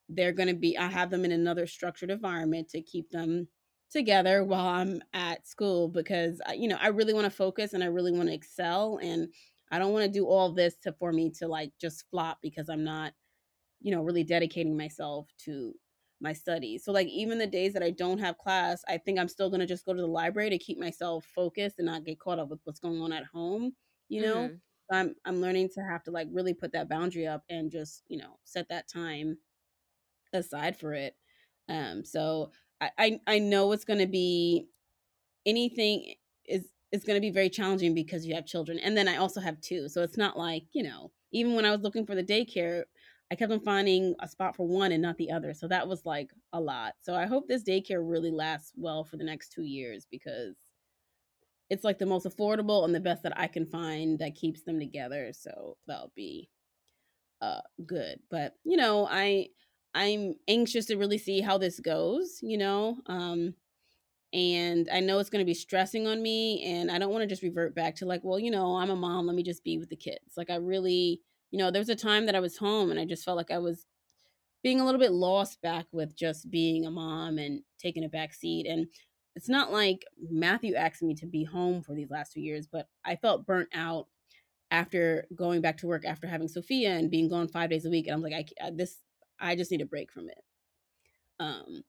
they're 0.09 0.33
gonna 0.33 0.55
be 0.55 0.77
i 0.79 0.87
have 0.87 1.11
them 1.11 1.25
in 1.25 1.33
another 1.33 1.67
structured 1.67 2.11
environment 2.11 2.69
to 2.69 2.81
keep 2.81 3.11
them 3.11 3.49
together 3.91 4.45
while 4.45 4.67
i'm 4.67 5.01
at 5.13 5.47
school 5.47 5.89
because 5.89 6.41
you 6.57 6.69
know 6.69 6.79
i 6.81 6.89
really 6.89 7.15
want 7.15 7.25
to 7.25 7.31
focus 7.31 7.73
and 7.73 7.83
i 7.83 7.87
really 7.87 8.13
want 8.13 8.29
to 8.29 8.35
excel 8.35 8.99
and 9.03 9.29
i 9.71 9.79
don't 9.79 9.93
want 9.93 10.05
to 10.05 10.11
do 10.11 10.27
all 10.27 10.53
this 10.53 10.77
to 10.77 10.93
for 10.93 11.13
me 11.13 11.31
to 11.31 11.47
like 11.47 11.73
just 11.81 12.05
flop 12.11 12.39
because 12.43 12.69
i'm 12.69 12.85
not 12.85 13.13
you 13.81 13.91
know 13.91 14.03
really 14.03 14.25
dedicating 14.25 14.77
myself 14.77 15.29
to 15.39 15.75
my 16.21 16.33
studies. 16.33 16.85
So 16.85 16.93
like 16.93 17.09
even 17.09 17.39
the 17.39 17.47
days 17.47 17.73
that 17.75 17.83
I 17.83 17.91
don't 17.91 18.19
have 18.19 18.39
class, 18.39 18.83
I 18.89 18.99
think 18.99 19.19
I'm 19.19 19.29
still 19.29 19.51
going 19.51 19.61
to 19.61 19.67
just 19.67 19.87
go 19.87 19.93
to 19.93 20.01
the 20.01 20.07
library 20.07 20.51
to 20.51 20.59
keep 20.59 20.79
myself 20.79 21.25
focused 21.35 21.79
and 21.79 21.87
not 21.87 22.05
get 22.05 22.19
caught 22.19 22.39
up 22.39 22.49
with 22.49 22.61
what's 22.65 22.81
going 22.81 23.01
on 23.01 23.13
at 23.13 23.25
home, 23.25 23.73
you 24.09 24.23
know? 24.23 24.37
Mm-hmm. 24.37 24.55
I'm 24.91 25.15
I'm 25.27 25.41
learning 25.43 25.69
to 25.75 25.83
have 25.83 26.03
to 26.05 26.11
like 26.11 26.29
really 26.33 26.55
put 26.55 26.73
that 26.73 26.89
boundary 26.89 27.27
up 27.27 27.45
and 27.51 27.71
just, 27.71 28.05
you 28.09 28.17
know, 28.17 28.39
set 28.45 28.71
that 28.71 28.89
time 28.89 29.37
aside 30.33 30.79
for 30.79 30.93
it. 30.93 31.15
Um 31.69 32.05
so 32.05 32.53
I 32.81 32.91
I, 32.99 33.21
I 33.27 33.39
know 33.39 33.73
it's 33.73 33.85
going 33.85 34.01
to 34.01 34.07
be 34.07 34.69
anything 35.47 36.15
is 36.47 36.67
is 36.93 37.05
going 37.05 37.17
to 37.17 37.21
be 37.21 37.31
very 37.31 37.51
challenging 37.51 37.95
because 37.95 38.25
you 38.27 38.35
have 38.35 38.47
children 38.47 38.79
and 38.79 38.97
then 38.97 39.09
I 39.09 39.17
also 39.17 39.41
have 39.41 39.61
two. 39.61 39.89
So 39.89 40.03
it's 40.03 40.17
not 40.17 40.39
like, 40.39 40.65
you 40.73 40.83
know, 40.83 41.13
even 41.33 41.55
when 41.55 41.65
I 41.67 41.71
was 41.71 41.83
looking 41.83 42.07
for 42.07 42.15
the 42.15 42.25
daycare, 42.25 42.85
I 43.31 43.35
kept 43.35 43.53
on 43.53 43.61
finding 43.61 44.15
a 44.21 44.29
spot 44.29 44.57
for 44.57 44.67
one 44.67 44.93
and 44.93 45.03
not 45.03 45.19
the 45.19 45.31
other. 45.31 45.53
So 45.53 45.69
that 45.69 45.87
was 45.87 46.07
like 46.07 46.31
a 46.55 46.61
lot. 46.61 46.95
So 47.03 47.15
I 47.15 47.27
hope 47.27 47.47
this 47.47 47.63
daycare 47.63 48.01
really 48.03 48.31
lasts 48.31 48.73
well 48.75 49.05
for 49.05 49.19
the 49.19 49.25
next 49.25 49.51
two 49.53 49.65
years 49.65 50.07
because 50.11 50.57
it's 51.69 51.85
like 51.85 51.99
the 51.99 52.07
most 52.07 52.27
affordable 52.27 52.85
and 52.85 52.95
the 52.95 53.01
best 53.01 53.23
that 53.25 53.39
I 53.39 53.47
can 53.47 53.67
find 53.67 54.19
that 54.21 54.35
keeps 54.35 54.63
them 54.63 54.79
together. 54.79 55.33
So 55.33 55.77
that'll 55.87 56.13
be 56.17 56.49
uh 57.41 57.61
good. 57.87 58.21
But 58.31 58.55
you 58.65 58.77
know, 58.77 59.07
I 59.11 59.49
I'm 59.95 60.35
anxious 60.49 60.87
to 60.87 60.97
really 60.97 61.19
see 61.19 61.41
how 61.41 61.59
this 61.59 61.81
goes, 61.81 62.39
you 62.43 62.59
know. 62.59 62.99
Um 63.07 63.55
and 64.33 64.89
I 64.93 65.01
know 65.01 65.19
it's 65.21 65.31
going 65.31 65.43
to 65.43 65.47
be 65.47 65.55
stressing 65.55 66.07
on 66.07 66.23
me 66.23 66.63
and 66.63 66.91
I 66.91 66.99
don't 66.99 67.11
want 67.11 67.23
to 67.23 67.27
just 67.27 67.43
revert 67.43 67.75
back 67.75 67.95
to 67.97 68.05
like, 68.05 68.21
well, 68.23 68.39
you 68.39 68.51
know, 68.51 68.77
I'm 68.77 68.91
a 68.91 68.97
mom, 68.97 69.27
let 69.27 69.35
me 69.35 69.43
just 69.43 69.65
be 69.65 69.79
with 69.79 69.89
the 69.89 69.97
kids. 69.97 70.37
Like 70.37 70.51
I 70.51 70.57
really 70.57 71.23
you 71.51 71.59
know, 71.59 71.71
there 71.71 71.81
was 71.81 71.89
a 71.89 71.97
time 71.97 72.27
that 72.27 72.35
I 72.35 72.41
was 72.41 72.59
home 72.59 72.91
and 72.91 73.01
I 73.01 73.05
just 73.05 73.25
felt 73.25 73.37
like 73.37 73.51
I 73.51 73.59
was 73.59 73.87
being 74.63 74.81
a 74.81 74.85
little 74.85 75.01
bit 75.01 75.13
lost 75.13 75.61
back 75.63 75.87
with 75.93 76.17
just 76.17 76.51
being 76.51 76.85
a 76.85 76.91
mom 76.91 77.39
and 77.39 77.63
taking 77.79 78.05
a 78.05 78.09
back 78.09 78.35
seat. 78.35 78.67
And 78.67 78.87
it's 79.35 79.49
not 79.49 79.73
like 79.73 80.05
Matthew 80.31 80.75
asked 80.75 81.03
me 81.03 81.15
to 81.15 81.27
be 81.27 81.45
home 81.45 81.83
for 81.83 81.95
these 81.95 82.11
last 82.11 82.33
two 82.33 82.41
years, 82.41 82.67
but 82.67 82.89
I 83.05 83.17
felt 83.17 83.47
burnt 83.47 83.69
out 83.73 84.09
after 84.71 85.27
going 85.35 85.63
back 85.63 85.79
to 85.79 85.87
work 85.87 86.05
after 86.05 86.27
having 86.27 86.49
Sophia 86.49 86.91
and 86.91 87.11
being 87.11 87.29
gone 87.29 87.49
five 87.49 87.71
days 87.71 87.87
a 87.87 87.91
week. 87.91 88.07
And 88.07 88.15
I'm 88.15 88.23
like, 88.23 88.53
I 88.63 88.71
this, 88.71 88.99
I 89.41 89.57
just 89.57 89.71
need 89.71 89.81
a 89.81 89.87
break 89.87 90.13
from 90.13 90.29
it. 90.29 90.43
Um, 91.41 91.85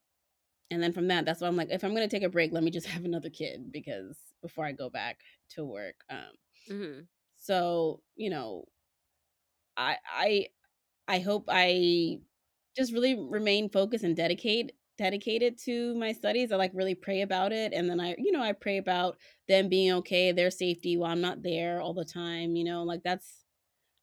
and 0.71 0.81
then 0.81 0.93
from 0.93 1.07
that, 1.07 1.25
that's 1.25 1.41
why 1.41 1.47
I'm 1.47 1.55
like, 1.55 1.69
if 1.71 1.83
I'm 1.83 1.93
gonna 1.93 2.07
take 2.07 2.23
a 2.23 2.29
break, 2.29 2.51
let 2.51 2.63
me 2.63 2.71
just 2.71 2.87
have 2.87 3.05
another 3.05 3.29
kid 3.29 3.71
because 3.71 4.17
before 4.41 4.65
I 4.65 4.71
go 4.71 4.89
back 4.89 5.19
to 5.51 5.65
work. 5.65 5.95
Um, 6.09 6.17
mm-hmm. 6.69 6.99
so 7.37 8.01
you 8.15 8.29
know, 8.29 8.65
I 9.77 9.97
I 10.05 10.47
I 11.07 11.19
hope 11.19 11.45
I 11.47 12.19
just 12.77 12.93
really 12.93 13.15
remain 13.15 13.69
focused 13.69 14.03
and 14.03 14.15
dedicate 14.15 14.73
dedicated 14.97 15.57
to 15.65 15.95
my 15.95 16.11
studies. 16.11 16.51
I 16.51 16.57
like 16.57 16.71
really 16.73 16.95
pray 16.95 17.21
about 17.21 17.51
it 17.51 17.73
and 17.73 17.89
then 17.89 17.99
I 17.99 18.15
you 18.17 18.31
know, 18.31 18.41
I 18.41 18.53
pray 18.53 18.77
about 18.77 19.17
them 19.47 19.69
being 19.69 19.93
okay, 19.93 20.31
their 20.31 20.51
safety 20.51 20.97
while 20.97 21.11
I'm 21.11 21.21
not 21.21 21.41
there 21.41 21.81
all 21.81 21.93
the 21.93 22.05
time, 22.05 22.55
you 22.55 22.63
know, 22.65 22.83
like 22.83 23.01
that's 23.03 23.45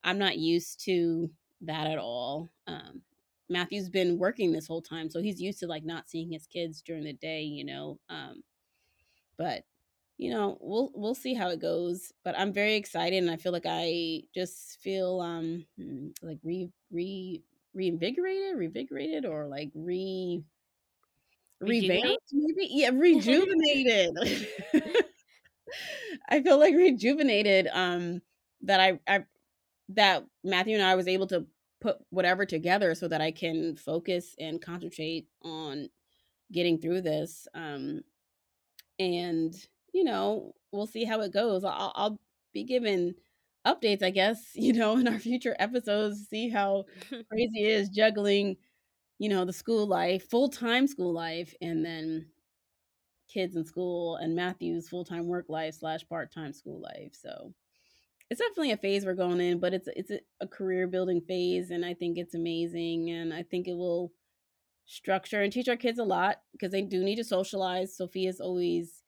I'm 0.02 0.18
not 0.18 0.38
used 0.38 0.84
to 0.86 1.30
that 1.62 1.86
at 1.86 1.98
all. 1.98 2.48
Um 2.66 3.02
Matthew's 3.48 3.88
been 3.88 4.18
working 4.18 4.52
this 4.52 4.66
whole 4.66 4.82
time, 4.82 5.10
so 5.10 5.20
he's 5.20 5.40
used 5.40 5.60
to 5.60 5.66
like 5.66 5.84
not 5.84 6.08
seeing 6.08 6.30
his 6.30 6.46
kids 6.46 6.82
during 6.82 7.04
the 7.04 7.12
day, 7.12 7.42
you 7.42 7.64
know. 7.64 7.98
Um 8.08 8.42
but 9.38 9.64
you 10.18 10.30
know, 10.30 10.56
we'll 10.60 10.90
we'll 10.94 11.14
see 11.14 11.34
how 11.34 11.48
it 11.50 11.60
goes. 11.60 12.12
But 12.24 12.38
I'm 12.38 12.52
very 12.52 12.74
excited, 12.74 13.22
and 13.22 13.30
I 13.30 13.36
feel 13.36 13.52
like 13.52 13.66
I 13.66 14.22
just 14.34 14.80
feel 14.80 15.20
um 15.20 15.66
hmm, 15.78 16.08
like 16.22 16.38
re 16.42 16.70
re 16.90 17.42
reinvigorated, 17.74 18.56
revigorated, 18.56 19.28
or 19.28 19.46
like 19.46 19.70
re 19.74 20.42
revamped, 21.60 22.32
maybe 22.32 22.68
yeah, 22.70 22.90
rejuvenated. 22.94 24.16
I 26.28 26.42
feel 26.42 26.58
like 26.58 26.74
rejuvenated. 26.74 27.68
Um, 27.72 28.22
that 28.62 28.80
I 28.80 28.98
I 29.06 29.24
that 29.90 30.24
Matthew 30.42 30.76
and 30.76 30.84
I 30.84 30.94
was 30.94 31.08
able 31.08 31.26
to 31.28 31.46
put 31.86 31.98
whatever 32.10 32.44
together 32.44 32.94
so 32.96 33.06
that 33.06 33.20
I 33.20 33.30
can 33.30 33.76
focus 33.76 34.34
and 34.40 34.60
concentrate 34.60 35.28
on 35.42 35.88
getting 36.52 36.78
through 36.78 37.02
this. 37.02 37.46
Um, 37.54 38.00
and 38.98 39.54
you 39.92 40.04
know, 40.04 40.52
we'll 40.72 40.86
see 40.86 41.04
how 41.04 41.20
it 41.20 41.32
goes. 41.32 41.64
I'll, 41.64 41.92
I'll 41.94 42.20
be 42.52 42.64
given 42.64 43.14
updates, 43.66 44.02
I 44.02 44.10
guess, 44.10 44.42
you 44.54 44.72
know, 44.72 44.96
in 44.98 45.08
our 45.08 45.18
future 45.18 45.56
episodes, 45.58 46.28
see 46.28 46.48
how 46.48 46.84
crazy 47.30 47.64
it 47.64 47.70
is 47.70 47.88
juggling, 47.88 48.56
you 49.18 49.28
know, 49.28 49.44
the 49.44 49.52
school 49.52 49.86
life, 49.86 50.28
full 50.28 50.48
time 50.48 50.86
school 50.86 51.12
life, 51.12 51.54
and 51.60 51.84
then 51.84 52.26
kids 53.28 53.56
in 53.56 53.64
school 53.64 54.16
and 54.16 54.36
Matthew's 54.36 54.88
full 54.88 55.04
time 55.04 55.26
work 55.26 55.46
life 55.48 55.74
slash 55.74 56.06
part 56.08 56.32
time 56.32 56.52
school 56.52 56.80
life. 56.80 57.12
So 57.12 57.52
it's 58.30 58.40
definitely 58.40 58.72
a 58.72 58.76
phase 58.76 59.04
we're 59.04 59.14
going 59.14 59.40
in, 59.40 59.60
but 59.60 59.74
it's 59.74 59.88
it's 59.94 60.10
a, 60.10 60.20
a 60.40 60.46
career 60.46 60.86
building 60.86 61.20
phase, 61.20 61.70
and 61.70 61.84
I 61.84 61.94
think 61.94 62.18
it's 62.18 62.34
amazing, 62.34 63.10
and 63.10 63.32
I 63.32 63.42
think 63.42 63.68
it 63.68 63.76
will 63.76 64.12
structure 64.86 65.42
and 65.42 65.52
teach 65.52 65.68
our 65.68 65.76
kids 65.76 65.98
a 65.98 66.04
lot 66.04 66.38
because 66.52 66.72
they 66.72 66.82
do 66.82 67.02
need 67.04 67.16
to 67.16 67.24
socialize. 67.24 67.96
Sophia's 67.96 68.40
always 68.40 69.02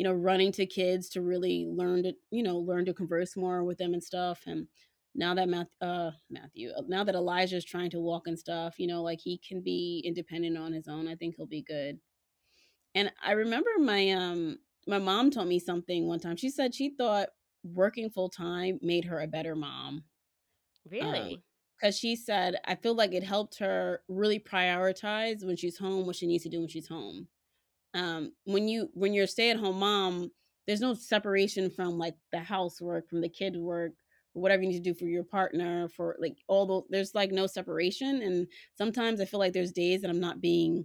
you 0.00 0.04
know, 0.04 0.14
running 0.14 0.50
to 0.50 0.64
kids 0.64 1.10
to 1.10 1.20
really 1.20 1.66
learn 1.68 2.02
to, 2.02 2.14
you 2.30 2.42
know, 2.42 2.56
learn 2.56 2.86
to 2.86 2.94
converse 2.94 3.36
more 3.36 3.62
with 3.64 3.76
them 3.76 3.92
and 3.92 4.02
stuff. 4.02 4.40
And 4.46 4.66
now 5.14 5.34
that 5.34 5.46
Math, 5.46 5.66
uh, 5.82 6.12
Matthew, 6.30 6.70
uh, 6.70 6.80
now 6.88 7.04
that 7.04 7.14
Elijah 7.14 7.56
is 7.56 7.66
trying 7.66 7.90
to 7.90 8.00
walk 8.00 8.26
and 8.26 8.38
stuff, 8.38 8.78
you 8.78 8.86
know, 8.86 9.02
like 9.02 9.20
he 9.20 9.38
can 9.46 9.60
be 9.60 10.02
independent 10.06 10.56
on 10.56 10.72
his 10.72 10.88
own. 10.88 11.06
I 11.06 11.16
think 11.16 11.34
he'll 11.36 11.44
be 11.44 11.60
good. 11.60 11.98
And 12.94 13.12
I 13.22 13.32
remember 13.32 13.68
my 13.78 14.10
um 14.12 14.58
my 14.86 14.98
mom 14.98 15.30
told 15.30 15.48
me 15.48 15.58
something 15.58 16.06
one 16.06 16.18
time. 16.18 16.36
She 16.36 16.48
said 16.48 16.74
she 16.74 16.94
thought 16.96 17.28
working 17.62 18.10
full 18.10 18.28
time 18.28 18.78
made 18.82 19.04
her 19.04 19.20
a 19.20 19.26
better 19.26 19.54
mom. 19.54 20.04
Really? 20.90 21.42
Because 21.80 21.96
um, 21.96 21.98
she 21.98 22.16
said, 22.16 22.56
I 22.66 22.74
feel 22.74 22.94
like 22.94 23.12
it 23.12 23.24
helped 23.24 23.58
her 23.58 24.02
really 24.08 24.38
prioritize 24.38 25.44
when 25.44 25.56
she's 25.56 25.78
home, 25.78 26.06
what 26.06 26.16
she 26.16 26.26
needs 26.26 26.44
to 26.44 26.50
do 26.50 26.60
when 26.60 26.68
she's 26.68 26.88
home 26.88 27.28
um 27.94 28.32
when 28.44 28.68
you 28.68 28.88
when 28.94 29.12
you're 29.12 29.24
a 29.24 29.28
stay-at-home 29.28 29.78
mom 29.78 30.30
there's 30.66 30.80
no 30.80 30.94
separation 30.94 31.70
from 31.70 31.98
like 31.98 32.14
the 32.32 32.38
housework 32.38 33.08
from 33.08 33.20
the 33.20 33.28
kid 33.28 33.56
work 33.56 33.92
whatever 34.32 34.62
you 34.62 34.68
need 34.68 34.82
to 34.82 34.92
do 34.92 34.94
for 34.94 35.06
your 35.06 35.24
partner 35.24 35.88
for 35.88 36.16
like 36.20 36.36
all 36.46 36.66
those 36.66 36.84
there's 36.90 37.14
like 37.14 37.32
no 37.32 37.46
separation 37.46 38.22
and 38.22 38.46
sometimes 38.78 39.20
i 39.20 39.24
feel 39.24 39.40
like 39.40 39.52
there's 39.52 39.72
days 39.72 40.02
that 40.02 40.10
i'm 40.10 40.20
not 40.20 40.40
being 40.40 40.84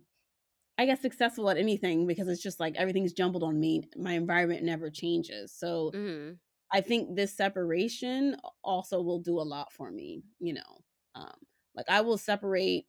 i 0.79 0.85
guess 0.85 1.01
successful 1.01 1.49
at 1.49 1.57
anything 1.57 2.07
because 2.07 2.27
it's 2.27 2.41
just 2.41 2.59
like 2.59 2.75
everything's 2.75 3.13
jumbled 3.13 3.43
on 3.43 3.59
me 3.59 3.83
my 3.97 4.13
environment 4.13 4.63
never 4.63 4.89
changes 4.89 5.53
so 5.55 5.91
mm-hmm. 5.93 6.33
I 6.71 6.81
think 6.81 7.15
this 7.15 7.35
separation 7.35 8.35
also 8.63 9.01
will 9.01 9.19
do 9.19 9.39
a 9.39 9.43
lot 9.43 9.71
for 9.73 9.91
me 9.91 10.21
you 10.39 10.53
know 10.53 10.81
um 11.15 11.33
like 11.75 11.85
i 11.89 12.01
will 12.01 12.17
separate 12.17 12.85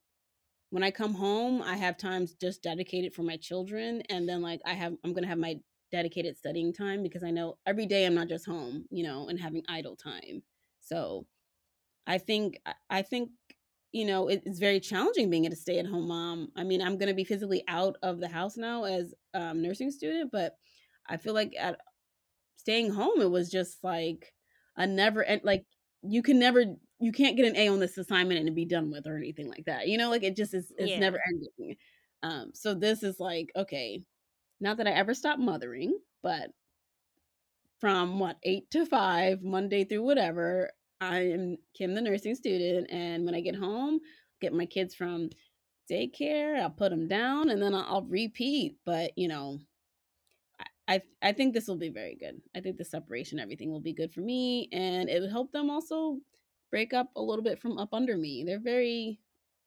when 0.70 0.82
I 0.82 0.90
come 0.90 1.14
home, 1.14 1.62
I 1.62 1.76
have 1.76 1.96
times 1.96 2.34
just 2.34 2.62
dedicated 2.62 3.14
for 3.14 3.22
my 3.22 3.36
children, 3.36 4.02
and 4.10 4.28
then 4.28 4.42
like 4.42 4.60
I 4.66 4.74
have, 4.74 4.94
I'm 5.04 5.12
gonna 5.12 5.26
have 5.28 5.38
my 5.38 5.60
dedicated 5.92 6.36
studying 6.36 6.72
time 6.72 7.02
because 7.02 7.22
I 7.22 7.30
know 7.30 7.58
every 7.66 7.86
day 7.86 8.04
I'm 8.04 8.14
not 8.14 8.28
just 8.28 8.46
home, 8.46 8.84
you 8.90 9.04
know, 9.04 9.28
and 9.28 9.38
having 9.40 9.62
idle 9.68 9.96
time. 9.96 10.42
So, 10.80 11.26
I 12.06 12.18
think, 12.18 12.60
I 12.90 13.02
think, 13.02 13.30
you 13.92 14.04
know, 14.04 14.28
it's 14.28 14.58
very 14.58 14.80
challenging 14.80 15.30
being 15.30 15.46
a 15.46 15.56
stay-at-home 15.56 16.08
mom. 16.08 16.48
I 16.56 16.64
mean, 16.64 16.82
I'm 16.82 16.98
gonna 16.98 17.14
be 17.14 17.24
physically 17.24 17.64
out 17.68 17.96
of 18.02 18.20
the 18.20 18.28
house 18.28 18.56
now 18.56 18.84
as 18.84 19.14
um, 19.34 19.62
nursing 19.62 19.90
student, 19.90 20.30
but 20.32 20.56
I 21.08 21.16
feel 21.16 21.34
like 21.34 21.54
at 21.58 21.80
staying 22.66 22.92
home, 22.92 23.20
it 23.20 23.30
was 23.30 23.50
just 23.50 23.78
like 23.84 24.32
a 24.76 24.86
never 24.86 25.22
and 25.24 25.40
like 25.44 25.64
you 26.02 26.22
can 26.22 26.38
never 26.38 26.64
you 27.00 27.12
can't 27.12 27.36
get 27.36 27.46
an 27.46 27.56
A 27.56 27.68
on 27.68 27.78
this 27.80 27.96
assignment 27.98 28.40
and 28.46 28.56
be 28.56 28.64
done 28.64 28.90
with 28.90 29.06
or 29.06 29.16
anything 29.16 29.48
like 29.48 29.64
that. 29.66 29.88
You 29.88 29.98
know, 29.98 30.10
like 30.10 30.22
it 30.24 30.36
just 30.36 30.54
is 30.54 30.72
it's 30.78 30.96
Yeah. 30.96 30.98
never 30.98 31.20
ending. 31.28 31.76
Um, 32.22 32.52
so 32.54 32.74
this 32.74 33.02
is 33.02 33.20
like, 33.20 33.50
okay, 33.56 34.02
not 34.60 34.78
that 34.78 34.86
I 34.88 34.92
ever 34.92 35.14
stopped 35.14 35.40
mothering, 35.40 35.98
but 36.22 36.50
from 37.78 38.18
what 38.18 38.38
eight 38.42 38.70
to 38.70 38.86
five, 38.86 39.42
Monday 39.42 39.84
through 39.84 40.02
whatever, 40.02 40.70
I 41.00 41.18
am 41.30 41.56
Kim 41.74 41.94
the 41.94 42.00
nursing 42.00 42.34
student, 42.34 42.88
and 42.90 43.24
when 43.24 43.34
I 43.34 43.40
get 43.40 43.54
home, 43.54 44.00
get 44.40 44.52
my 44.52 44.66
kids 44.66 44.94
from 44.94 45.30
daycare, 45.90 46.60
I'll 46.60 46.70
put 46.70 46.90
them 46.90 47.08
down, 47.08 47.50
and 47.50 47.62
then 47.62 47.74
I'll, 47.74 47.86
I'll 47.88 48.04
repeat. 48.06 48.78
But 48.86 49.12
you 49.16 49.28
know, 49.28 49.60
I, 50.88 51.02
I 51.20 51.32
think 51.32 51.52
this 51.52 51.66
will 51.66 51.76
be 51.76 51.88
very 51.88 52.14
good. 52.14 52.40
I 52.54 52.60
think 52.60 52.76
the 52.76 52.84
separation, 52.84 53.40
everything 53.40 53.70
will 53.70 53.80
be 53.80 53.92
good 53.92 54.12
for 54.12 54.20
me, 54.20 54.68
and 54.72 55.08
it 55.08 55.20
would 55.20 55.30
help 55.30 55.50
them 55.52 55.68
also 55.70 56.18
break 56.70 56.92
up 56.92 57.10
a 57.16 57.22
little 57.22 57.42
bit 57.42 57.60
from 57.60 57.78
up 57.78 57.92
under 57.92 58.16
me. 58.16 58.44
They're 58.44 58.60
very 58.60 59.18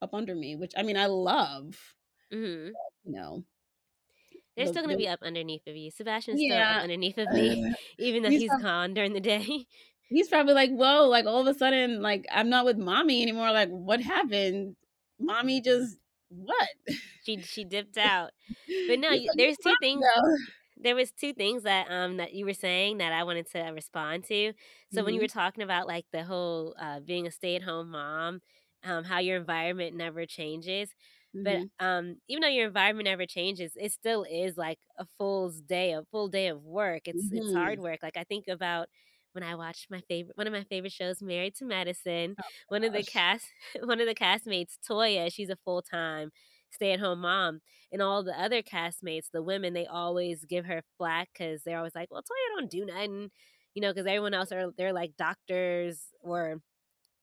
up 0.01 0.13
under 0.13 0.33
me, 0.35 0.55
which 0.55 0.73
I 0.77 0.83
mean 0.83 0.97
I 0.97 1.07
love. 1.07 1.77
hmm 2.31 2.69
You 3.03 3.11
know, 3.11 3.43
They're 4.55 4.65
the, 4.65 4.71
still 4.71 4.83
gonna 4.83 4.95
the 4.95 5.03
be 5.03 5.07
up 5.09 5.19
underneath 5.21 5.67
of 5.67 5.75
you. 5.75 5.91
Sebastian's 5.91 6.39
still 6.39 6.53
up 6.53 6.59
yeah. 6.59 6.79
underneath 6.81 7.17
of 7.17 7.29
me, 7.33 7.73
even 7.99 8.23
though 8.23 8.29
he's 8.29 8.41
he's 8.41 8.61
gone 8.61 8.93
during 8.93 9.13
the 9.13 9.19
day. 9.19 9.65
he's 10.09 10.29
probably 10.29 10.53
like, 10.53 10.71
whoa, 10.71 11.07
like 11.07 11.25
all 11.25 11.41
of 11.41 11.47
a 11.47 11.57
sudden, 11.57 12.01
like 12.01 12.25
I'm 12.31 12.49
not 12.49 12.65
with 12.65 12.77
mommy 12.77 13.21
anymore. 13.21 13.51
Like, 13.51 13.69
what 13.69 14.01
happened? 14.01 14.75
Mommy 15.19 15.59
just 15.59 15.97
what? 16.29 16.69
she 17.25 17.41
she 17.41 17.65
dipped 17.65 17.97
out. 17.97 18.31
But 18.87 18.99
no, 18.99 19.09
there's 19.35 19.57
two 19.57 19.75
things. 19.81 20.01
though." 20.01 20.35
There 20.79 20.95
was 20.95 21.11
two 21.11 21.33
things 21.33 21.63
that 21.63 21.89
um 21.91 22.17
that 22.17 22.33
you 22.33 22.45
were 22.45 22.53
saying 22.53 22.97
that 22.99 23.13
I 23.13 23.23
wanted 23.23 23.49
to 23.51 23.59
respond 23.73 24.23
to. 24.25 24.53
So 24.89 25.03
when 25.03 25.13
you 25.15 25.21
were 25.21 25.27
talking 25.27 25.63
about 25.63 25.87
like 25.87 26.05
the 26.11 26.23
whole 26.23 26.75
uh, 26.79 26.99
being 27.01 27.27
a 27.27 27.31
stay 27.31 27.55
at 27.55 27.63
home 27.63 27.91
mom, 27.91 28.41
um, 28.83 29.03
how 29.03 29.19
your 29.19 29.37
environment 29.37 29.95
never 29.95 30.25
changes. 30.25 30.93
But 31.43 31.61
mhm, 31.61 31.69
um, 31.79 32.17
even 32.27 32.41
though 32.41 32.47
your 32.49 32.67
environment 32.67 33.05
never 33.05 33.25
changes, 33.25 33.73
it 33.75 33.91
still 33.91 34.25
is 34.29 34.57
like 34.57 34.79
a 34.97 35.05
full 35.17 35.51
day, 35.51 35.93
a 35.93 36.03
full 36.11 36.27
day 36.29 36.47
of 36.47 36.63
work. 36.63 37.03
It's 37.07 37.29
it's 37.31 37.51
hard 37.51 37.77
mhm. 37.77 37.81
work. 37.81 37.99
Like 38.03 38.17
I 38.17 38.23
think 38.23 38.47
about 38.47 38.87
when 39.33 39.43
I 39.43 39.55
watched 39.55 39.87
my 39.91 40.01
favorite, 40.07 40.37
one 40.37 40.47
of 40.47 40.53
my 40.53 40.63
favorite 40.65 40.91
shows, 40.93 41.21
Married 41.21 41.55
to 41.55 41.65
Medicine. 41.65 42.35
Oh 42.39 42.43
One 42.69 42.83
of 42.83 42.93
the 42.93 43.03
cast, 43.03 43.45
one 43.83 43.99
of 44.01 44.07
the 44.07 44.15
castmates, 44.15 44.77
Toya, 44.89 45.31
she's 45.33 45.49
a 45.49 45.57
full 45.65 45.81
time 45.81 46.31
stay 46.71 46.93
at 46.93 46.99
home 46.99 47.21
mom, 47.21 47.61
and 47.91 48.01
all 48.01 48.23
the 48.23 48.39
other 48.39 48.61
castmates, 48.61 49.31
the 49.31 49.43
women, 49.43 49.73
they 49.73 49.85
always 49.87 50.45
give 50.45 50.65
her 50.65 50.81
flack 50.97 51.29
because 51.33 51.63
they're 51.63 51.77
always 51.77 51.95
like, 51.95 52.09
"Well, 52.11 52.21
Toya 52.21 52.59
don't 52.59 52.69
do 52.71 52.85
nothing," 52.85 53.31
you 53.73 53.81
know, 53.81 53.91
because 53.91 54.07
everyone 54.07 54.33
else 54.33 54.51
are 54.51 54.71
they're 54.77 54.93
like 54.93 55.17
doctors 55.17 55.99
or 56.21 56.61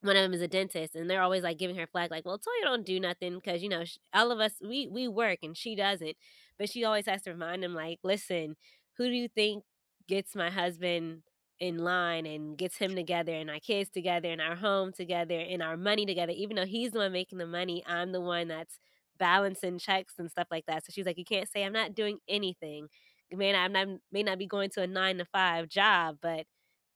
one 0.03 0.17
of 0.17 0.23
them 0.23 0.35
is 0.35 0.41
a 0.43 0.49
dentist 0.49 0.95
and 0.95 1.09
they're 1.11 1.23
always 1.23 1.43
like 1.43 1.59
giving 1.59 1.77
her 1.77 1.87
flag 1.87 2.11
like 2.11 2.25
well 2.25 2.39
toya 2.39 2.65
don't 2.65 2.87
do 2.87 3.01
nothing 3.01 3.35
because 3.37 3.63
you 3.63 3.69
know 3.69 3.85
sh- 3.85 3.97
all 4.15 4.31
of 4.31 4.39
us 4.41 4.53
we 4.63 4.87
we 4.89 5.09
work 5.09 5.39
and 5.43 5.57
she 5.57 5.75
doesn't 5.75 6.17
but 6.59 6.71
she 6.71 6.85
always 6.85 7.07
has 7.07 7.23
to 7.23 7.31
remind 7.31 7.63
them 7.63 7.75
like 7.75 7.99
listen 8.05 8.57
who 8.97 9.07
do 9.07 9.15
you 9.15 9.29
think 9.29 9.65
gets 10.09 10.37
my 10.37 10.51
husband 10.51 11.23
in 11.59 11.79
line 11.79 12.27
and 12.27 12.59
gets 12.59 12.77
him 12.77 12.95
together 12.95 13.33
and 13.33 13.51
our 13.51 13.59
kids 13.59 13.91
together 13.91 14.31
and 14.31 14.41
our 14.41 14.55
home 14.57 14.93
together 14.93 15.39
and 15.41 15.63
our 15.63 15.77
money 15.77 16.05
together? 16.05 16.33
Even 16.37 16.55
though 16.55 16.67
he's 16.67 16.93
the 16.93 16.99
one 16.99 17.13
making 17.13 17.39
the 17.39 17.47
money 17.47 17.83
i'm 17.87 18.13
the 18.13 18.21
one 18.21 18.49
that's 18.49 18.79
balancing 19.19 19.79
checks 19.79 20.15
and 20.19 20.31
stuff 20.31 20.49
like 20.51 20.65
that 20.67 20.85
so 20.85 20.91
she's 20.93 21.07
like 21.07 21.19
you 21.19 21.25
can't 21.25 21.49
say 21.51 21.65
i'm 21.65 21.73
not 21.73 21.95
doing 21.95 22.19
anything 22.29 22.89
may 23.33 23.53
not, 23.53 23.65
I'm 23.65 23.73
not 23.73 23.89
may 24.13 24.23
not 24.23 24.39
be 24.39 24.47
going 24.47 24.71
to 24.71 24.83
a 24.83 24.87
nine 24.87 25.19
to 25.19 25.25
five 25.25 25.69
job 25.69 26.19
but 26.23 26.47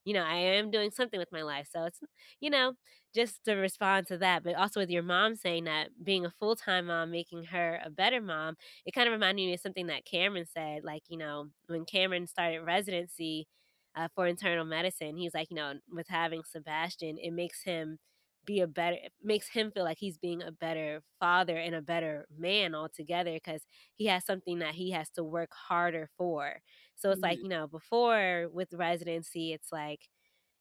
you 0.05 0.15
know 0.15 0.25
i 0.25 0.37
am 0.37 0.71
doing 0.71 0.91
something 0.91 1.19
with 1.19 1.33
my 1.33 1.43
life 1.43 1.69
so 1.73 1.85
it's 1.85 2.01
you 2.41 2.51
know 2.51 2.75
just 3.15 3.45
to 3.45 3.55
respond 3.55 4.07
to 4.07 4.19
that, 4.19 4.45
but 4.45 4.55
also 4.55 4.81
with 4.81 4.91
your 4.91 5.03
mom 5.03 5.35
saying 5.35 5.65
that 5.65 5.89
being 6.03 6.25
a 6.25 6.31
full 6.39 6.55
time 6.55 6.87
mom 6.87 7.11
making 7.11 7.45
her 7.45 7.81
a 7.85 7.91
better 7.91 8.21
mom, 8.21 8.57
it 8.87 8.93
kind 8.95 9.09
of 9.09 9.13
reminded 9.13 9.45
me 9.45 9.55
of 9.55 9.61
something 9.61 9.89
that 9.89 10.05
Cameron 10.05 10.47
said. 10.47 10.85
Like, 10.85 11.03
you 11.09 11.19
know, 11.19 11.49
when 11.67 11.85
Cameron 11.85 12.27
started 12.27 12.61
residency 12.61 13.49
uh, 13.97 14.09
for 14.15 14.27
internal 14.27 14.65
medicine, 14.65 15.17
he's 15.17 15.35
like, 15.35 15.51
you 15.51 15.57
know, 15.57 15.75
with 15.93 16.07
having 16.09 16.43
Sebastian, 16.45 17.19
it 17.19 17.33
makes 17.33 17.65
him 17.65 17.99
be 18.45 18.61
a 18.61 18.67
better, 18.67 18.97
it 19.03 19.13
makes 19.23 19.49
him 19.49 19.71
feel 19.73 19.85
like 19.85 19.99
he's 19.99 20.19
being 20.19 20.43
a 20.43 20.53
better 20.53 21.03
father 21.21 21.57
and 21.57 21.75
a 21.75 21.83
better 21.83 22.27
man 22.37 22.75
altogether 22.75 23.33
because 23.35 23.63
he 23.97 24.07
has 24.07 24.25
something 24.25 24.59
that 24.61 24.75
he 24.75 24.91
has 24.93 25.11
to 25.11 25.25
work 25.25 25.51
harder 25.55 26.09
for. 26.17 26.61
So 26.97 27.11
it's 27.11 27.23
like, 27.23 27.39
Mhm, 27.39 27.43
you 27.43 27.49
know, 27.51 27.67
before 27.69 28.49
with 28.53 28.73
residency, 28.75 29.53
it's 29.53 29.73
like, 29.73 30.09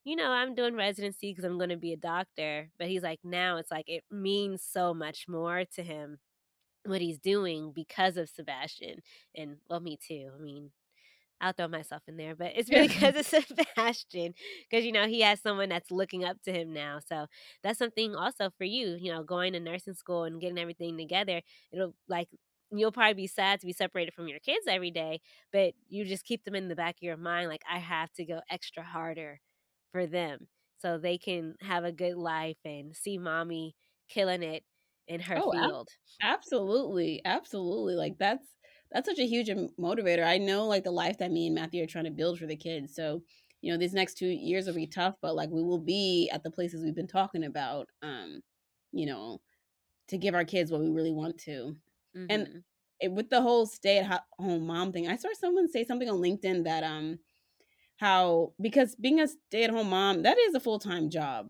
you 0.06 0.16
know, 0.16 0.32
I'm 0.32 0.56
doing 0.56 0.76
residency 0.76 1.32
because 1.32 1.44
I'm 1.46 1.58
going 1.58 1.70
to 1.70 1.78
be 1.78 1.94
a 1.94 1.98
doctor. 1.98 2.72
But 2.80 2.88
he's 2.90 3.04
like, 3.04 3.20
now 3.24 3.58
it's 3.58 3.72
like 3.72 3.90
it 3.90 4.04
means 4.12 4.64
so 4.64 4.94
much 4.94 5.28
more 5.28 5.66
to 5.76 5.84
him 5.84 6.20
what 6.86 7.02
he's 7.02 7.20
doing 7.20 7.72
because 7.74 8.18
of 8.18 8.30
Sebastian. 8.30 9.02
And 9.36 9.58
well, 9.70 9.80
me 9.80 9.98
too. 9.98 10.32
I 10.36 10.40
mean, 10.42 10.72
I'll 11.42 11.54
throw 11.54 11.68
myself 11.68 12.04
in 12.08 12.18
there, 12.18 12.36
but 12.36 12.52
it's 12.56 12.70
really 12.70 12.88
because 12.88 13.16
of 13.16 13.26
Sebastian. 13.26 14.34
Because, 14.70 14.86
you 14.86 14.92
know, 14.92 15.08
he 15.08 15.22
has 15.22 15.42
someone 15.42 15.70
that's 15.70 15.92
looking 15.92 16.24
up 16.26 16.42
to 16.44 16.52
him 16.52 16.74
now. 16.74 17.00
So 17.06 17.28
that's 17.64 17.80
something 17.80 18.16
also 18.16 18.50
for 18.58 18.66
you, 18.66 18.96
you 19.00 19.12
know, 19.12 19.24
going 19.24 19.54
to 19.54 19.60
nursing 19.60 19.94
school 19.94 20.24
and 20.26 20.42
getting 20.42 20.60
everything 20.60 20.98
together. 20.98 21.42
It'll 21.72 21.96
like, 22.08 22.30
you'll 22.72 22.92
probably 22.92 23.14
be 23.16 23.28
sad 23.28 23.60
to 23.62 23.66
be 23.66 23.74
separated 23.74 24.14
from 24.14 24.28
your 24.28 24.40
kids 24.40 24.66
every 24.68 24.92
day, 24.92 25.22
but 25.52 25.74
you 25.88 26.06
just 26.06 26.26
keep 26.26 26.44
them 26.44 26.56
in 26.56 26.68
the 26.68 26.76
back 26.76 26.96
of 26.98 27.02
your 27.04 27.18
mind. 27.18 27.50
Like, 27.50 27.64
I 27.70 27.80
have 27.80 28.12
to 28.14 28.26
go 28.26 28.42
extra 28.50 28.84
harder 28.84 29.40
for 29.92 30.06
them 30.08 30.48
so 30.78 30.98
they 30.98 31.18
can 31.18 31.56
have 31.62 31.84
a 31.84 31.92
good 31.92 32.16
life 32.16 32.58
and 32.66 32.96
see 32.96 33.18
mommy 33.18 33.76
killing 34.08 34.44
it 34.44 34.64
in 35.08 35.22
her 35.22 35.42
Oh, 35.42 35.54
ab- 35.54 35.78
field. 35.82 35.90
absolutely, 36.22 37.22
absolutely. 37.26 37.96
Like 37.96 38.18
that's 38.18 38.46
that's 38.92 39.08
such 39.08 39.20
a 39.20 39.28
huge 39.28 39.50
motivator. 39.80 40.26
I 40.26 40.38
know 40.38 40.66
like 40.66 40.84
the 40.84 40.92
life 40.92 41.18
that 41.20 41.32
me 41.32 41.48
and 41.48 41.56
Matthew 41.56 41.84
are 41.84 41.88
trying 41.88 42.06
to 42.06 42.12
build 42.12 42.40
for 42.40 42.48
the 42.48 42.56
kids. 42.56 42.96
So, 42.96 43.24
you 43.62 43.72
know, 43.72 43.78
these 43.78 43.94
next 43.94 44.16
two 44.18 44.28
years 44.28 44.68
will 44.68 44.74
be 44.76 44.88
tough, 44.88 45.16
but 45.22 45.36
like 45.36 45.50
we 45.50 45.64
will 45.64 45.80
be 45.80 46.30
at 46.32 46.44
the 46.44 46.52
places 46.52 46.84
we've 46.84 46.96
been 46.96 47.08
talking 47.08 47.44
about. 47.44 47.90
Um, 48.02 48.42
you 48.92 49.06
know, 49.06 49.42
to 50.10 50.18
give 50.18 50.36
our 50.36 50.46
kids 50.46 50.72
what 50.72 50.82
we 50.82 50.90
really 50.90 51.12
want 51.14 51.38
to. 51.40 51.78
And 52.30 52.48
hmm 52.48 52.60
it, 53.00 53.12
with 53.12 53.30
the 53.30 53.42
whole 53.42 53.66
stay 53.66 54.00
at 54.00 54.26
home 54.40 54.68
mom 54.68 54.92
thing, 54.92 55.08
I 55.08 55.18
saw 55.18 55.30
someone 55.34 55.70
say 55.70 55.84
something 55.86 56.10
on 56.10 56.20
LinkedIn 56.22 56.64
that 56.66 56.84
um 56.84 57.20
how 57.98 58.54
because 58.62 58.96
being 58.96 59.20
a 59.20 59.28
stay 59.28 59.64
at 59.66 59.72
home 59.72 59.90
mom 59.90 60.24
that 60.24 60.38
is 60.38 60.56
a 60.56 60.60
full 60.60 60.80
time 60.80 61.10
job, 61.10 61.50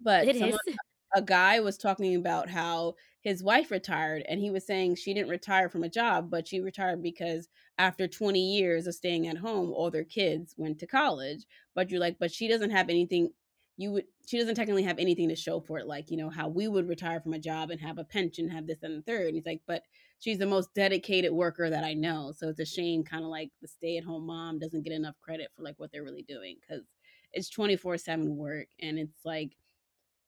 but 0.00 0.28
It 0.28 0.36
is. 0.36 0.56
someone 0.56 0.78
a 1.14 1.22
guy 1.22 1.60
was 1.60 1.78
talking 1.78 2.14
about 2.16 2.50
how 2.50 2.94
his 3.20 3.42
wife 3.42 3.70
retired 3.70 4.22
and 4.28 4.40
he 4.40 4.50
was 4.50 4.66
saying 4.66 4.94
she 4.94 5.12
didn't 5.12 5.28
retire 5.30 5.68
from 5.68 5.82
a 5.82 5.88
job 5.88 6.30
but 6.30 6.46
she 6.46 6.60
retired 6.60 7.02
because 7.02 7.48
after 7.76 8.08
20 8.08 8.40
years 8.40 8.86
of 8.86 8.94
staying 8.94 9.26
at 9.26 9.38
home 9.38 9.72
all 9.72 9.90
their 9.90 10.04
kids 10.04 10.54
went 10.56 10.78
to 10.78 10.86
college. 10.86 11.44
But 11.74 11.90
you're 11.90 12.00
like 12.00 12.16
but 12.18 12.32
she 12.32 12.48
doesn't 12.48 12.70
have 12.70 12.88
anything 12.88 13.30
you 13.76 13.92
would 13.92 14.04
she 14.26 14.38
doesn't 14.38 14.56
technically 14.56 14.82
have 14.82 14.98
anything 14.98 15.28
to 15.28 15.36
show 15.36 15.60
for 15.60 15.78
it 15.78 15.86
like 15.86 16.10
you 16.10 16.16
know 16.16 16.30
how 16.30 16.48
we 16.48 16.66
would 16.68 16.88
retire 16.88 17.20
from 17.20 17.32
a 17.34 17.38
job 17.38 17.70
and 17.70 17.80
have 17.80 17.98
a 17.98 18.04
pension 18.04 18.48
have 18.48 18.66
this 18.66 18.82
and 18.82 18.98
the 18.98 19.02
third. 19.02 19.26
And 19.26 19.34
he's 19.36 19.46
like 19.46 19.62
but 19.66 19.82
she's 20.18 20.38
the 20.38 20.46
most 20.46 20.74
dedicated 20.74 21.32
worker 21.32 21.70
that 21.70 21.84
i 21.84 21.94
know. 21.94 22.32
So 22.36 22.48
it's 22.48 22.60
a 22.60 22.64
shame 22.64 23.04
kind 23.04 23.24
of 23.24 23.30
like 23.30 23.50
the 23.62 23.68
stay-at-home 23.68 24.26
mom 24.26 24.58
doesn't 24.58 24.84
get 24.84 24.92
enough 24.92 25.14
credit 25.20 25.50
for 25.56 25.62
like 25.62 25.78
what 25.78 25.92
they're 25.92 26.04
really 26.04 26.24
doing 26.24 26.56
because 26.60 26.84
it's 27.32 27.50
24-7 27.54 28.36
work 28.36 28.68
and 28.80 28.98
it's 28.98 29.24
like 29.24 29.56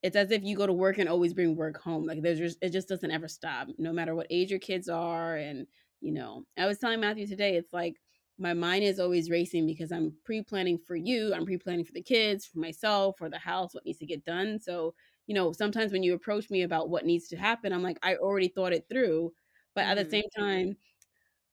it's 0.03 0.15
as 0.15 0.31
if 0.31 0.43
you 0.43 0.55
go 0.55 0.67
to 0.67 0.73
work 0.73 0.97
and 0.97 1.07
always 1.09 1.33
bring 1.33 1.55
work 1.55 1.77
home. 1.81 2.05
Like 2.05 2.21
there's 2.21 2.39
just 2.39 2.57
it 2.61 2.69
just 2.71 2.87
doesn't 2.89 3.11
ever 3.11 3.27
stop, 3.27 3.67
no 3.77 3.93
matter 3.93 4.15
what 4.15 4.27
age 4.29 4.49
your 4.51 4.59
kids 4.59 4.89
are. 4.89 5.35
And 5.37 5.67
you 6.01 6.11
know, 6.11 6.45
I 6.57 6.65
was 6.67 6.79
telling 6.79 6.99
Matthew 6.99 7.27
today, 7.27 7.55
it's 7.55 7.73
like 7.73 8.01
my 8.37 8.53
mind 8.53 8.83
is 8.83 8.99
always 8.99 9.29
racing 9.29 9.67
because 9.67 9.91
I'm 9.91 10.15
pre-planning 10.25 10.79
for 10.79 10.95
you, 10.95 11.33
I'm 11.33 11.45
pre-planning 11.45 11.85
for 11.85 11.91
the 11.93 12.01
kids, 12.01 12.45
for 12.45 12.59
myself, 12.59 13.17
for 13.17 13.29
the 13.29 13.37
house, 13.37 13.73
what 13.73 13.85
needs 13.85 13.99
to 13.99 14.05
get 14.05 14.25
done. 14.25 14.59
So 14.59 14.95
you 15.27 15.35
know, 15.35 15.51
sometimes 15.53 15.91
when 15.91 16.03
you 16.03 16.13
approach 16.13 16.49
me 16.49 16.63
about 16.63 16.89
what 16.89 17.05
needs 17.05 17.27
to 17.29 17.37
happen, 17.37 17.71
I'm 17.73 17.83
like, 17.83 17.97
I 18.03 18.15
already 18.15 18.47
thought 18.49 18.73
it 18.73 18.87
through. 18.89 19.33
But 19.75 19.85
at 19.85 19.95
the 19.95 20.03
hmm 20.03 20.09
same 20.09 20.23
time, 20.37 20.75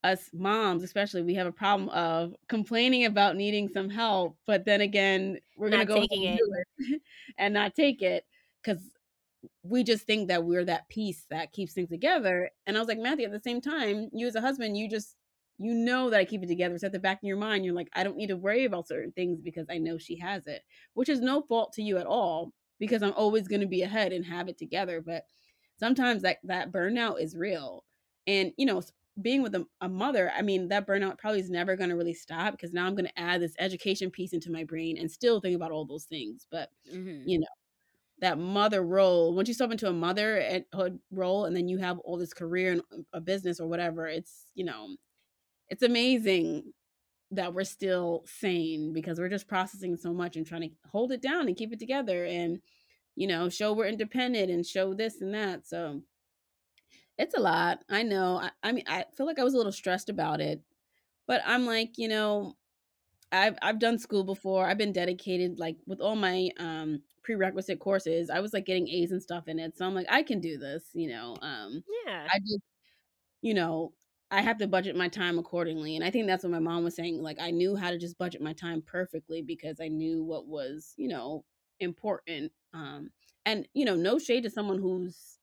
us 0.05 0.30
moms, 0.32 0.82
especially, 0.82 1.22
we 1.22 1.34
have 1.34 1.46
a 1.46 1.53
problem 1.53 1.88
of 1.90 2.34
complaining 2.49 3.05
about 3.05 3.36
needing 3.36 3.68
some 3.68 3.90
help, 3.90 4.38
but 4.46 4.64
then 4.64 4.80
again, 4.80 5.40
we're 5.57 5.70
gonna 5.70 5.84
go 5.84 6.05
taking 6.05 6.22
and 6.26 6.40
it 6.78 7.03
and 7.38 7.55
not 7.55 7.74
take 7.74 8.03
it 8.03 8.24
because 8.69 8.91
we 9.62 9.85
just 9.85 10.05
think 10.07 10.29
that 10.29 10.45
we're 10.45 10.64
that 10.64 10.89
piece 10.89 11.27
that 11.31 11.53
keeps 11.53 11.73
things 11.73 11.89
together. 11.91 12.51
And 12.66 12.77
I 12.77 12.81
was 12.81 12.89
like, 12.89 12.99
Matthew, 12.99 13.27
at 13.27 13.33
the 13.33 13.41
same 13.41 13.61
time, 13.61 14.09
you 14.12 14.27
as 14.27 14.35
a 14.35 14.41
husband, 14.41 14.77
you 14.77 14.89
just 14.89 15.16
you 15.59 15.75
know 15.75 16.11
that 16.11 16.21
I 16.21 16.25
keep 16.25 16.43
it 16.43 16.49
together. 16.49 16.75
It's 16.75 16.85
at 16.85 16.93
the 16.93 17.01
back 17.01 17.19
of 17.19 17.27
your 17.27 17.37
mind. 17.37 17.64
You're 17.64 17.75
like, 17.75 17.91
I 17.95 18.05
don't 18.05 18.16
need 18.16 18.29
to 18.29 18.37
worry 18.37 18.64
about 18.64 18.89
certain 18.89 19.12
things 19.12 19.41
because 19.43 19.66
I 19.71 19.79
know 19.79 19.99
she 19.99 20.19
has 20.19 20.47
it, 20.47 20.62
which 20.95 21.09
is 21.09 21.21
no 21.21 21.43
fault 21.43 21.73
to 21.75 21.83
you 21.83 21.99
at 21.99 22.07
all 22.07 22.53
because 22.79 23.03
I'm 23.03 23.14
always 23.14 23.49
going 23.49 23.61
to 23.62 23.66
be 23.66 23.83
ahead 23.83 24.12
and 24.12 24.25
have 24.25 24.49
it 24.49 24.59
together. 24.59 25.03
But 25.05 25.25
sometimes 25.79 26.23
that 26.23 26.39
that 26.45 26.73
burnout 26.73 27.21
is 27.21 27.37
real, 27.37 27.85
and 28.27 28.53
you 28.57 28.66
know, 28.66 28.83
being 29.21 29.43
with 29.43 29.55
a, 29.55 29.66
a 29.81 29.89
mother, 29.89 30.31
I 30.37 30.43
mean, 30.43 30.69
that 30.69 30.87
burnout 30.87 31.19
probably 31.19 31.41
is 31.41 31.51
never 31.51 31.77
going 31.77 31.91
to 31.91 31.97
really 31.97 32.14
stop 32.14 32.53
because 32.53 32.73
now 32.73 32.87
I'm 32.87 32.95
going 32.95 33.07
to 33.07 33.19
add 33.21 33.43
this 33.43 33.55
education 33.59 34.11
piece 34.11 34.33
into 34.33 34.53
my 34.53 34.64
brain 34.64 34.99
and 34.99 35.11
still 35.11 35.41
think 35.41 35.57
about 35.57 35.73
all 35.73 35.85
those 35.87 36.05
things. 36.05 36.47
But 36.51 36.71
hmm 36.91 37.29
you 37.29 37.39
know 37.41 37.47
that 38.21 38.39
mother 38.39 38.83
role 38.83 39.35
once 39.35 39.49
you 39.49 39.55
step 39.55 39.71
into 39.71 39.89
a 39.89 39.93
motherhood 39.93 40.99
role 41.11 41.45
and 41.45 41.57
then 41.57 41.69
you 41.69 41.79
have 41.79 41.99
all 42.01 42.16
this 42.16 42.35
career 42.35 42.73
and 42.73 42.83
um, 42.93 43.07
a 43.12 43.21
business 43.21 43.61
or 43.61 43.69
whatever 43.69 44.07
it's 44.07 44.47
you 44.55 44.64
know 44.64 44.97
it's 45.69 45.83
amazing 45.83 46.73
that 47.31 47.55
we're 47.55 47.64
still 47.64 48.25
sane 48.27 48.93
because 48.93 49.19
we're 49.19 49.29
just 49.29 49.49
processing 49.49 49.97
so 49.97 50.12
much 50.12 50.37
and 50.37 50.47
trying 50.47 50.62
to 50.62 50.71
hold 50.91 51.12
it 51.12 51.23
down 51.23 51.47
and 51.47 51.57
keep 51.57 51.73
it 51.73 51.79
together 51.79 52.25
and 52.25 52.61
you 53.16 53.27
know 53.27 53.49
show 53.49 53.73
we're 53.73 53.87
independent 53.87 54.51
and 54.51 54.66
show 54.66 54.95
this 54.95 55.21
and 55.21 55.35
that. 55.35 55.66
So 55.66 56.03
it's 57.19 57.35
a 57.37 57.41
lot 57.41 57.81
i 57.89 58.03
know 58.03 58.37
I, 58.39 58.51
I 58.62 58.73
mean 58.73 58.85
i 58.87 59.05
feel 59.16 59.27
like 59.27 59.39
i 59.39 59.45
was 59.45 59.55
a 59.55 59.57
little 59.57 59.73
stressed 59.73 60.09
about 60.09 60.41
it 60.41 60.62
but 61.27 61.43
i'm 61.47 61.66
like 61.66 61.99
you 61.99 62.09
know 62.09 62.57
I've 63.33 63.57
I've 63.62 63.79
done 63.79 63.99
school 63.99 64.24
before. 64.24 64.66
I've 64.66 64.79
been 64.79 64.93
dedicated 64.93 65.59
like 65.59 65.76
with 65.87 66.01
all 66.01 66.16
my 66.16 66.51
um 66.59 67.03
prerequisite 67.22 67.79
courses. 67.81 68.31
I 68.31 68.41
was 68.41 68.53
like 68.53 68.64
getting 68.66 68.89
A's 68.89 69.12
and 69.12 69.22
stuff 69.22 69.49
in 69.49 69.59
it. 69.59 69.76
So 69.76 69.87
I'm 69.87 69.95
like 69.95 70.07
I 70.11 70.22
can 70.22 70.41
do 70.41 70.59
this, 70.59 70.91
you 70.95 71.09
know. 71.09 71.37
Um 71.43 71.85
Yeah. 71.87 72.31
I 72.33 72.39
just 72.41 72.61
you 73.43 73.55
know, 73.55 73.95
I 74.31 74.43
have 74.43 74.59
to 74.59 74.66
budget 74.68 74.97
my 74.97 75.09
time 75.09 75.39
accordingly. 75.39 75.97
And 75.97 76.05
I 76.05 76.11
think 76.11 76.26
that's 76.26 76.45
what 76.45 76.53
my 76.53 76.59
mom 76.61 76.85
was 76.85 76.97
saying. 76.97 77.22
Like 77.22 77.39
I 77.41 77.51
knew 77.51 77.76
how 77.76 77.91
to 77.91 77.99
just 77.99 78.18
budget 78.18 78.43
my 78.43 78.53
time 78.55 78.83
perfectly 78.83 79.43
because 79.43 79.81
I 79.81 79.89
knew 79.89 80.24
what 80.24 80.47
was, 80.47 80.95
you 80.97 81.09
know, 81.09 81.45
important. 81.81 82.53
Um 82.74 83.11
and 83.47 83.68
you 83.74 83.85
know, 83.85 83.97
no 83.97 84.18
shade 84.18 84.45
to 84.45 84.51
someone 84.51 84.79
who's 84.79 85.38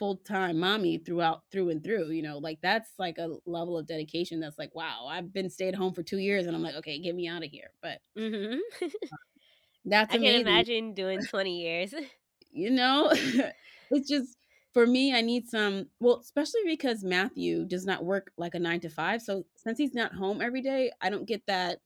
full 0.00 0.16
time 0.18 0.58
mommy 0.60 0.98
throughout 0.98 1.44
through 1.52 1.70
and 1.70 1.84
through. 1.84 2.10
You 2.12 2.22
know, 2.24 2.38
like 2.40 2.60
that's 2.62 2.92
like 2.98 3.18
a 3.18 3.38
level 3.46 3.78
of 3.78 3.86
dedication 3.86 4.40
that's 4.40 4.58
like, 4.58 4.74
wow, 4.74 5.06
I've 5.08 5.32
been 5.32 5.50
stayed 5.50 5.76
home 5.76 5.94
for 5.94 6.02
two 6.04 6.18
years 6.18 6.46
and 6.48 6.56
I'm 6.56 6.62
like, 6.64 6.76
okay, 6.76 7.00
get 7.00 7.14
me 7.16 7.28
out 7.28 7.44
of 7.44 7.50
here. 7.50 7.70
But 7.82 8.02
hmm 8.16 8.60
that's 9.84 10.12
I 10.12 10.18
can 10.18 10.34
amazing. 10.34 10.42
imagine 10.42 10.92
doing 10.94 11.24
20 11.24 11.60
years. 11.62 11.94
You 12.52 12.70
know, 12.70 13.08
it's 13.90 14.08
just 14.08 14.36
for 14.72 14.86
me, 14.86 15.14
I 15.14 15.20
need 15.20 15.48
some, 15.48 15.90
well, 16.00 16.18
especially 16.20 16.62
because 16.64 17.04
Matthew 17.04 17.64
does 17.64 17.84
not 17.86 18.04
work 18.04 18.32
like 18.36 18.54
a 18.54 18.58
nine 18.58 18.80
to 18.80 18.88
five. 18.88 19.22
So 19.22 19.44
since 19.56 19.78
he's 19.78 19.94
not 19.94 20.14
home 20.14 20.40
every 20.40 20.62
day, 20.62 20.92
I 21.00 21.10
don't 21.10 21.26
get 21.26 21.46
that 21.46 21.80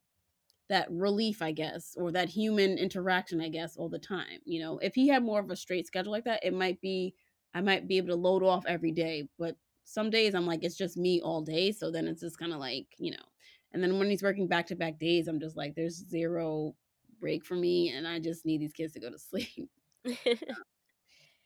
that 0.70 0.90
relief, 0.90 1.42
I 1.42 1.52
guess, 1.52 1.96
or 1.96 2.12
that 2.12 2.30
human 2.30 2.78
interaction, 2.78 3.40
I 3.40 3.48
guess, 3.50 3.76
all 3.76 3.88
the 3.90 3.98
time. 3.98 4.40
You 4.46 4.60
know, 4.60 4.78
if 4.78 4.94
he 4.94 5.08
had 5.08 5.24
more 5.24 5.40
of 5.40 5.50
a 5.50 5.56
straight 5.56 5.86
schedule 5.86 6.12
like 6.12 6.24
that, 6.24 6.44
it 6.44 6.54
might 6.54 6.80
be 6.80 7.14
I 7.54 7.60
might 7.60 7.88
be 7.88 7.96
able 7.98 8.08
to 8.08 8.16
load 8.16 8.42
off 8.42 8.64
every 8.66 8.92
day, 8.92 9.28
but 9.38 9.56
some 9.84 10.10
days 10.10 10.34
I'm 10.34 10.46
like 10.46 10.64
it's 10.64 10.76
just 10.76 10.96
me 10.96 11.20
all 11.20 11.42
day, 11.42 11.72
so 11.72 11.90
then 11.90 12.06
it's 12.08 12.20
just 12.20 12.38
kind 12.38 12.52
of 12.52 12.58
like, 12.58 12.86
you 12.98 13.12
know. 13.12 13.24
And 13.72 13.82
then 13.82 13.98
when 13.98 14.10
he's 14.10 14.22
working 14.22 14.46
back 14.48 14.66
to 14.68 14.76
back 14.76 14.98
days, 14.98 15.28
I'm 15.28 15.40
just 15.40 15.56
like 15.56 15.74
there's 15.74 16.08
zero 16.08 16.74
break 17.20 17.44
for 17.44 17.54
me 17.54 17.90
and 17.90 18.06
I 18.06 18.18
just 18.18 18.44
need 18.46 18.60
these 18.60 18.72
kids 18.72 18.92
to 18.94 19.00
go 19.00 19.10
to 19.10 19.18
sleep. 19.18 19.70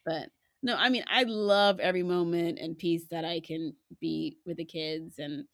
But 0.04 0.30
no, 0.62 0.74
I 0.76 0.88
mean, 0.88 1.04
I 1.09 1.24
love 1.24 1.80
every 1.80 2.02
moment 2.02 2.59
and 2.59 2.78
piece 2.78 3.06
that 3.11 3.24
I 3.24 3.40
can 3.40 3.74
be 4.00 4.38
with 4.46 4.56
the 4.56 4.64
kids. 4.64 5.18
And 5.18 5.44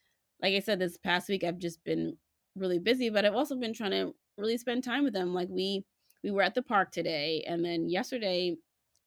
like 0.40 0.54
I 0.54 0.60
said, 0.60 0.78
this 0.78 0.96
past 0.96 1.28
week 1.28 1.44
I've 1.44 1.58
just 1.58 1.82
been 1.84 2.16
really 2.56 2.78
busy, 2.78 3.10
but 3.10 3.24
I've 3.24 3.34
also 3.34 3.56
been 3.56 3.74
trying 3.74 3.90
to 3.90 4.14
really 4.38 4.58
spend 4.58 4.84
time 4.84 5.04
with 5.04 5.12
them. 5.12 5.34
Like 5.34 5.48
we 5.50 5.84
we 6.22 6.30
were 6.30 6.42
at 6.42 6.54
the 6.54 6.62
park 6.62 6.90
today, 6.90 7.44
and 7.46 7.64
then 7.64 7.88
yesterday 7.88 8.56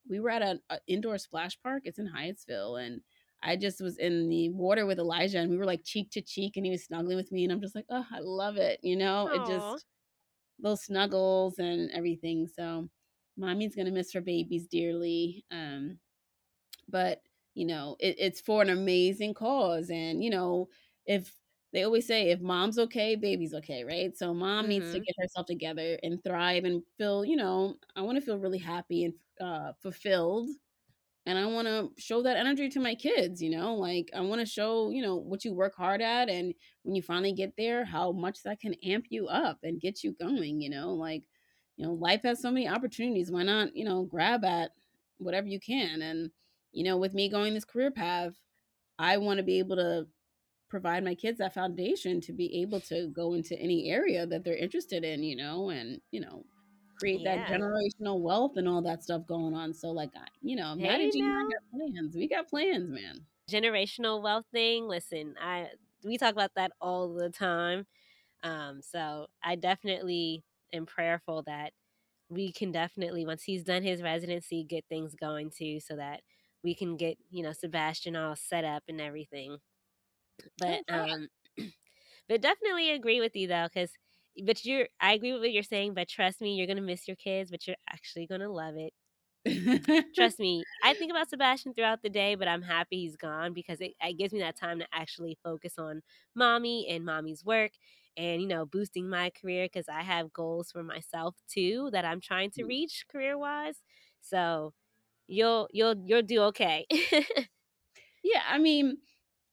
we 0.10 0.20
were 0.20 0.30
at 0.30 0.41
an 0.41 0.60
indoor 0.88 1.18
splash 1.18 1.58
park. 1.62 1.84
It's 1.86 1.99
in 1.99 2.10
Hyattsville, 2.10 2.86
and 2.86 3.01
I 3.43 3.55
just 3.55 3.82
was 3.82 3.97
in 3.97 4.30
the 4.30 4.49
water 4.49 4.86
with 4.86 4.99
Elijah, 4.99 5.39
and 5.39 5.49
we 5.49 5.58
were 5.58 5.66
like 5.66 5.84
cheek 5.84 6.12
to 6.12 6.22
cheek, 6.22 6.58
and 6.58 6.66
he 6.66 6.72
was 6.72 6.86
snuggling 6.86 7.18
with 7.18 7.32
me, 7.32 7.43
and 7.43 7.53
I'm 7.53 7.62
just 7.62 7.76
like, 7.76 7.86
oh, 7.89 8.05
I 8.12 8.20
love 8.20 8.58
it. 8.58 8.80
You 8.84 8.95
know, 8.95 9.28
it 9.28 9.45
just 9.47 9.86
those 10.60 10.84
snuggles 10.84 11.60
and 11.60 11.91
everything. 11.91 12.47
So, 12.47 12.89
mommy's 13.38 13.76
gonna 13.76 13.91
miss 13.91 14.14
her 14.14 14.22
babies 14.22 14.68
dearly. 14.68 15.45
Um, 15.51 15.99
but 16.89 17.22
you 17.53 17.66
know 17.66 17.95
it, 17.99 18.16
it's 18.20 18.41
for 18.41 18.62
an 18.62 18.70
amazing 18.70 19.34
cause 19.34 19.89
and 19.89 20.24
you 20.24 20.30
know 20.30 20.70
if 21.05 21.34
they 21.74 21.84
always 21.84 22.07
say 22.07 22.30
if 22.32 22.39
mom's 22.41 22.80
okay 22.80 23.15
baby's 23.15 23.53
okay 23.53 23.84
right? 23.84 24.18
So 24.18 24.34
mom 24.34 24.68
needs 24.68 24.89
to 24.91 24.99
hmm 24.99 25.05
get 25.05 25.15
herself 25.20 25.45
together 25.47 25.99
and 26.03 26.24
thrive 26.24 26.63
and 26.65 26.84
feel 26.97 27.26
you 27.26 27.36
know 27.36 27.78
i 27.95 28.01
want 28.01 28.18
to 28.18 28.22
feel 28.26 28.38
really 28.39 28.59
happy 28.59 29.03
and 29.05 29.13
uh, 29.41 29.74
fulfilled 29.82 30.49
and 31.26 31.38
i 31.38 31.45
want 31.45 31.68
to 31.68 31.91
show 32.01 32.22
that 32.24 32.38
energy 32.38 32.70
to 32.70 32.80
my 32.80 32.95
kids 32.95 33.41
you 33.41 33.49
know? 33.49 33.76
Like 33.76 34.09
i 34.15 34.22
want 34.22 34.39
to 34.41 34.45
show 34.45 34.89
you 34.89 35.01
know 35.01 35.15
what 35.15 35.43
you 35.45 35.53
work 35.53 35.76
hard 35.76 36.01
at 36.01 36.30
and 36.30 36.53
when 36.84 36.95
you 36.95 37.01
finally 37.01 37.34
get 37.34 37.55
there 37.57 37.86
how 37.86 38.11
much 38.11 38.43
that 38.43 38.59
can 38.59 38.74
amp 38.84 39.07
you 39.09 39.28
up 39.28 39.59
and 39.63 39.82
get 39.82 40.03
you 40.03 40.13
going 40.13 40.61
you 40.61 40.70
know? 40.70 40.93
Like 40.93 41.26
you 41.78 41.86
know 41.86 41.93
life 41.93 42.24
has 42.24 42.41
so 42.41 42.51
many 42.51 42.68
opportunities 42.68 43.32
why 43.32 43.43
not 43.43 43.76
you 43.76 43.86
know 43.86 44.03
grab 44.05 44.43
at 44.45 44.72
whatever 45.18 45.47
you 45.47 45.59
can 45.59 46.01
and 46.01 46.32
you 46.74 46.84
know, 46.84 46.97
with 46.97 47.13
me 47.15 47.28
going 47.30 47.55
this 47.55 47.65
career 47.65 47.89
path, 47.89 48.34
I 48.99 49.18
want 49.18 49.38
to 49.38 49.43
be 49.43 49.59
able 49.59 49.76
to 49.78 50.07
provide 50.70 51.03
my 51.03 51.15
kids 51.15 51.38
that 51.38 51.53
foundation 51.53 52.20
to 52.22 52.34
be 52.34 52.61
able 52.61 52.80
to 52.82 53.07
go 53.07 53.34
into 53.34 53.57
any 53.59 53.89
area 53.89 54.26
that 54.26 54.43
they're 54.43 54.55
interested 54.57 55.03
in, 55.03 55.24
you 55.24 55.36
know, 55.36 55.70
and, 55.70 56.01
you 56.11 56.20
know, 56.20 56.45
create 56.99 57.24
that 57.24 57.47
generational 57.47 58.20
wealth 58.20 58.57
and 58.57 58.68
all 58.68 58.82
that 58.82 59.03
stuff 59.03 59.26
going 59.28 59.53
on. 59.53 59.74
So, 59.74 59.89
like, 59.89 60.11
I, 60.15 60.28
you 60.41 60.55
know, 60.55 60.76
Hey 60.78 60.88
managing, 60.88 61.26
now. 61.26 61.43
got 61.43 61.80
plans. 61.80 62.15
We 62.15 62.28
got 62.28 62.49
plans, 62.49 62.89
man. 62.89 63.22
Generational 63.49 64.22
wealth 64.22 64.45
thing. 64.51 64.88
Listen, 64.88 65.36
I 65.41 65.68
we 66.03 66.18
talk 66.18 66.34
about 66.34 66.51
that 66.55 66.72
all 66.82 67.13
the 67.13 67.30
time. 67.30 67.86
Um, 68.43 68.82
so 68.82 69.28
I 69.43 69.55
definitely 69.55 70.43
am 70.74 70.86
prayerful 70.86 71.43
that 71.43 71.74
we 72.30 72.51
can 72.51 72.72
definitely 72.72 73.26
once 73.26 73.43
he's 73.43 73.63
done 73.63 73.84
his 73.84 74.01
residency 74.01 74.63
get 74.63 74.86
things 74.89 75.15
going 75.15 75.49
too 75.49 75.80
so 75.80 75.95
that 75.95 76.22
we 76.63 76.76
can 76.76 76.97
get, 76.97 77.18
you 77.32 77.41
know, 77.43 77.53
Sebastian 77.53 78.15
all 78.15 78.36
set 78.36 78.65
up 78.65 78.84
and 78.88 78.99
everything. 78.99 79.57
But 80.58 80.82
um 80.90 81.28
but 82.30 82.42
definitely 82.42 82.92
agree 82.92 83.20
with 83.22 83.36
you 83.36 83.48
though 83.48 83.68
cuz 83.74 83.92
but 84.46 84.66
you're 84.66 84.88
I 85.00 85.14
agree 85.14 85.34
with 85.34 85.42
what 85.42 85.52
you're 85.54 85.64
saying, 85.64 85.94
but 85.96 86.08
trust 86.10 86.42
me, 86.42 86.56
you're 86.56 86.68
going 86.68 86.78
to 86.78 86.84
miss 86.84 87.08
your 87.08 87.16
kids, 87.18 87.52
but 87.52 87.68
you're 87.68 87.78
actually 87.90 88.28
going 88.28 88.42
to 88.42 88.50
love 88.50 88.76
it. 88.78 88.94
Trust 90.16 90.40
me, 90.40 90.68
I 90.82 90.94
think 90.94 91.12
about 91.12 91.30
Sebastian 91.30 91.74
throughout 91.74 92.02
the 92.02 92.10
day, 92.10 92.36
but 92.36 92.48
I'm 92.48 92.64
happy 92.64 93.02
he's 93.02 93.16
gone 93.16 93.54
because 93.54 93.82
it, 93.82 93.94
it 94.02 94.18
gives 94.18 94.34
me 94.34 94.40
that 94.40 94.56
time 94.56 94.80
to 94.80 94.88
actually 94.92 95.38
focus 95.44 95.78
on 95.78 96.02
mommy 96.36 96.88
and 96.90 97.06
mommy's 97.06 97.46
work 97.46 97.72
and, 98.18 98.42
you 98.42 98.48
know, 98.48 98.66
boosting 98.66 99.10
my 99.10 99.30
career 99.32 99.66
because 99.66 99.88
I 99.90 100.02
have 100.02 100.34
goals 100.34 100.72
for 100.72 100.84
myself 100.84 101.36
too 101.48 101.90
that 101.92 102.06
I'm 102.06 102.22
trying 102.22 102.52
to 102.52 102.66
reach 102.66 103.06
career 103.12 103.38
wise. 103.38 103.82
So 104.22 104.74
you'll 105.28 105.70
you'll 105.72 105.96
you'll 106.06 106.24
do 106.24 106.42
okay. 106.44 106.86
yeah, 108.24 108.42
I 108.48 108.58
mean, 108.58 108.98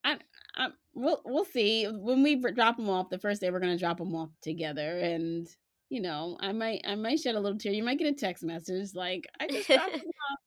I, 0.05 0.19
I 0.57 0.69
we'll 0.95 1.21
we'll 1.25 1.45
see 1.45 1.87
when 1.87 2.23
we 2.23 2.37
drop 2.37 2.77
them 2.77 2.89
off. 2.89 3.11
The 3.11 3.19
first 3.19 3.41
day 3.41 3.51
we're 3.51 3.61
gonna 3.61 3.79
drop 3.79 3.99
them 3.99 4.15
off 4.15 4.31
together, 4.43 4.99
and 4.99 5.47
you 5.89 6.01
know, 6.01 6.37
I 6.41 6.53
might 6.53 6.83
I 6.87 6.95
might 6.95 7.21
shed 7.21 7.35
a 7.35 7.41
little 7.41 7.59
tear. 7.59 7.73
You 7.73 7.85
might 7.85 7.99
get 7.99 8.13
a 8.13 8.17
text 8.17 8.45
message 8.45 8.95
like, 8.95 9.27
"I 9.41 9.49
just 9.49 9.69
dropped 9.69 9.93
them 9.93 10.01
off." 10.31 10.39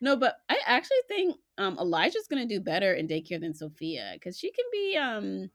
No, 0.00 0.16
but 0.16 0.36
I 0.48 0.58
actually 0.66 0.96
think 1.08 1.36
um 1.58 1.78
Elijah's 1.78 2.26
gonna 2.28 2.46
do 2.46 2.60
better 2.60 2.94
in 2.94 3.08
daycare 3.08 3.40
than 3.40 3.54
Sophia 3.54 4.12
because 4.14 4.38
she 4.38 4.50
can 4.50 4.64
be 4.72 4.96
um 4.96 5.50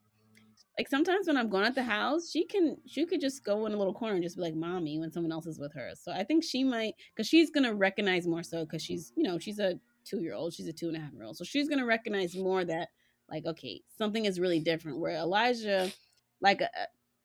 like 0.77 0.87
sometimes 0.87 1.27
when 1.27 1.37
I'm 1.37 1.49
going 1.49 1.65
at 1.65 1.75
the 1.75 1.83
house, 1.83 2.29
she 2.29 2.45
can 2.45 2.77
she 2.85 3.05
could 3.05 3.19
just 3.19 3.43
go 3.43 3.65
in 3.65 3.73
a 3.73 3.77
little 3.77 3.93
corner 3.93 4.15
and 4.15 4.23
just 4.23 4.37
be 4.37 4.43
like 4.43 4.55
mommy 4.55 4.99
when 4.99 5.11
someone 5.11 5.31
else 5.31 5.47
is 5.47 5.59
with 5.59 5.73
her. 5.73 5.91
So 5.95 6.11
I 6.11 6.23
think 6.23 6.43
she 6.43 6.63
might 6.63 6.93
because 7.15 7.27
she's 7.27 7.49
gonna 7.49 7.73
recognize 7.73 8.27
more 8.27 8.43
so 8.43 8.63
because 8.63 8.81
she's 8.83 9.11
you 9.15 9.23
know 9.23 9.39
she's 9.39 9.59
a 9.59 9.79
two 10.05 10.21
year 10.21 10.33
old, 10.33 10.53
she's 10.53 10.67
a 10.67 10.73
two 10.73 10.87
and 10.87 10.97
a 10.97 10.99
half 10.99 11.13
year 11.13 11.23
old, 11.23 11.35
so 11.35 11.43
she's 11.43 11.67
gonna 11.67 11.85
recognize 11.85 12.35
more 12.35 12.63
that 12.63 12.89
like 13.29 13.45
okay 13.45 13.81
something 13.97 14.25
is 14.25 14.39
really 14.39 14.59
different. 14.59 14.99
Where 14.99 15.15
Elijah, 15.15 15.91
like 16.41 16.61
a, 16.61 16.69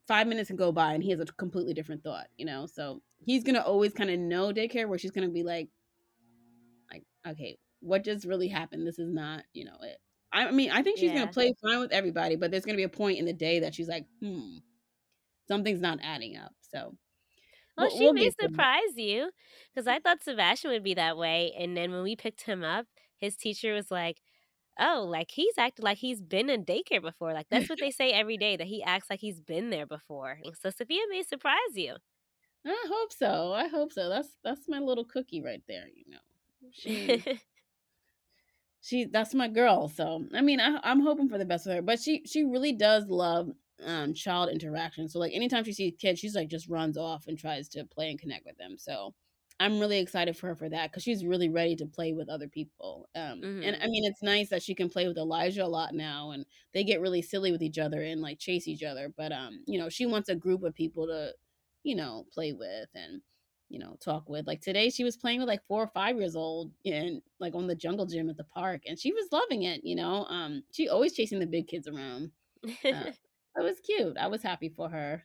five 0.08 0.26
minutes 0.26 0.48
can 0.48 0.56
go 0.56 0.72
by 0.72 0.94
and 0.94 1.02
he 1.02 1.10
has 1.10 1.20
a 1.20 1.26
completely 1.26 1.74
different 1.74 2.02
thought, 2.02 2.26
you 2.36 2.44
know. 2.46 2.66
So 2.66 3.02
he's 3.24 3.44
gonna 3.44 3.60
always 3.60 3.92
kind 3.92 4.10
of 4.10 4.18
know 4.18 4.52
daycare 4.52 4.88
where 4.88 4.98
she's 4.98 5.10
gonna 5.12 5.28
be 5.28 5.42
like 5.42 5.68
like 6.90 7.04
okay 7.26 7.58
what 7.80 8.04
just 8.04 8.24
really 8.24 8.48
happened? 8.48 8.86
This 8.86 8.98
is 8.98 9.12
not 9.12 9.44
you 9.52 9.64
know 9.64 9.76
it. 9.82 9.98
I 10.32 10.50
mean, 10.50 10.70
I 10.70 10.82
think 10.82 10.98
she's 10.98 11.12
gonna 11.12 11.26
play 11.30 11.52
fine 11.62 11.80
with 11.80 11.92
everybody, 11.92 12.36
but 12.36 12.50
there's 12.50 12.64
gonna 12.64 12.76
be 12.76 12.84
a 12.84 12.88
point 12.88 13.18
in 13.18 13.26
the 13.26 13.32
day 13.32 13.60
that 13.60 13.74
she's 13.74 13.88
like, 13.88 14.06
hmm, 14.20 14.58
something's 15.46 15.80
not 15.80 15.98
adding 16.02 16.36
up. 16.36 16.52
So 16.60 16.96
Well, 17.76 17.88
we'll, 17.88 17.98
she 17.98 18.04
we'll 18.04 18.14
may 18.14 18.30
surprise 18.30 18.96
you 18.96 19.30
because 19.74 19.86
I 19.86 19.98
thought 19.98 20.22
Sebastian 20.22 20.70
would 20.70 20.84
be 20.84 20.94
that 20.94 21.16
way. 21.16 21.52
And 21.58 21.76
then 21.76 21.92
when 21.92 22.02
we 22.02 22.16
picked 22.16 22.42
him 22.42 22.62
up, 22.64 22.86
his 23.16 23.36
teacher 23.36 23.74
was 23.74 23.90
like, 23.90 24.22
Oh, 24.78 25.06
like 25.08 25.30
he's 25.30 25.58
acted 25.58 25.82
like 25.84 25.98
he's 25.98 26.20
been 26.22 26.48
in 26.48 26.64
daycare 26.64 27.02
before. 27.02 27.32
Like 27.32 27.48
that's 27.50 27.68
what 27.68 27.78
they 27.80 27.90
say 27.90 28.10
every 28.12 28.36
day 28.36 28.56
that 28.56 28.66
he 28.66 28.82
acts 28.82 29.10
like 29.10 29.20
he's 29.20 29.40
been 29.40 29.70
there 29.70 29.86
before. 29.86 30.38
So 30.60 30.70
Sophia 30.70 31.02
may 31.10 31.22
surprise 31.22 31.74
you. 31.74 31.96
I 32.66 32.84
hope 32.88 33.12
so. 33.12 33.52
I 33.52 33.68
hope 33.68 33.92
so. 33.92 34.08
That's 34.08 34.36
that's 34.44 34.68
my 34.68 34.78
little 34.78 35.04
cookie 35.04 35.42
right 35.42 35.62
there. 35.68 35.88
You 35.94 36.04
know, 36.12 36.18
she 36.70 37.24
she 38.80 39.04
that's 39.04 39.34
my 39.34 39.48
girl. 39.48 39.88
So 39.88 40.26
I 40.34 40.40
mean, 40.42 40.60
I, 40.60 40.78
I'm 40.82 41.00
hoping 41.00 41.28
for 41.28 41.38
the 41.38 41.44
best 41.44 41.66
with 41.66 41.76
her. 41.76 41.82
But 41.82 42.00
she 42.00 42.22
she 42.26 42.44
really 42.44 42.72
does 42.72 43.06
love 43.08 43.50
um 43.84 44.14
child 44.14 44.50
interaction. 44.50 45.08
So 45.08 45.18
like 45.18 45.32
anytime 45.34 45.64
she 45.64 45.72
sees 45.72 45.94
kids, 45.98 46.20
she's 46.20 46.34
like 46.34 46.48
just 46.48 46.68
runs 46.68 46.96
off 46.96 47.26
and 47.26 47.38
tries 47.38 47.68
to 47.70 47.84
play 47.84 48.10
and 48.10 48.18
connect 48.18 48.46
with 48.46 48.56
them. 48.58 48.76
So 48.78 49.14
I'm 49.62 49.78
really 49.78 50.00
excited 50.00 50.36
for 50.36 50.48
her 50.48 50.56
for 50.56 50.68
that 50.68 50.90
because 50.90 51.04
she's 51.04 51.24
really 51.24 51.48
ready 51.48 51.76
to 51.76 51.86
play 51.86 52.12
with 52.12 52.28
other 52.28 52.48
people. 52.48 53.08
Um, 53.14 53.40
mm-hmm. 53.40 53.62
and 53.62 53.76
I 53.80 53.86
mean, 53.86 54.04
it's 54.04 54.20
nice 54.20 54.48
that 54.48 54.60
she 54.60 54.74
can 54.74 54.88
play 54.88 55.06
with 55.06 55.16
Elijah 55.16 55.64
a 55.64 55.66
lot 55.66 55.94
now, 55.94 56.32
and 56.32 56.44
they 56.74 56.82
get 56.82 57.00
really 57.00 57.22
silly 57.22 57.52
with 57.52 57.62
each 57.62 57.78
other 57.78 58.02
and 58.02 58.20
like 58.20 58.40
chase 58.40 58.66
each 58.66 58.82
other. 58.82 59.12
But 59.16 59.30
um, 59.30 59.62
you 59.66 59.78
know, 59.78 59.88
she 59.88 60.04
wants 60.04 60.28
a 60.28 60.34
group 60.34 60.64
of 60.64 60.74
people 60.74 61.06
to, 61.06 61.30
you 61.84 61.94
know, 61.94 62.26
play 62.32 62.52
with 62.52 62.88
and 62.96 63.22
you 63.68 63.78
know 63.78 63.96
talk 64.04 64.28
with. 64.28 64.48
Like 64.48 64.62
today, 64.62 64.90
she 64.90 65.04
was 65.04 65.16
playing 65.16 65.38
with 65.38 65.48
like 65.48 65.64
four 65.68 65.80
or 65.80 65.90
five 65.94 66.16
years 66.16 66.34
old 66.34 66.72
and 66.84 67.22
like 67.38 67.54
on 67.54 67.68
the 67.68 67.76
jungle 67.76 68.06
gym 68.06 68.30
at 68.30 68.36
the 68.36 68.44
park, 68.44 68.82
and 68.88 68.98
she 68.98 69.12
was 69.12 69.28
loving 69.30 69.62
it. 69.62 69.82
You 69.84 69.94
know, 69.94 70.24
um, 70.24 70.64
she 70.72 70.88
always 70.88 71.12
chasing 71.12 71.38
the 71.38 71.46
big 71.46 71.68
kids 71.68 71.86
around. 71.86 72.32
Uh, 72.64 72.68
it 72.84 73.14
was 73.56 73.78
cute. 73.78 74.16
I 74.18 74.26
was 74.26 74.42
happy 74.42 74.70
for 74.70 74.88
her. 74.88 75.24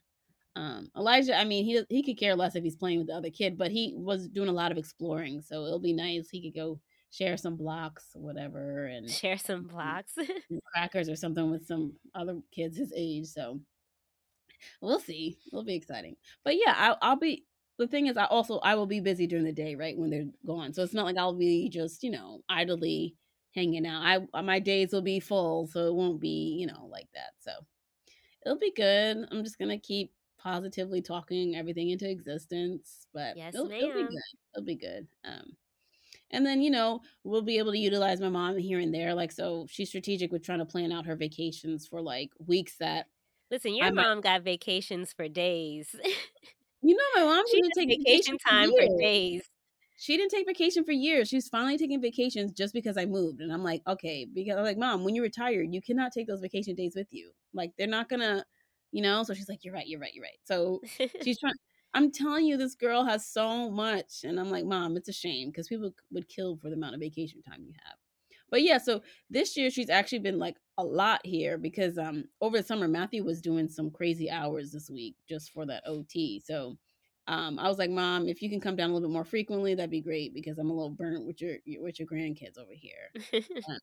Um, 0.57 0.89
Elijah, 0.97 1.37
I 1.37 1.43
mean, 1.43 1.65
he 1.65 1.83
he 1.87 2.01
could 2.01 2.17
care 2.17 2.35
less 2.35 2.55
if 2.55 2.63
he's 2.63 2.75
playing 2.75 2.97
with 2.97 3.07
the 3.07 3.13
other 3.13 3.29
kid, 3.29 3.59
but 3.59 3.69
he 3.69 3.93
was 3.95 4.27
doing 4.27 4.49
a 4.49 4.53
lot 4.53 4.71
of 4.71 4.79
exploring, 4.79 5.39
so 5.41 5.65
it'll 5.65 5.79
be 5.79 5.93
nice. 5.93 6.29
He 6.31 6.41
could 6.41 6.59
go 6.59 6.79
share 7.11 7.37
some 7.37 7.55
blocks 7.55 8.05
whatever, 8.15 8.87
and 8.87 9.07
share 9.21 9.37
some 9.37 9.63
blocks, 9.67 10.13
crackers 10.73 11.09
or 11.09 11.15
something 11.15 11.51
with 11.51 11.67
some 11.67 11.93
other 12.15 12.39
kids 12.51 12.75
his 12.75 12.91
age. 12.97 13.27
So 13.27 13.59
we'll 14.81 14.99
see. 14.99 15.37
It'll 15.45 15.63
be 15.63 15.75
exciting. 15.75 16.15
But 16.43 16.55
yeah, 16.55 16.73
I'll, 16.75 16.97
I'll 17.03 17.19
be. 17.19 17.45
The 17.77 17.87
thing 17.87 18.07
is, 18.07 18.17
I 18.17 18.25
also 18.25 18.57
I 18.59 18.73
will 18.73 18.87
be 18.87 18.99
busy 18.99 19.27
during 19.27 19.45
the 19.45 19.51
day, 19.51 19.75
right 19.75 19.95
when 19.95 20.09
they're 20.09 20.25
gone. 20.43 20.73
So 20.73 20.81
it's 20.81 20.95
not 20.95 21.05
like 21.05 21.17
I'll 21.17 21.37
be 21.37 21.69
just 21.69 22.01
you 22.01 22.09
know 22.09 22.41
idly 22.49 23.15
hanging 23.53 23.85
out. 23.85 24.27
I 24.33 24.41
my 24.41 24.57
days 24.57 24.91
will 24.91 25.03
be 25.03 25.19
full, 25.19 25.67
so 25.67 25.85
it 25.85 25.93
won't 25.93 26.19
be 26.19 26.57
you 26.59 26.65
know 26.65 26.87
like 26.91 27.09
that. 27.13 27.33
So 27.41 27.51
it'll 28.43 28.57
be 28.57 28.73
good. 28.75 29.27
I'm 29.29 29.43
just 29.43 29.59
gonna 29.59 29.77
keep 29.77 30.11
positively 30.37 31.01
talking 31.01 31.55
everything 31.55 31.89
into 31.89 32.09
existence. 32.09 33.07
But 33.13 33.37
yes, 33.37 33.53
it'll, 33.55 33.71
it'll 33.71 33.93
be 33.93 34.03
good. 34.03 34.21
It'll 34.55 34.65
be 34.65 34.75
good. 34.75 35.07
Um, 35.25 35.55
and 36.31 36.45
then 36.45 36.61
you 36.61 36.69
know 36.69 37.01
we'll 37.23 37.41
be 37.41 37.57
able 37.57 37.71
to 37.71 37.77
utilize 37.77 38.19
my 38.19 38.29
mom 38.29 38.57
here 38.57 38.79
and 38.79 38.93
there. 38.93 39.13
Like 39.13 39.31
so, 39.31 39.65
she's 39.69 39.89
strategic 39.89 40.31
with 40.31 40.43
trying 40.43 40.59
to 40.59 40.65
plan 40.65 40.91
out 40.91 41.05
her 41.05 41.15
vacations 41.15 41.87
for 41.87 42.01
like 42.01 42.29
weeks 42.45 42.77
that. 42.79 43.07
Listen, 43.49 43.75
your 43.75 43.87
I 43.87 43.91
mom 43.91 44.17
might... 44.17 44.23
got 44.23 44.43
vacations 44.43 45.13
for 45.13 45.27
days. 45.27 45.95
you 46.81 46.95
know, 46.95 47.03
my 47.15 47.23
mom 47.23 47.45
she 47.49 47.61
didn't 47.61 47.73
take 47.77 47.89
vacation, 47.89 48.05
vacation 48.05 48.37
time 48.39 48.69
for, 48.71 48.81
for 48.81 48.97
days 48.99 49.49
she 49.99 50.15
didn't 50.15 50.29
take 50.29 50.45
vacation 50.45 50.83
for 50.83 50.91
years. 50.91 51.27
She's 51.27 51.49
finally 51.49 51.77
taking 51.77 51.99
vacations 51.99 52.51
just 52.51 52.71
because 52.71 52.97
I 52.97 53.05
moved. 53.05 53.41
And 53.41 53.51
I'm 53.51 53.63
like, 53.63 53.81
okay, 53.87 54.27
because 54.31 54.55
I'm 54.55 54.63
like, 54.63 54.77
mom, 54.77 55.03
when 55.03 55.15
you 55.15 55.23
retire, 55.23 55.63
you 55.63 55.81
cannot 55.81 56.11
take 56.13 56.27
those 56.27 56.39
vacation 56.39 56.75
days 56.75 56.93
with 56.95 57.07
you. 57.09 57.31
Like, 57.53 57.71
they're 57.77 57.87
not 57.87 58.07
gonna 58.07 58.45
you 58.91 59.01
know? 59.01 59.23
So 59.23 59.33
she's 59.33 59.49
like, 59.49 59.63
You're 59.63 59.73
right, 59.73 59.87
you're 59.87 59.99
right, 59.99 60.13
you're 60.13 60.23
right. 60.23 60.39
So 60.45 60.81
she's 61.23 61.39
trying 61.39 61.53
I'm 61.93 62.11
telling 62.11 62.45
you, 62.45 62.57
this 62.57 62.75
girl 62.75 63.05
has 63.05 63.25
so 63.25 63.69
much. 63.71 64.23
And 64.23 64.39
I'm 64.39 64.51
like, 64.51 64.65
Mom, 64.65 64.97
it's 64.97 65.09
a 65.09 65.13
shame 65.13 65.49
because 65.49 65.67
people 65.67 65.91
would 66.11 66.27
kill 66.29 66.57
for 66.57 66.69
the 66.69 66.75
amount 66.75 66.93
of 66.95 66.99
vacation 67.01 67.41
time 67.41 67.63
you 67.65 67.73
have. 67.85 67.95
But 68.49 68.61
yeah, 68.61 68.77
so 68.77 69.01
this 69.29 69.57
year 69.57 69.69
she's 69.69 69.89
actually 69.89 70.19
been 70.19 70.39
like 70.39 70.55
a 70.77 70.83
lot 70.83 71.21
here 71.25 71.57
because 71.57 71.97
um 71.97 72.25
over 72.41 72.57
the 72.57 72.63
summer 72.63 72.87
Matthew 72.87 73.23
was 73.23 73.41
doing 73.41 73.67
some 73.67 73.89
crazy 73.91 74.29
hours 74.29 74.71
this 74.71 74.89
week 74.89 75.15
just 75.27 75.51
for 75.51 75.65
that 75.65 75.83
OT. 75.85 76.39
So 76.45 76.77
um 77.27 77.59
I 77.59 77.67
was 77.67 77.77
like, 77.77 77.89
Mom, 77.89 78.27
if 78.27 78.41
you 78.41 78.49
can 78.49 78.61
come 78.61 78.75
down 78.75 78.89
a 78.89 78.93
little 78.93 79.09
bit 79.09 79.13
more 79.13 79.25
frequently, 79.25 79.75
that'd 79.75 79.89
be 79.91 80.01
great 80.01 80.33
because 80.33 80.57
I'm 80.59 80.69
a 80.69 80.73
little 80.73 80.91
burnt 80.91 81.25
with 81.25 81.41
your 81.41 81.57
with 81.79 81.99
your 81.99 82.07
grandkids 82.07 82.57
over 82.57 82.71
here. 82.73 83.11
um, 83.69 83.79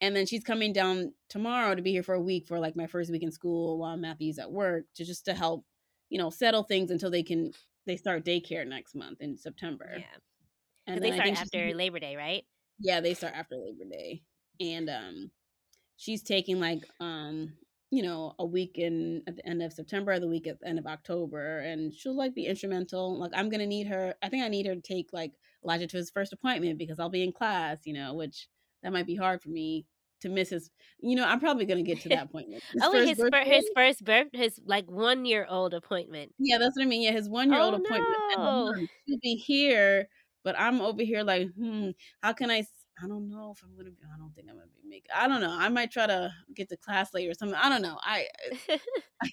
and 0.00 0.14
then 0.14 0.26
she's 0.26 0.44
coming 0.44 0.72
down 0.72 1.12
tomorrow 1.28 1.74
to 1.74 1.82
be 1.82 1.92
here 1.92 2.02
for 2.02 2.14
a 2.14 2.20
week 2.20 2.46
for 2.46 2.58
like 2.58 2.76
my 2.76 2.86
first 2.86 3.10
week 3.10 3.22
in 3.22 3.32
school 3.32 3.78
while 3.78 3.96
Matthew's 3.96 4.38
at 4.38 4.52
work 4.52 4.84
to 4.96 5.04
just 5.04 5.24
to 5.24 5.34
help, 5.34 5.64
you 6.10 6.18
know, 6.18 6.30
settle 6.30 6.62
things 6.62 6.90
until 6.90 7.10
they 7.10 7.22
can 7.22 7.52
they 7.86 7.96
start 7.96 8.24
daycare 8.24 8.66
next 8.66 8.94
month 8.94 9.20
in 9.20 9.36
September. 9.36 9.96
Yeah. 9.98 10.04
And 10.86 11.02
they 11.02 11.12
start 11.12 11.28
after 11.30 11.72
Labor 11.74 11.98
Day, 11.98 12.16
right? 12.16 12.44
Yeah, 12.78 13.00
they 13.00 13.14
start 13.14 13.34
after 13.34 13.56
Labor 13.56 13.84
Day. 13.90 14.22
And 14.60 14.90
um 14.90 15.30
she's 15.96 16.22
taking 16.22 16.60
like 16.60 16.82
um 17.00 17.54
you 17.90 18.02
know 18.02 18.34
a 18.38 18.44
week 18.44 18.72
in 18.74 19.22
at 19.26 19.36
the 19.36 19.48
end 19.48 19.62
of 19.62 19.72
September, 19.72 20.18
the 20.18 20.28
week 20.28 20.46
at 20.46 20.60
the 20.60 20.68
end 20.68 20.78
of 20.78 20.86
October, 20.86 21.60
and 21.60 21.94
she'll 21.94 22.16
like 22.16 22.34
be 22.34 22.46
instrumental. 22.46 23.18
Like 23.18 23.32
I'm 23.34 23.48
gonna 23.48 23.66
need 23.66 23.86
her. 23.86 24.14
I 24.22 24.28
think 24.28 24.44
I 24.44 24.48
need 24.48 24.66
her 24.66 24.74
to 24.74 24.80
take 24.82 25.08
like 25.12 25.32
Elijah 25.64 25.86
to 25.86 25.96
his 25.96 26.10
first 26.10 26.34
appointment 26.34 26.78
because 26.78 27.00
I'll 27.00 27.08
be 27.08 27.22
in 27.24 27.32
class, 27.32 27.78
you 27.84 27.94
know, 27.94 28.12
which 28.12 28.48
that 28.82 28.92
might 28.92 29.06
be 29.06 29.16
hard 29.16 29.42
for 29.42 29.48
me 29.48 29.86
to 30.20 30.28
miss 30.28 30.50
his 30.50 30.70
you 31.00 31.14
know 31.14 31.24
i'm 31.24 31.40
probably 31.40 31.64
going 31.64 31.82
to 31.82 31.88
get 31.88 32.00
to 32.00 32.08
that 32.08 32.24
appointment 32.24 32.62
his 32.72 32.82
oh 32.84 32.92
his, 32.92 33.18
fir- 33.18 33.44
his 33.44 33.68
first 33.74 34.04
birth 34.04 34.28
his 34.32 34.60
like 34.64 34.90
one 34.90 35.24
year 35.24 35.46
old 35.48 35.74
appointment. 35.74 36.32
Yeah 36.38 36.58
that's 36.58 36.76
what 36.76 36.84
i 36.84 36.86
mean 36.86 37.02
yeah 37.02 37.12
his 37.12 37.28
one 37.28 37.50
year 37.50 37.60
old 37.60 37.74
oh, 37.74 37.76
appointment 37.78 38.16
no. 38.36 38.86
he'll 39.04 39.18
be 39.22 39.36
here 39.36 40.08
but 40.44 40.58
i'm 40.58 40.80
over 40.80 41.02
here 41.02 41.22
like 41.22 41.48
hmm 41.54 41.90
how 42.22 42.32
can 42.32 42.50
i 42.50 42.64
i 43.02 43.06
don't 43.06 43.28
know 43.28 43.52
if 43.54 43.62
i'm 43.62 43.76
gonna 43.76 43.90
be 43.90 43.96
i 44.14 44.18
don't 44.18 44.34
think 44.34 44.48
i'm 44.48 44.56
gonna 44.56 44.68
be 44.82 44.88
making 44.88 45.10
i 45.14 45.28
don't 45.28 45.40
know 45.40 45.56
i 45.58 45.68
might 45.68 45.90
try 45.90 46.06
to 46.06 46.32
get 46.54 46.68
to 46.68 46.76
class 46.76 47.12
later 47.12 47.30
or 47.30 47.34
something 47.34 47.58
i 47.60 47.68
don't 47.68 47.82
know 47.82 47.98
i 48.02 48.26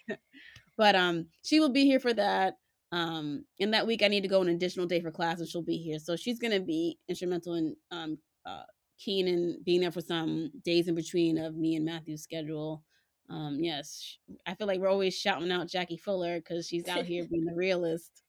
but 0.77 0.95
um 0.95 1.27
she 1.43 1.59
will 1.59 1.69
be 1.69 1.85
here 1.85 1.99
for 1.99 2.13
that 2.13 2.55
um 2.91 3.45
and 3.59 3.73
that 3.73 3.87
week 3.87 4.03
i 4.03 4.07
need 4.07 4.21
to 4.21 4.27
go 4.27 4.41
an 4.41 4.49
additional 4.49 4.85
day 4.85 4.99
for 4.99 5.11
class 5.11 5.39
and 5.39 5.47
she'll 5.47 5.61
be 5.61 5.77
here 5.77 5.99
so 5.99 6.15
she's 6.15 6.39
gonna 6.39 6.59
be 6.59 6.97
instrumental 7.07 7.55
in 7.55 7.75
um 7.91 8.17
uh 8.45 8.63
Keenan 8.99 9.61
being 9.65 9.81
there 9.81 9.91
for 9.91 10.01
some 10.01 10.51
days 10.63 10.87
in 10.87 10.95
between 10.95 11.37
of 11.37 11.55
me 11.55 11.75
and 11.75 11.85
Matthew's 11.85 12.23
schedule. 12.23 12.83
Um, 13.29 13.57
yes, 13.59 14.17
I 14.45 14.53
feel 14.53 14.67
like 14.67 14.79
we're 14.79 14.89
always 14.89 15.15
shouting 15.17 15.51
out 15.51 15.67
Jackie 15.67 15.97
Fuller 15.97 16.39
because 16.39 16.67
she's 16.67 16.87
out 16.87 17.05
here 17.05 17.25
being 17.29 17.45
the 17.45 17.53
realist. 17.55 18.23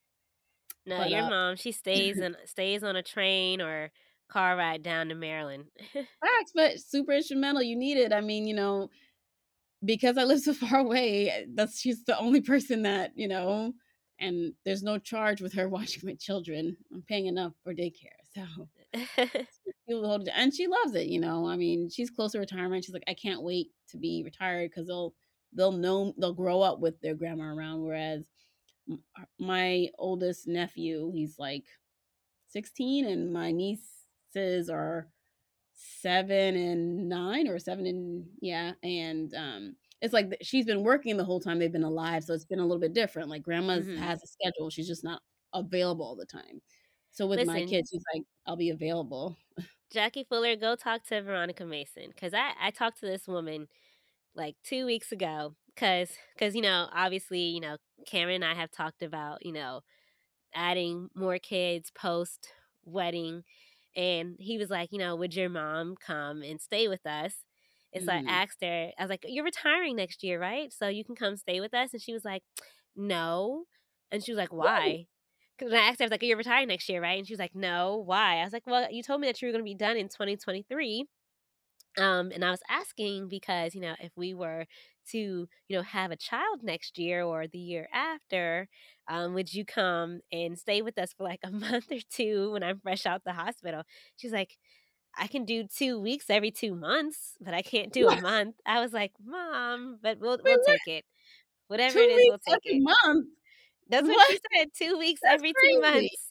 No, 0.86 0.98
but, 0.98 1.10
your 1.10 1.22
uh, 1.22 1.30
mom, 1.30 1.56
she 1.56 1.72
stays 1.72 2.18
and 2.18 2.36
stays 2.44 2.84
on 2.84 2.96
a 2.96 3.02
train 3.02 3.60
or 3.60 3.90
car 4.28 4.56
ride 4.56 4.82
down 4.82 5.08
to 5.08 5.14
Maryland. 5.14 5.64
Facts, 5.92 6.52
but 6.54 6.78
super 6.78 7.12
instrumental. 7.12 7.62
You 7.62 7.76
need 7.76 7.96
it. 7.96 8.12
I 8.12 8.20
mean, 8.20 8.46
you 8.46 8.54
know, 8.54 8.90
because 9.84 10.18
I 10.18 10.24
live 10.24 10.40
so 10.40 10.52
far 10.54 10.80
away, 10.80 11.46
that's 11.54 11.80
she's 11.80 12.04
the 12.04 12.18
only 12.18 12.40
person 12.40 12.82
that 12.82 13.12
you 13.14 13.28
know, 13.28 13.72
and 14.18 14.52
there's 14.64 14.82
no 14.82 14.98
charge 14.98 15.40
with 15.40 15.54
her 15.54 15.68
watching 15.68 16.02
my 16.04 16.14
children. 16.14 16.76
I'm 16.92 17.02
paying 17.02 17.26
enough 17.26 17.52
for 17.62 17.74
daycare, 17.74 18.20
so 18.35 18.68
and 20.35 20.55
she 20.55 20.66
loves 20.66 20.95
it. 20.95 21.07
You 21.07 21.20
know, 21.20 21.49
I 21.49 21.57
mean, 21.57 21.89
she's 21.91 22.11
close 22.11 22.32
to 22.32 22.39
retirement. 22.39 22.85
She's 22.85 22.95
like, 22.95 23.05
I 23.09 23.14
can't 23.14 23.43
wait 23.43 23.68
to 23.91 23.97
be 23.97 24.22
retired 24.24 24.70
because 24.70 24.87
they'll 24.87 25.14
they'll 25.53 25.72
know 25.72 26.14
they'll 26.18 26.32
grow 26.32 26.61
up 26.61 26.80
with 26.80 27.01
their 27.01 27.14
grandma 27.14 27.45
around. 27.55 27.82
Whereas 27.82 28.24
my 29.39 29.89
oldest 29.99 30.47
nephew, 30.47 31.11
he's 31.12 31.39
like 31.39 31.64
16, 32.49 33.07
and 33.07 33.32
my 33.32 33.53
nieces 33.53 34.68
are 34.70 35.09
seven 35.74 36.57
and 36.57 37.09
nine 37.09 37.49
or 37.49 37.59
seven 37.59 37.87
and 37.87 38.24
yeah, 38.41 38.72
and 38.82 39.35
um, 39.35 39.76
it's 40.01 40.12
like 40.12 40.37
she's 40.43 40.66
been 40.66 40.82
working 40.82 41.16
the 41.16 41.24
whole 41.24 41.41
time 41.41 41.59
they've 41.59 41.72
been 41.72 41.82
alive, 41.82 42.24
so 42.24 42.35
it's 42.35 42.45
been 42.45 42.59
a 42.59 42.66
little 42.66 42.80
bit 42.80 42.95
different. 42.95 43.28
Like 43.28 43.43
grandma's 43.43 43.87
mm-hmm. 43.87 44.03
has 44.03 44.22
a 44.22 44.26
schedule; 44.26 44.70
she's 44.70 44.89
just 44.89 45.05
not 45.05 45.22
available 45.53 46.05
all 46.05 46.16
the 46.16 46.26
time. 46.26 46.61
So 47.14 47.26
with 47.28 47.38
Listen, 47.38 47.54
my 47.54 47.64
kids, 47.64 47.90
she's 47.92 48.02
like, 48.12 48.24
I'll 48.46 48.56
be 48.56 48.70
available. 48.70 49.36
Jackie 49.92 50.26
Fuller, 50.28 50.56
go 50.56 50.74
talk 50.74 51.06
to 51.06 51.22
Veronica 51.22 51.64
Mason 51.64 52.08
because 52.08 52.34
I 52.34 52.50
I 52.60 52.70
talked 52.70 53.00
to 53.00 53.06
this 53.06 53.28
woman 53.28 53.68
like 54.34 54.56
two 54.64 54.84
weeks 54.84 55.12
ago 55.12 55.54
because 55.72 56.10
because 56.34 56.56
you 56.56 56.62
know 56.62 56.88
obviously 56.92 57.38
you 57.38 57.60
know 57.60 57.76
Cameron 58.04 58.42
and 58.42 58.44
I 58.44 58.54
have 58.54 58.72
talked 58.72 59.02
about 59.02 59.46
you 59.46 59.52
know 59.52 59.82
adding 60.52 61.08
more 61.14 61.38
kids 61.38 61.92
post 61.94 62.48
wedding 62.84 63.44
and 63.94 64.34
he 64.40 64.58
was 64.58 64.68
like 64.70 64.90
you 64.90 64.98
know 64.98 65.14
would 65.14 65.36
your 65.36 65.48
mom 65.48 65.94
come 66.04 66.42
and 66.42 66.60
stay 66.60 66.88
with 66.88 67.06
us 67.06 67.34
and 67.92 68.02
mm. 68.02 68.06
so 68.06 68.12
mm-hmm. 68.12 68.28
asked 68.28 68.62
her 68.62 68.90
I 68.98 69.02
was 69.02 69.10
like 69.10 69.24
you're 69.28 69.44
retiring 69.44 69.94
next 69.94 70.24
year 70.24 70.40
right 70.40 70.72
so 70.72 70.88
you 70.88 71.04
can 71.04 71.14
come 71.14 71.36
stay 71.36 71.60
with 71.60 71.74
us 71.74 71.92
and 71.92 72.02
she 72.02 72.12
was 72.12 72.24
like 72.24 72.42
no 72.96 73.64
and 74.10 74.24
she 74.24 74.32
was 74.32 74.38
like 74.38 74.52
why 74.52 75.06
because 75.59 75.72
I 75.72 75.78
asked 75.78 75.98
her, 76.00 76.05
I 76.05 76.07
was 76.07 76.11
like, 76.12 76.22
"You're 76.22 76.36
retiring 76.36 76.68
next 76.68 76.88
year, 76.88 77.02
right?" 77.02 77.18
And 77.18 77.26
she 77.26 77.32
was 77.32 77.40
like, 77.40 77.55
"No, 77.55 77.96
why?" 77.96 78.36
I 78.40 78.44
was 78.44 78.52
like, 78.52 78.66
"Well, 78.66 78.90
you 78.90 79.02
told 79.02 79.20
me 79.20 79.26
that 79.28 79.40
you 79.42 79.48
were 79.48 79.52
going 79.52 79.64
to 79.64 79.70
be 79.70 79.74
done 79.74 79.96
in 79.96 80.09
2023." 80.09 81.07
Um, 81.98 82.32
and 82.32 82.44
I 82.44 82.50
was 82.50 82.62
asking 82.68 83.28
because 83.28 83.74
you 83.74 83.80
know 83.80 83.94
if 84.00 84.12
we 84.16 84.34
were 84.34 84.66
to 85.11 85.18
you 85.18 85.76
know 85.76 85.82
have 85.82 86.11
a 86.11 86.16
child 86.16 86.62
next 86.62 86.98
year 86.98 87.22
or 87.24 87.46
the 87.46 87.59
year 87.59 87.88
after, 87.92 88.68
um, 89.09 89.34
would 89.34 89.52
you 89.55 89.64
come 89.64 90.20
and 90.32 90.59
stay 90.59 90.82
with 90.82 90.98
us 90.98 91.12
for 91.14 91.24
like 91.24 91.40
a 91.44 91.50
month 91.52 91.92
or 91.92 92.00
two 92.11 92.52
when 92.52 92.62
I'm 92.64 92.80
fresh 92.80 93.07
out 93.07 93.22
the 93.24 93.32
hospital? 93.34 93.82
She's 94.16 94.32
like, 94.32 94.59
I 95.16 95.26
can 95.28 95.44
do 95.44 95.66
two 95.66 96.00
weeks 96.00 96.30
every 96.30 96.50
two 96.50 96.74
months, 96.74 97.36
but 97.40 97.55
I 97.55 97.62
can't 97.62 97.92
do 97.92 98.09
a 98.09 98.16
month. 98.16 98.57
I 98.66 98.80
was 98.80 98.92
like, 98.92 99.12
Mom, 99.24 99.98
but 100.02 100.18
we'll 100.20 100.38
we'll 100.44 100.59
take 100.59 100.86
it. 100.88 101.05
Whatever 101.68 102.00
it 102.02 102.11
is, 102.11 102.26
we'll 102.28 102.38
take 102.38 102.61
it. 102.64 102.78
Month. 102.78 103.28
That's 103.89 104.07
what, 104.07 104.16
what? 104.16 104.30
she 104.30 104.39
said. 104.57 104.68
Two 104.76 104.99
weeks 104.99 105.20
That's 105.22 105.35
every 105.35 105.53
crazy. 105.53 105.74
two 105.74 105.80
months. 105.80 106.30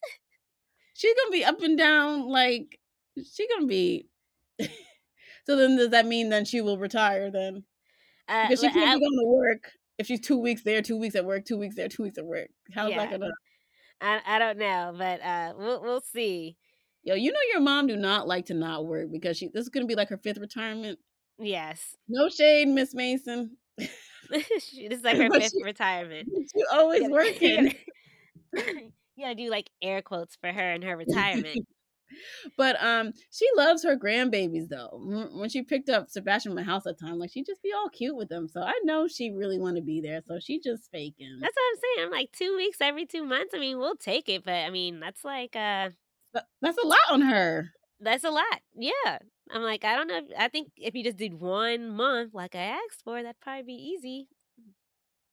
She's 0.94 1.14
gonna 1.16 1.32
be 1.32 1.46
up 1.46 1.62
and 1.62 1.78
down. 1.78 2.28
Like 2.28 2.80
she's 3.18 3.48
gonna 3.54 3.68
be. 3.68 4.08
so 4.60 5.56
then, 5.56 5.78
does 5.78 5.90
that 5.90 6.06
mean 6.06 6.30
then 6.30 6.46
she 6.46 6.62
will 6.62 6.78
retire 6.78 7.32
then? 7.32 7.64
Uh, 8.28 8.48
because 8.48 8.62
she 8.62 8.70
can't 8.70 8.90
I, 8.90 8.96
be 8.96 9.02
going 9.02 9.20
to 9.20 9.28
work 9.28 9.72
if 9.98 10.08
she's 10.08 10.22
two 10.22 10.38
weeks 10.38 10.64
there, 10.64 10.82
two 10.82 10.98
weeks 10.98 11.16
at 11.16 11.26
work, 11.26 11.46
two 11.46 11.58
weeks 11.58 11.76
there, 11.76 11.90
two 11.90 12.04
weeks 12.04 12.18
at 12.18 12.26
work. 12.26 12.48
How's 12.74 12.92
yeah. 12.92 13.06
that 13.06 13.12
gonna? 13.12 13.32
I 14.02 14.22
I 14.26 14.40
don't 14.40 14.58
know, 14.58 14.96
but 14.98 15.22
uh, 15.22 15.54
we'll 15.58 15.82
we'll 15.82 16.02
see. 16.02 16.58
Yo, 17.04 17.16
you 17.16 17.32
know 17.32 17.40
your 17.52 17.62
mom 17.62 17.88
do 17.88 17.98
not 17.98 18.28
like 18.28 18.46
to 18.46 18.54
not 18.54 18.86
work 18.86 19.10
because 19.12 19.38
she 19.38 19.50
this 19.54 19.64
is 19.64 19.70
gonna 19.70 19.86
be 19.86 19.96
like 19.96 20.10
her 20.10 20.18
fifth 20.18 20.38
retirement. 20.38 21.00
Yes, 21.40 21.98
No 22.08 22.30
shade, 22.30 22.68
Miss 22.68 22.94
Mason. 22.94 23.58
She- 24.60 24.88
this 24.88 25.00
is 25.00 25.04
like 25.04 25.18
her 25.22 25.30
But 25.30 25.42
fifth 25.44 25.54
she- 25.58 25.64
retirement. 25.64 26.30
you 26.56 26.66
always 26.72 27.10
working. 27.10 27.74
You 29.16 29.26
gotta 29.26 29.36
do 29.36 29.50
like 29.50 29.70
air 29.82 30.02
quotes 30.02 30.36
for 30.36 30.52
her 30.52 30.72
and 30.72 30.84
her 30.84 30.98
retirement. 30.98 31.68
But 32.58 32.82
um, 32.84 33.12
she 33.32 33.48
loves 33.56 33.84
her 33.84 33.96
grandbabies 33.98 34.70
though. 34.70 34.90
When 35.34 35.50
she 35.50 35.62
picked 35.64 35.90
up 35.90 36.10
Sebastian 36.10 36.56
my 36.56 36.64
house 36.64 36.86
at 36.88 36.98
the 36.98 37.06
time, 37.06 37.20
like 37.20 37.32
she 37.32 37.44
just 37.44 37.62
be 37.62 37.72
all 37.76 37.90
cute 37.90 38.16
with 38.16 38.30
them. 38.30 38.48
So 38.48 38.62
I 38.62 38.80
know 38.84 39.08
she 39.08 39.30
really 39.32 39.60
want 39.60 39.76
to 39.78 39.84
be 39.84 40.02
there. 40.02 40.22
So 40.28 40.40
she 40.40 40.60
just 40.60 40.90
faking. 40.92 41.38
That's 41.42 41.56
what 41.56 41.64
I'm 41.72 41.80
saying. 41.82 42.06
I'm 42.08 42.12
like 42.12 42.32
two 42.32 42.56
weeks 42.58 42.78
every 42.82 43.06
two 43.06 43.24
months. 43.24 43.54
I 43.56 43.60
mean, 43.60 43.78
we'll 43.80 43.96
take 43.96 44.30
it, 44.30 44.44
but 44.44 44.54
I 44.54 44.70
mean, 44.72 45.00
that's 45.00 45.24
like 45.24 45.56
uh, 45.56 45.90
that's 46.62 46.78
a 46.84 46.88
lot 46.88 47.00
on 47.12 47.22
her. 47.22 47.70
that's 48.00 48.24
a 48.24 48.32
lot. 48.32 48.62
Yeah. 48.76 49.20
I'm 49.52 49.62
like, 49.62 49.84
I 49.84 49.96
don't 49.96 50.08
know. 50.08 50.18
if- 50.18 50.38
I 50.38 50.48
think 50.48 50.72
if 50.78 50.96
you 50.96 51.04
just 51.04 51.18
did 51.18 51.34
one 51.40 51.90
month 51.90 52.34
like 52.34 52.56
I 52.56 52.60
asked 52.64 53.04
for, 53.04 53.22
that'd 53.22 53.40
probably 53.42 53.64
be 53.64 53.74
easy. 53.74 54.28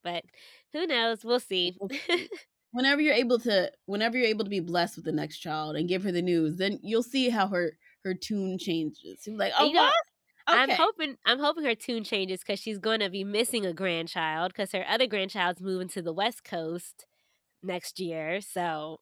But 0.02 0.24
who 0.72 0.86
knows? 0.86 1.24
We'll 1.24 1.40
see. 1.40 1.76
Whenever 2.72 3.00
you're 3.00 3.14
able 3.14 3.38
to, 3.40 3.70
whenever 3.86 4.16
you're 4.16 4.28
able 4.28 4.44
to 4.44 4.50
be 4.50 4.60
blessed 4.60 4.94
with 4.96 5.04
the 5.04 5.10
next 5.12 5.38
child 5.40 5.74
and 5.74 5.88
give 5.88 6.04
her 6.04 6.12
the 6.12 6.22
news, 6.22 6.56
then 6.56 6.78
you'll 6.82 7.02
see 7.02 7.28
how 7.28 7.48
her 7.48 7.72
her 8.04 8.14
tune 8.14 8.58
changes. 8.58 9.20
She's 9.24 9.34
like, 9.34 9.52
oh 9.58 9.66
You 9.66 9.72
know, 9.72 9.82
what? 9.82 9.94
I'm 10.46 10.70
hoping 10.70 11.16
I'm 11.26 11.40
hoping 11.40 11.64
her 11.64 11.74
tune 11.74 12.04
changes 12.04 12.40
because 12.40 12.60
she's 12.60 12.78
going 12.78 13.00
to 13.00 13.10
be 13.10 13.24
missing 13.24 13.66
a 13.66 13.72
grandchild 13.74 14.52
because 14.52 14.70
her 14.70 14.84
other 14.88 15.08
grandchild's 15.08 15.60
moving 15.60 15.88
to 15.88 16.00
the 16.02 16.12
West 16.12 16.44
Coast 16.44 17.06
next 17.62 17.98
year. 17.98 18.40
So 18.40 19.00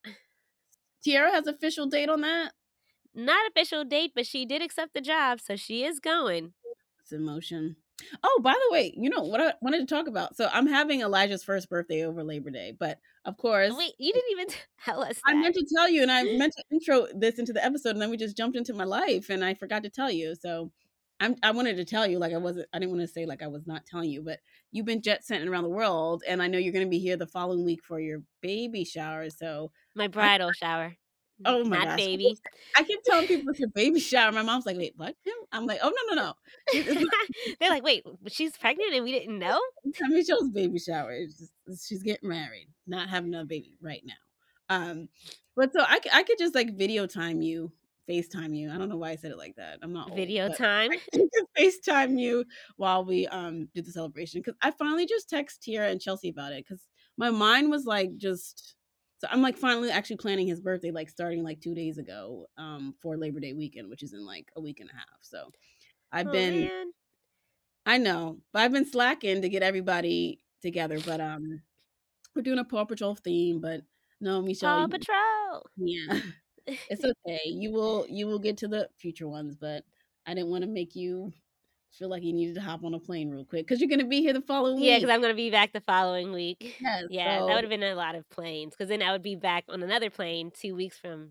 Tiara 1.05 1.31
has 1.31 1.47
official 1.47 1.87
date 1.87 2.09
on 2.09 2.23
that. 2.23 2.53
Not 3.19 3.49
official 3.49 3.85
date, 3.85 4.13
but 4.15 4.27
she 4.27 4.47
did 4.47 4.63
accept 4.63 4.95
the 4.95 5.01
job, 5.01 5.41
so 5.41 5.57
she 5.57 5.85
is 5.85 6.01
going. 6.01 6.53
It's 7.03 7.13
emotion. 7.13 7.77
Oh, 8.23 8.41
by 8.43 8.53
the 8.53 8.73
way, 8.73 8.95
you 8.97 9.11
know 9.11 9.23
what 9.23 9.41
I 9.41 9.55
wanted 9.61 9.81
to 9.81 9.93
talk 9.93 10.07
about? 10.07 10.37
So 10.37 10.49
I'm 10.53 10.69
having 10.69 11.01
Elijah's 11.01 11.43
first 11.43 11.69
birthday 11.69 12.05
over 12.05 12.23
Labor 12.23 12.51
Day, 12.51 12.73
but 12.79 12.99
of 13.25 13.37
course, 13.37 13.75
Wait, 13.77 13.95
you 13.99 14.13
didn't 14.13 14.31
even 14.31 14.47
tell 14.85 15.03
us 15.03 15.21
I 15.27 15.35
meant 15.35 15.57
to 15.57 15.67
tell 15.75 15.89
you, 15.89 16.03
and 16.03 16.11
I 16.11 16.23
meant 16.37 16.55
to 16.57 16.65
intro 16.71 17.07
this 17.15 17.39
into 17.39 17.53
the 17.53 17.65
episode, 17.65 17.91
and 17.91 18.03
then 18.03 18.11
we 18.11 18.17
just 18.17 18.37
jumped 18.37 18.57
into 18.57 18.73
my 18.73 18.85
life, 18.85 19.31
and 19.31 19.45
I 19.45 19.55
forgot 19.55 19.83
to 19.83 19.91
tell 19.91 20.11
you. 20.11 20.35
So 20.37 20.71
I'm, 21.21 21.35
I 21.43 21.51
wanted 21.51 21.77
to 21.79 21.85
tell 21.85 22.07
you, 22.07 22.19
like 22.19 22.33
I 22.33 22.39
wasn't, 22.39 22.69
I 22.73 22.79
didn't 22.79 22.93
want 22.93 23.03
to 23.03 23.13
say 23.13 23.27
like 23.27 23.43
I 23.43 23.49
was 23.49 23.67
not 23.67 23.85
telling 23.85 24.11
you, 24.11 24.23
but 24.23 24.39
you've 24.71 24.87
been 24.87 25.03
jet 25.03 25.25
setting 25.25 25.49
around 25.49 25.65
the 25.65 25.71
world, 25.71 26.23
and 26.27 26.41
I 26.41 26.47
know 26.47 26.59
you're 26.59 26.73
going 26.73 26.87
to 26.87 26.91
be 26.91 27.01
here 27.01 27.17
the 27.17 27.27
following 27.27 27.65
week 27.65 27.81
for 27.83 27.99
your 27.99 28.23
baby 28.41 28.85
shower. 28.85 29.29
So 29.31 29.73
My 29.97 30.07
bridal 30.07 30.53
shower. 30.53 30.95
Oh 31.45 31.65
my 31.65 31.79
Not 31.79 31.87
gosh. 31.87 31.97
baby. 31.99 32.39
I 32.77 32.83
keep 32.83 33.03
telling 33.05 33.27
people 33.27 33.51
it's 33.51 33.61
your 33.61 33.69
baby 33.69 34.01
shower. 34.01 34.33
My 34.33 34.43
mom's 34.43 34.67
like, 34.67 34.77
wait, 34.77 34.95
what? 34.97 35.15
Him? 35.25 35.35
I'm 35.53 35.67
like, 35.67 35.81
oh 35.83 35.91
no, 35.91 36.15
no, 36.15 36.23
no. 36.23 37.07
They're 37.61 37.71
like, 37.71 37.85
wait, 37.85 38.05
she's 38.29 38.57
pregnant 38.57 38.95
and 38.95 39.05
we 39.05 39.13
didn't 39.13 39.39
know? 39.39 39.61
Mean, 39.85 40.25
Show's 40.25 40.51
baby 40.51 40.79
shower. 40.79 41.13
It's 41.13 41.39
just, 41.39 41.89
she's 41.89 42.03
getting 42.03 42.29
married, 42.29 42.69
not 42.87 43.09
having 43.09 43.35
a 43.35 43.45
baby 43.45 43.77
right 43.81 44.03
now. 44.05 44.15
Um, 44.71 45.09
but 45.57 45.73
so 45.73 45.81
I, 45.81 46.01
I 46.13 46.23
could 46.25 46.39
just 46.39 46.55
like 46.55 46.77
video 46.77 47.07
time 47.07 47.41
you, 47.41 47.73
FaceTime 48.09 48.57
you. 48.57 48.71
I 48.71 48.79
don't 48.79 48.89
know 48.89 48.97
why 48.97 49.11
I 49.11 49.17
said 49.17 49.31
it 49.31 49.39
like 49.39 49.57
that. 49.57 49.79
I'm 49.83 49.93
not 49.93 50.15
Video 50.15 50.49
time. 50.49 50.91
FaceTime 51.59 52.19
you 52.19 52.45
while 52.77 53.05
we 53.05 53.27
um 53.29 53.69
do 53.75 53.83
the 53.83 53.93
celebration 53.93 54.41
because 54.41 54.57
I 54.63 54.71
finally 54.73 55.07
just 55.07 55.29
text 55.29 55.63
Tiara 55.63 55.91
and 55.91 56.01
Chelsea 56.01 56.31
about 56.31 56.53
it 56.53 56.65
because 56.67 56.83
my 57.17 57.31
mind 57.31 57.71
was 57.71 57.85
like 57.85 58.17
just 58.17 58.75
so 59.19 59.29
I'm 59.31 59.43
like 59.43 59.57
finally 59.59 59.91
actually 59.91 60.17
planning 60.17 60.47
his 60.47 60.61
birthday 60.61 60.91
like 60.91 61.09
starting 61.09 61.43
like 61.45 61.61
two 61.61 61.75
days 61.75 61.99
ago 61.99 62.47
um 62.57 62.95
for 63.03 63.17
Labor 63.17 63.41
Day 63.41 63.53
weekend, 63.53 63.89
which 63.91 64.03
is 64.03 64.13
in 64.15 64.25
like 64.25 64.49
a 64.57 64.61
week 64.61 64.81
and 64.81 64.91
a 64.91 64.95
half. 64.95 65.19
So 65.23 65.51
I've 66.13 66.29
Oh, 66.29 66.33
been 66.33 66.55
man. 66.55 66.93
I 67.87 67.99
know, 67.99 68.39
but 68.53 68.63
I've 68.63 68.73
been 68.73 68.85
slacking 68.91 69.43
to 69.43 69.49
get 69.49 69.63
everybody 69.63 70.41
together. 70.63 70.99
But 71.01 71.21
um, 71.21 71.63
we're 72.35 72.43
doing 72.43 72.59
a 72.59 72.65
Paw 72.65 72.85
Patrol 72.85 73.15
theme. 73.15 73.61
But 73.61 73.83
no, 74.21 74.43
Michelle, 74.43 74.77
Paw 74.77 74.83
you- 74.83 74.89
Patrol. 74.89 75.67
yeah, 75.77 76.21
it's 76.67 77.05
okay. 77.05 77.41
You 77.47 77.73
will 77.73 78.07
you 78.09 78.27
will 78.27 78.39
get 78.39 78.59
to 78.59 78.69
the 78.69 78.89
future 78.99 79.29
ones, 79.29 79.57
but 79.57 79.85
I 80.27 80.35
didn't 80.35 80.51
want 80.51 80.65
to 80.65 80.71
make 80.71 80.95
you 80.95 81.33
feel 81.93 82.09
like 82.09 82.23
you 82.23 82.33
needed 82.33 82.55
to 82.57 82.61
hop 82.61 82.85
on 82.85 82.95
a 82.95 82.99
plane 83.01 83.31
real 83.31 83.45
quick 83.45 83.67
because 83.67 83.81
you're 83.81 83.89
gonna 83.91 84.07
be 84.07 84.21
here 84.21 84.33
the 84.33 84.43
following 84.43 84.81
Yeah, 84.81 84.95
week. 84.97 85.03
because 85.03 85.15
I'm 85.15 85.21
going 85.21 85.33
to 85.33 85.37
be 85.37 85.51
back 85.51 85.73
the 85.73 85.81
following 85.81 86.33
week. 86.33 86.77
Yes, 86.81 87.05
Yeah, 87.11 87.39
so- 87.41 87.47
that 87.47 87.55
would 87.55 87.65
have 87.65 87.71
been 87.71 87.83
a 87.83 87.95
lot 87.95 88.15
of 88.15 88.29
planes 88.31 88.75
because 88.75 88.89
then 88.89 89.03
I 89.03 89.13
would 89.13 89.23
be 89.23 89.35
back 89.37 89.65
on 89.69 89.83
another 89.83 90.11
plane 90.11 90.51
two 90.51 90.75
weeks 90.75 90.99
from 90.99 91.31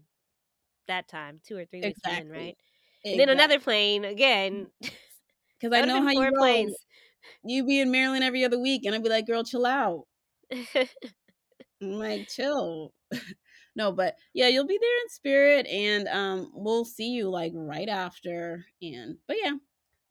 that 0.88 1.08
time, 1.08 1.41
two 1.45 1.58
or 1.58 1.66
three 1.66 1.82
weeks 1.82 1.99
Exactly. 1.99 2.30
right? 2.30 2.58
And 3.05 3.20
then 3.20 3.30
another 3.30 3.60
plane 3.60 4.05
again. 4.05 4.68
because 4.82 5.78
I 5.78 5.86
know 5.86 6.01
how 6.01 6.12
you 6.12 6.32
planes. 6.38 6.76
You 7.43 7.66
be 7.66 7.80
in 7.80 7.91
Maryland 7.91 8.24
every 8.24 8.43
other 8.45 8.60
week, 8.60 8.86
and 8.86 8.95
I'd 8.95 9.03
be 9.03 9.10
like, 9.10 9.28
"Girl, 9.28 9.43
chill 9.43 9.66
out." 9.66 10.05
I'm 11.82 11.91
like, 11.91 12.28
chill. 12.28 12.91
no, 13.76 13.91
but 13.91 14.16
yeah, 14.34 14.47
you'll 14.47 14.68
be 14.68 14.78
there 14.80 14.97
in 15.03 15.10
spirit, 15.10 15.68
and 15.68 16.08
um, 16.08 16.51
we'll 16.53 16.86
see 16.86 17.10
you 17.10 17.30
like 17.30 17.51
right 17.55 17.89
after. 17.89 18.66
And 18.82 19.18
but 19.28 19.38
yeah, 19.41 19.53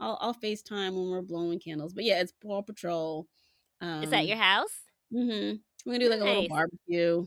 I'll 0.00 0.18
I'll 0.20 0.34
FaceTime 0.34 0.92
when 0.94 1.10
we're 1.10 1.22
blowing 1.22 1.58
candles. 1.58 1.92
But 1.94 2.04
yeah, 2.04 2.20
it's 2.20 2.32
Paw 2.32 2.62
Patrol. 2.62 3.26
Um, 3.80 4.02
Is 4.02 4.10
that 4.10 4.26
your 4.26 4.36
house? 4.36 4.72
Mm-hmm. 5.12 5.56
We're 5.84 5.92
gonna 5.92 6.04
do 6.04 6.10
like 6.10 6.20
a 6.20 6.24
little 6.24 6.48
barbecue. 6.48 7.26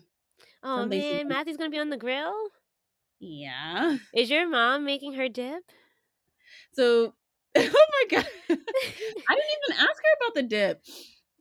Oh 0.63 0.77
something 0.81 0.99
man, 0.99 1.17
super- 1.19 1.29
Matthew's 1.29 1.57
going 1.57 1.71
to 1.71 1.75
be 1.75 1.79
on 1.79 1.89
the 1.89 1.97
grill. 1.97 2.33
Yeah. 3.19 3.97
Is 4.13 4.29
your 4.29 4.47
mom 4.49 4.85
making 4.85 5.13
her 5.13 5.29
dip? 5.29 5.63
So, 6.73 7.13
oh 7.55 7.61
my 8.01 8.03
god, 8.09 8.27
I 8.49 8.55
didn't 8.55 8.59
even 9.69 9.77
ask 9.77 9.87
her 9.97 10.17
about 10.25 10.35
the 10.35 10.43
dip. 10.43 10.81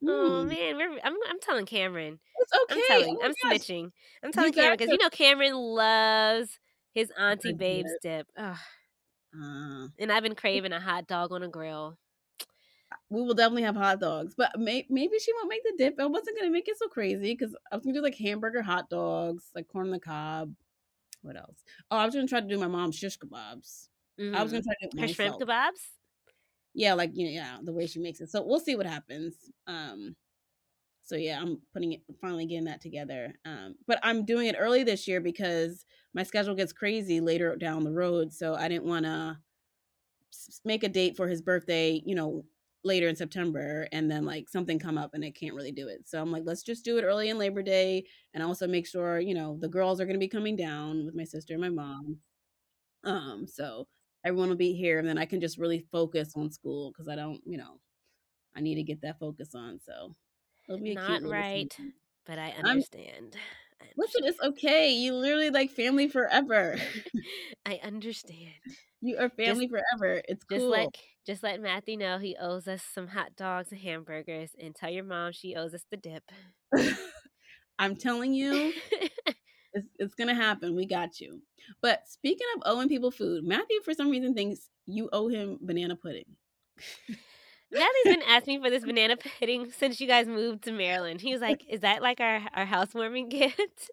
Oh 0.06 0.42
Hmm, 0.42 0.48
man, 0.48 0.76
we're, 0.76 0.92
I'm 1.02 1.14
I'm 1.28 1.40
telling 1.40 1.66
Cameron. 1.66 2.20
it's 2.38 2.52
okay. 2.72 2.80
I'm 2.80 2.86
telling. 3.02 3.18
Oh 3.20 3.24
I'm 3.24 3.32
snitching. 3.52 3.90
I'm 4.22 4.32
telling 4.32 4.52
Cameron 4.52 4.76
because 4.78 4.92
you 4.92 4.98
know 4.98 5.10
Cameron 5.10 5.54
loves 5.54 6.58
his 6.94 7.10
auntie 7.18 7.52
Babe's 7.52 7.92
dip. 8.02 8.28
Ugh. 8.36 8.56
Uh, 9.40 9.88
And 9.98 10.10
I've 10.12 10.22
been 10.22 10.34
craving 10.34 10.72
a 10.72 10.80
hot 10.80 11.06
dog 11.06 11.32
on 11.32 11.42
a 11.42 11.48
grill. 11.48 11.98
we 13.10 13.20
will 13.22 13.34
definitely 13.34 13.62
have 13.62 13.76
hot 13.76 14.00
dogs, 14.00 14.34
but 14.34 14.58
may- 14.58 14.86
maybe 14.88 15.18
she 15.18 15.32
won't 15.34 15.48
make 15.48 15.62
the 15.62 15.74
dip. 15.76 16.00
I 16.00 16.06
wasn't 16.06 16.38
gonna 16.38 16.50
make 16.50 16.68
it 16.68 16.78
so 16.78 16.88
crazy 16.88 17.34
because 17.34 17.54
I 17.70 17.76
was 17.76 17.84
gonna 17.84 17.94
do 17.98 18.02
like 18.02 18.16
hamburger 18.16 18.62
hot 18.62 18.88
dogs, 18.90 19.50
like 19.54 19.68
corn 19.68 19.86
on 19.86 19.92
the 19.92 20.00
cob. 20.00 20.54
What 21.22 21.36
else? 21.36 21.62
Oh, 21.90 21.96
I 21.96 22.04
was 22.06 22.14
gonna 22.14 22.26
try 22.26 22.40
to 22.40 22.46
do 22.48 22.58
my 22.58 22.66
mom's 22.68 22.96
shish 22.96 23.18
kebabs. 23.18 23.88
I 24.18 24.42
was 24.42 24.52
gonna 24.52 24.64
try 24.64 24.74
to 24.82 24.88
do 24.96 25.00
her 25.02 25.08
shrimp 25.08 25.36
kebabs. 25.38 25.80
Yeah, 26.74 26.94
like 26.94 27.10
you 27.14 27.26
know, 27.26 27.32
yeah, 27.32 27.58
the 27.62 27.72
way 27.72 27.86
she 27.86 27.98
makes 27.98 28.20
it. 28.20 28.30
So 28.30 28.42
we'll 28.42 28.60
see 28.60 28.76
what 28.76 28.86
happens. 28.86 29.34
Um, 29.66 30.16
so 31.08 31.16
yeah, 31.16 31.40
I'm 31.40 31.58
putting 31.72 31.92
it 31.94 32.02
finally 32.20 32.44
getting 32.44 32.66
that 32.66 32.82
together. 32.82 33.32
Um, 33.46 33.76
but 33.86 33.98
I'm 34.02 34.26
doing 34.26 34.46
it 34.46 34.56
early 34.58 34.84
this 34.84 35.08
year 35.08 35.22
because 35.22 35.86
my 36.12 36.22
schedule 36.22 36.54
gets 36.54 36.74
crazy 36.74 37.20
later 37.20 37.56
down 37.56 37.84
the 37.84 37.92
road. 37.92 38.30
So 38.30 38.54
I 38.54 38.68
didn't 38.68 38.84
want 38.84 39.06
to 39.06 39.38
make 40.66 40.84
a 40.84 40.88
date 40.88 41.16
for 41.16 41.26
his 41.26 41.40
birthday, 41.40 42.02
you 42.04 42.14
know, 42.14 42.44
later 42.84 43.08
in 43.08 43.16
September, 43.16 43.88
and 43.90 44.10
then 44.10 44.26
like 44.26 44.50
something 44.50 44.78
come 44.78 44.98
up 44.98 45.14
and 45.14 45.24
I 45.24 45.30
can't 45.30 45.54
really 45.54 45.72
do 45.72 45.88
it. 45.88 46.06
So 46.06 46.20
I'm 46.20 46.30
like, 46.30 46.42
let's 46.44 46.62
just 46.62 46.84
do 46.84 46.98
it 46.98 47.04
early 47.04 47.30
in 47.30 47.38
Labor 47.38 47.62
Day, 47.62 48.04
and 48.34 48.42
also 48.42 48.68
make 48.68 48.86
sure 48.86 49.18
you 49.18 49.34
know 49.34 49.56
the 49.60 49.68
girls 49.68 50.00
are 50.00 50.04
going 50.04 50.14
to 50.14 50.20
be 50.20 50.28
coming 50.28 50.56
down 50.56 51.06
with 51.06 51.14
my 51.14 51.24
sister 51.24 51.54
and 51.54 51.62
my 51.62 51.70
mom. 51.70 52.18
Um, 53.04 53.46
so 53.46 53.86
everyone 54.26 54.50
will 54.50 54.56
be 54.56 54.74
here, 54.74 54.98
and 54.98 55.08
then 55.08 55.16
I 55.16 55.24
can 55.24 55.40
just 55.40 55.56
really 55.56 55.86
focus 55.90 56.34
on 56.36 56.52
school 56.52 56.92
because 56.92 57.08
I 57.08 57.16
don't, 57.16 57.40
you 57.46 57.56
know, 57.56 57.80
I 58.54 58.60
need 58.60 58.74
to 58.74 58.82
get 58.82 59.00
that 59.02 59.18
focus 59.18 59.54
on. 59.54 59.80
So 59.80 60.12
Not 60.68 61.22
right, 61.22 61.74
but 62.26 62.38
I 62.38 62.50
I'm- 62.50 62.66
understand. 62.66 63.36
Listen, 63.96 64.24
it's 64.24 64.40
okay. 64.40 64.90
You 64.90 65.14
literally 65.14 65.50
like 65.50 65.70
family 65.70 66.08
forever. 66.08 66.76
I 67.66 67.80
understand. 67.82 68.52
you 69.00 69.16
are 69.18 69.28
family 69.30 69.68
forever. 69.68 70.22
It's 70.28 70.44
Just 70.50 70.60
cool. 70.60 70.70
let 70.70 70.88
just 71.26 71.42
let 71.42 71.60
Matthew 71.60 71.96
know 71.96 72.18
he 72.18 72.36
owes 72.40 72.66
us 72.68 72.82
some 72.94 73.06
hot 73.08 73.36
dogs 73.36 73.70
and 73.72 73.80
hamburgers, 73.80 74.50
and 74.60 74.74
tell 74.74 74.90
your 74.90 75.04
mom 75.04 75.32
she 75.32 75.54
owes 75.56 75.74
us 75.74 75.84
the 75.90 75.96
dip. 75.96 76.24
I'm 77.78 77.96
telling 77.96 78.34
you, 78.34 78.72
it's, 79.72 79.88
it's 79.98 80.14
gonna 80.14 80.34
happen. 80.34 80.74
We 80.74 80.86
got 80.86 81.20
you. 81.20 81.40
But 81.82 82.02
speaking 82.08 82.46
of 82.56 82.62
owing 82.66 82.88
people 82.88 83.10
food, 83.10 83.44
Matthew 83.44 83.80
for 83.84 83.94
some 83.94 84.10
reason 84.10 84.34
thinks 84.34 84.68
you 84.86 85.08
owe 85.12 85.28
him 85.28 85.58
banana 85.60 85.96
pudding. 85.96 86.24
Matthew's 87.70 88.14
been 88.16 88.22
asking 88.22 88.62
for 88.62 88.70
this 88.70 88.84
banana 88.84 89.16
pudding 89.16 89.70
since 89.70 90.00
you 90.00 90.06
guys 90.06 90.26
moved 90.26 90.64
to 90.64 90.72
Maryland. 90.72 91.20
He 91.20 91.32
was 91.32 91.42
like, 91.42 91.64
"Is 91.68 91.80
that 91.80 92.00
like 92.02 92.20
our 92.20 92.40
our 92.54 92.64
housewarming 92.64 93.28
gift?" 93.30 93.90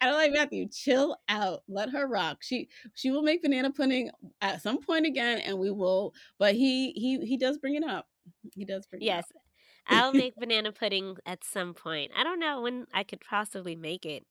I 0.00 0.06
don't 0.06 0.14
like 0.14 0.32
Matthew. 0.32 0.68
Chill 0.68 1.16
out. 1.28 1.62
Let 1.68 1.90
her 1.90 2.06
rock. 2.06 2.38
She 2.42 2.68
she 2.94 3.10
will 3.10 3.22
make 3.22 3.42
banana 3.42 3.72
pudding 3.72 4.10
at 4.40 4.62
some 4.62 4.80
point 4.80 5.06
again, 5.06 5.40
and 5.40 5.58
we 5.58 5.70
will. 5.70 6.12
But 6.38 6.54
he 6.54 6.92
he 6.92 7.18
he 7.26 7.36
does 7.36 7.58
bring 7.58 7.74
it 7.74 7.84
up. 7.84 8.06
He 8.54 8.64
does 8.64 8.86
bring 8.86 9.02
yes, 9.02 9.24
it 9.30 9.36
up. 9.36 9.42
Yes. 9.90 10.02
I'll 10.02 10.12
make 10.12 10.34
banana 10.36 10.72
pudding 10.72 11.16
at 11.26 11.44
some 11.44 11.74
point. 11.74 12.12
I 12.16 12.24
don't 12.24 12.40
know 12.40 12.60
when 12.62 12.86
I 12.92 13.04
could 13.04 13.20
possibly 13.20 13.76
make 13.76 14.06
it. 14.06 14.24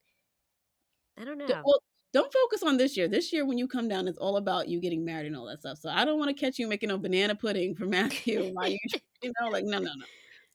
I 1.18 1.24
don't 1.24 1.38
know. 1.38 1.46
well, 1.48 1.82
don't 2.16 2.34
focus 2.34 2.64
on 2.64 2.78
this 2.78 2.96
year. 2.96 3.10
This 3.10 3.34
year, 3.34 3.46
when 3.46 3.58
you 3.58 3.68
come 3.68 3.90
down, 3.90 4.08
it's 4.08 4.18
all 4.18 4.38
about 4.38 4.70
you 4.70 4.80
getting 4.80 5.04
married 5.04 5.28
and 5.28 5.36
all 5.36 5.46
that 5.48 5.60
stuff. 5.60 5.80
So 5.80 5.90
I 5.90 6.06
don't 6.06 6.18
wanna 6.18 6.34
catch 6.34 6.58
you 6.58 6.68
making 6.68 6.90
a 6.90 6.98
banana 6.98 7.36
pudding 7.36 7.76
for 7.76 7.86
Matthew 7.98 8.52
while 8.54 8.70
you 8.70 8.78
you 9.22 9.34
know, 9.42 9.50
like, 9.50 9.66
no, 9.66 9.80
no, 9.80 9.92
no. 9.94 10.06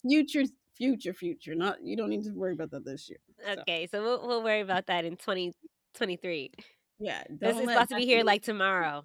Future 0.09 0.45
future, 0.75 1.13
future, 1.13 1.55
not 1.55 1.77
you 1.85 1.97
don't 1.97 2.09
need 2.09 2.25
to 2.25 2.31
worry 2.33 2.55
about 2.55 2.71
that 2.71 2.85
this 2.87 3.11
year, 3.11 3.19
so 3.45 3.61
Okay, 3.61 3.87
so 3.91 4.03
we'll 4.03 4.27
we'll 4.27 4.43
worry 4.43 4.61
about 4.61 4.87
that 4.87 5.05
in 5.05 5.17
2023. 5.17 6.51
Yeah, 6.99 7.25
This 7.29 7.57
is 7.57 7.63
about 7.63 7.89
to 7.91 7.97
be 7.97 8.07
here, 8.07 8.25
like, 8.25 8.43
tomorrow. 8.43 9.05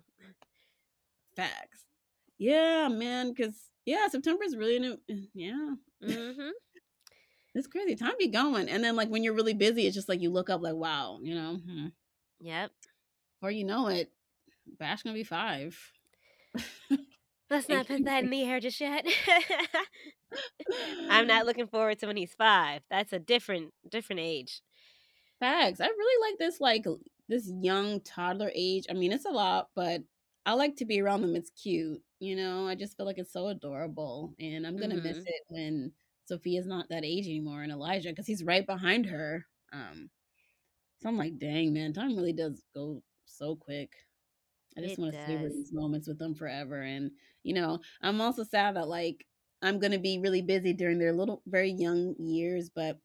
Facts. 1.36 1.84
Yeah, 2.38 2.88
man. 2.90 3.30
Because 3.30 3.70
yeah, 3.86 4.08
September 4.08 4.44
is 4.44 4.56
really 4.56 4.80
new 4.80 4.98
eh, 5.10 5.26
yeah. 5.34 5.76
Mhm. 6.04 6.52
It's 7.54 7.68
crazy, 7.68 7.96
time 7.96 8.14
be 8.20 8.28
going, 8.28 8.68
and 8.68 8.84
then, 8.84 8.98
like, 8.98 9.08
when 9.10 9.24
you're 9.24 9.34
really 9.34 9.54
busy, 9.54 9.88
it's 9.88 9.96
just 9.96 10.10
like 10.10 10.22
you 10.22 10.30
look 10.30 10.50
up 10.50 10.62
like, 10.62 10.76
"Wow," 10.76 11.20
you 11.24 11.34
know? 11.36 11.56
Hmm. 11.56 11.88
Yep. 12.46 12.72
Or 13.42 13.52
you 13.52 13.64
know 13.64 13.88
it, 13.88 14.12
Bash 14.80 15.04
gonna 15.04 15.14
be 15.14 15.24
5. 15.24 15.78
Let's 17.50 17.70
not 17.70 17.88
put 17.88 18.04
that 18.06 18.24
in 18.24 18.30
the 18.30 18.44
air 18.44 18.60
just 18.60 18.82
yet. 18.82 19.06
I'm 21.10 21.28
not 21.28 21.46
looking 21.46 21.68
forward 21.68 22.00
to 22.00 22.08
when 22.08 22.18
he's 22.18 22.34
5. 22.34 22.82
That's 22.90 23.14
a 23.14 23.20
different 23.20 23.74
different 23.90 24.22
age. 24.22 24.62
Facts. 25.40 25.82
I 25.82 25.88
really 25.88 26.32
like 26.32 26.40
this, 26.40 26.62
like, 26.62 26.86
this 27.28 27.52
young 27.62 28.00
toddler 28.02 28.52
age. 28.56 28.86
I 28.90 28.94
mean, 28.94 29.12
it's 29.12 29.26
a 29.26 29.30
lot, 29.32 29.70
but 29.76 30.02
I 30.46 30.54
like 30.54 30.76
to 30.78 30.86
be 30.86 31.02
around 31.02 31.22
them, 31.22 31.36
it's 31.36 31.50
cute, 31.52 32.02
you 32.20 32.36
know? 32.36 32.68
I 32.68 32.76
just 32.76 32.96
feel 32.98 33.06
like 33.06 33.18
it's 33.18 33.34
so 33.34 33.48
adorable, 33.48 34.34
and 34.40 34.66
I'm 34.66 34.78
gonna 34.78 34.98
miss 34.98 35.18
Mhm. 35.18 35.24
it 35.26 35.42
when 35.50 35.92
Sophia's 36.26 36.68
not 36.68 36.90
that 36.90 37.04
age 37.06 37.26
anymore 37.28 37.64
and 37.64 37.72
Elijah 37.72 38.10
because 38.10 38.28
he's 38.28 38.44
right 38.44 38.66
behind 38.66 39.06
her, 39.08 39.46
um, 39.74 40.10
so 41.06 41.10
I'm 41.10 41.18
like, 41.18 41.38
"Dang, 41.40 41.74
man, 41.74 41.94
time 41.94 42.16
really 42.18 42.34
does 42.34 42.64
go 42.76 43.04
so 43.26 43.56
quick." 43.56 43.94
I 44.78 44.82
just 44.82 44.98
wanna 45.00 45.14
savor 45.26 45.50
these 45.50 45.72
moments 45.74 46.08
with 46.08 46.20
them 46.20 46.36
forever, 46.36 46.82
and, 46.82 47.12
you 47.44 47.54
know, 47.56 47.80
I'm 48.02 48.22
also 48.22 48.44
sad 48.44 48.76
that, 48.78 48.88
like, 48.90 49.28
I'm 49.64 49.80
gonna 49.80 50.00
be 50.00 50.20
really 50.20 50.42
busy 50.44 50.74
during 50.74 51.00
their 51.00 51.14
little 51.14 51.44
very 51.48 51.72
young 51.72 52.16
years, 52.20 52.70
but 52.70 53.00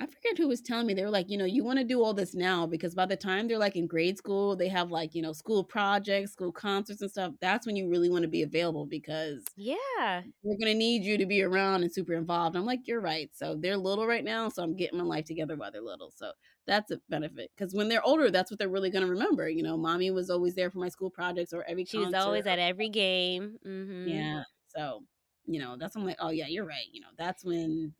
I 0.00 0.06
forget 0.06 0.38
who 0.38 0.48
was 0.48 0.62
telling 0.62 0.86
me, 0.88 0.94
they 0.94 1.04
were 1.04 1.10
like, 1.10 1.30
you 1.30 1.38
know, 1.38 1.44
"You 1.46 1.64
wanna 1.64 1.84
do 1.84 2.02
all 2.04 2.14
this 2.14 2.34
now 2.34 2.66
because 2.66 2.94
by 2.96 3.06
the 3.06 3.16
time 3.16 3.48
they're, 3.48 3.58
like, 3.58 3.76
in 3.76 3.86
grade 3.88 4.18
school, 4.18 4.56
they 4.56 4.68
have, 4.68 4.90
like, 4.92 5.14
you 5.14 5.22
know, 5.22 5.32
school 5.34 5.64
projects, 5.64 6.32
school 6.32 6.52
concerts 6.52 7.02
and 7.02 7.10
stuff, 7.10 7.34
that's 7.40 7.66
when 7.66 7.76
you 7.76 7.88
really 7.90 8.10
wanna 8.10 8.28
be 8.28 8.42
available 8.42 8.86
because 8.86 9.54
Yeah. 9.56 10.24
we're 10.42 10.58
gonna 10.58 10.74
need 10.74 11.04
you 11.04 11.18
to 11.18 11.26
be 11.26 11.42
around 11.42 11.82
and 11.84 11.92
super 11.92 12.14
involved." 12.14 12.56
I'm 12.56 12.66
like, 12.66 12.86
"You're 12.88 13.00
right." 13.00 13.34
So 13.36 13.56
they're 13.56 13.76
little 13.78 14.06
right 14.06 14.24
now, 14.24 14.48
so 14.50 14.62
I'm 14.62 14.76
getting 14.76 14.98
my 14.98 15.04
life 15.04 15.24
together 15.26 15.56
while 15.56 15.70
they're 15.72 15.80
little, 15.82 16.10
so 16.12 16.32
that's 16.66 16.90
a 16.90 17.00
benefit 17.08 17.50
because 17.56 17.74
when 17.74 17.88
they're 17.88 18.02
older, 18.04 18.30
that's 18.30 18.50
what 18.50 18.58
they're 18.58 18.68
really 18.68 18.90
gonna 18.90 19.06
remember, 19.06 19.48
you 19.48 19.62
know, 19.62 19.76
"Mommy 19.76 20.10
was 20.10 20.30
always 20.30 20.54
there 20.54 20.70
for 20.70 20.78
my 20.78 20.88
school 20.88 21.10
projects 21.10 21.52
or 21.52 21.64
every 21.64 21.84
She 21.84 21.98
was 21.98 22.12
always 22.12 22.46
at 22.46 22.58
every 22.58 22.88
game. 22.88 23.58
Mhm. 23.64 24.02
Yeah, 24.04 24.42
so, 24.68 25.06
you 25.46 25.58
know, 25.60 25.76
that's 25.76 25.94
when 25.94 26.02
I'm 26.02 26.08
like, 26.08 26.16
"Oh, 26.20 26.30
yeah, 26.30 26.46
you're 26.46 26.66
right," 26.66 26.86
you 26.90 27.00
know, 27.00 27.10
that's 27.16 27.44
when 27.44 27.94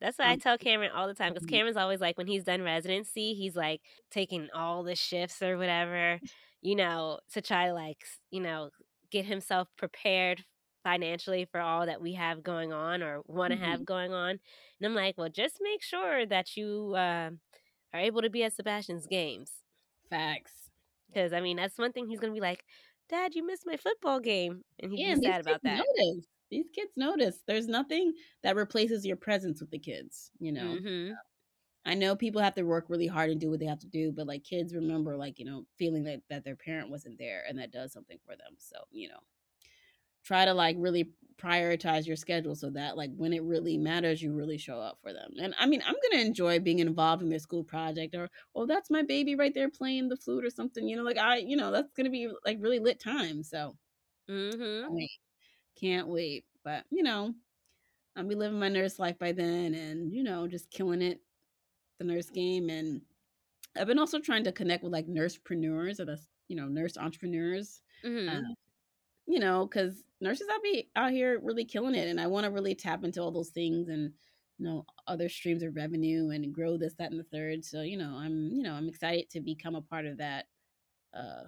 That's 0.00 0.18
what 0.18 0.26
I 0.26 0.34
um 0.34 0.36
tell 0.36 0.58
Cameron 0.58 0.90
all 0.92 1.06
the 1.06 1.14
time 1.14 1.30
because 1.32 1.46
Cameron's 1.46 1.76
always 1.76 2.00
like, 2.00 2.18
when 2.18 2.26
he's 2.26 2.44
done 2.44 2.62
residency, 2.62 3.34
he's, 3.34 3.54
like, 3.56 3.82
taking 4.10 4.50
all 4.52 4.82
the 4.82 4.96
shifts 4.96 5.40
or 5.42 5.56
whatever, 5.56 6.20
you 6.60 6.74
know, 6.74 7.20
to 7.30 7.40
try 7.42 7.66
to, 7.68 7.74
like, 7.74 8.04
you 8.30 8.40
know, 8.40 8.70
get 9.10 9.24
himself 9.26 9.68
prepared 9.76 10.44
financially 10.82 11.44
for 11.44 11.60
all 11.60 11.86
that 11.86 12.00
we 12.00 12.14
have 12.14 12.42
going 12.42 12.72
on 12.72 13.02
or 13.02 13.22
wanna 13.26 13.54
have 13.56 13.84
Mhm. 13.84 13.86
going 13.86 14.12
on, 14.12 14.30
and 14.80 14.86
I'm 14.86 14.94
like, 14.96 15.16
"Well, 15.16 15.28
just 15.28 15.58
make 15.60 15.80
sure 15.82 16.26
that 16.26 16.56
you, 16.56 16.94
um, 16.96 17.40
are 17.92 18.00
able 18.00 18.22
to 18.22 18.30
be 18.30 18.44
at 18.44 18.52
Sebastian's 18.54 19.06
games." 19.06 19.62
Facts. 20.10 20.70
Because 21.08 21.32
I 21.32 21.40
mean, 21.40 21.56
that's 21.56 21.78
one 21.78 21.92
thing 21.92 22.06
he's 22.08 22.20
gonna 22.20 22.32
be 22.32 22.40
like, 22.40 22.64
"Dad, 23.08 23.34
you 23.34 23.44
missed 23.44 23.66
my 23.66 23.76
football 23.76 24.20
game," 24.20 24.64
and 24.78 24.90
he'd 24.92 25.04
Yeah, 25.04 25.12
be 25.12 25.14
and 25.14 25.22
these 25.22 25.34
sad 25.34 25.40
about 25.40 25.62
that. 25.64 25.88
notice. 25.96 26.26
These 26.50 26.68
kids 26.70 26.92
notice. 26.96 27.42
There's 27.46 27.66
nothing 27.66 28.12
that 28.42 28.56
replaces 28.56 29.06
your 29.06 29.16
presence 29.16 29.60
with 29.60 29.70
the 29.70 29.78
kids, 29.78 30.30
you 30.38 30.52
know? 30.52 30.82
Mhm. 30.82 31.20
I 31.84 31.94
know 31.94 32.14
people 32.16 32.40
have 32.42 32.54
to 32.54 32.62
work 32.62 32.88
really 32.88 33.06
hard 33.08 33.30
and 33.30 33.40
do 33.40 33.50
what 33.50 33.60
they 33.60 33.66
have 33.66 33.80
to 33.80 33.88
do, 33.88 34.12
but, 34.12 34.26
like, 34.26 34.44
kids 34.44 34.74
remember, 34.74 35.16
like, 35.16 35.38
you 35.38 35.44
know, 35.44 35.66
feeling 35.78 36.04
that 36.04 36.22
that 36.28 36.44
their 36.44 36.56
parent 36.56 36.90
wasn't 36.90 37.18
there, 37.18 37.44
and 37.48 37.58
that 37.58 37.72
does 37.72 37.92
something 37.92 38.18
for 38.24 38.36
them, 38.36 38.54
so, 38.58 38.84
you 38.90 39.08
know, 39.08 39.20
try 40.22 40.44
to, 40.44 40.54
like, 40.54 40.76
really 40.78 41.12
prioritize 41.36 42.06
your 42.06 42.16
schedule 42.16 42.54
so 42.54 42.70
that, 42.70 42.96
like, 42.96 43.10
when 43.16 43.32
it 43.32 43.42
really 43.42 43.76
matters, 43.78 44.22
you 44.22 44.32
really 44.34 44.58
show 44.58 44.80
up 44.80 44.98
for 45.02 45.12
them, 45.12 45.32
and, 45.40 45.54
I 45.58 45.66
mean, 45.66 45.82
I'm 45.84 45.96
gonna 46.10 46.22
enjoy 46.24 46.60
being 46.60 46.78
involved 46.80 47.22
in 47.22 47.28
their 47.30 47.38
school 47.40 47.64
project 47.64 48.14
or, 48.14 48.30
"Oh, 48.54 48.66
that's 48.66 48.90
my 48.90 49.02
baby 49.02 49.34
right 49.34 49.52
there 49.54 49.70
playing 49.70 50.08
the 50.08 50.16
flute," 50.16 50.44
or 50.44 50.50
something, 50.50 50.88
you 50.88 50.96
know, 50.96 51.02
like, 51.04 51.18
I 51.18 51.38
you 51.38 51.56
know, 51.56 51.70
that's 51.72 51.92
gonna 51.94 52.10
be, 52.10 52.28
like, 52.46 52.58
really 52.60 52.78
lit 52.78 53.00
time, 53.00 53.42
so 53.42 53.76
mm-hmm. 54.28 54.84
can't 54.84 54.94
wait. 54.94 55.10
Can't 55.76 56.08
wait, 56.08 56.46
but, 56.64 56.86
you 56.90 57.02
know, 57.02 57.34
I'll 58.16 58.24
be 58.28 58.34
living 58.36 58.58
my 58.60 58.68
nurse 58.70 58.98
life 58.98 59.18
by 59.18 59.32
then 59.32 59.74
and, 59.74 60.12
you 60.14 60.22
know, 60.24 60.48
just 60.48 60.70
killing 60.70 61.02
it, 61.02 61.22
the 61.98 62.04
nurse 62.04 62.30
game, 62.30 62.70
and 62.70 63.02
I've 63.76 63.86
been 63.88 63.98
also 64.00 64.20
trying 64.20 64.44
to 64.44 64.52
connect 64.52 64.84
with, 64.84 64.92
like, 64.92 65.06
nursepreneurs 65.08 66.00
or 66.00 66.06
the 66.06 66.24
you 66.48 66.56
know, 66.56 66.68
nurse 66.68 66.98
entrepreneurs, 66.98 67.82
uh, 68.28 68.40
Mhm. 68.42 68.54
You 69.32 69.40
know, 69.40 69.66
because 69.66 70.04
nurses 70.20 70.48
out 70.52 70.62
be 70.62 70.90
out 70.96 71.12
here 71.12 71.40
really 71.40 71.64
killing 71.64 71.94
it, 71.96 72.08
and 72.08 72.20
I 72.20 72.26
wanna 72.28 72.50
really 72.50 72.74
tap 72.74 73.04
into 73.04 73.20
all 73.22 73.32
those 73.32 73.50
things 73.50 73.88
and, 73.88 74.12
you 74.58 74.64
know, 74.66 74.86
other 75.06 75.28
streams 75.28 75.62
of 75.62 75.76
revenue 75.76 76.30
and 76.30 76.54
grow 76.54 76.76
this, 76.78 76.94
that, 76.96 77.10
and 77.12 77.20
the 77.20 77.24
third, 77.24 77.64
so, 77.64 77.82
you 77.82 77.96
know, 77.98 78.14
I'm 78.16 78.50
you 78.52 78.62
know, 78.62 78.74
I'm 78.74 78.88
excited 78.88 79.30
to 79.30 79.40
become 79.40 79.74
a 79.76 79.82
part 79.82 80.06
of 80.06 80.18
that, 80.18 80.46
uh, 81.14 81.44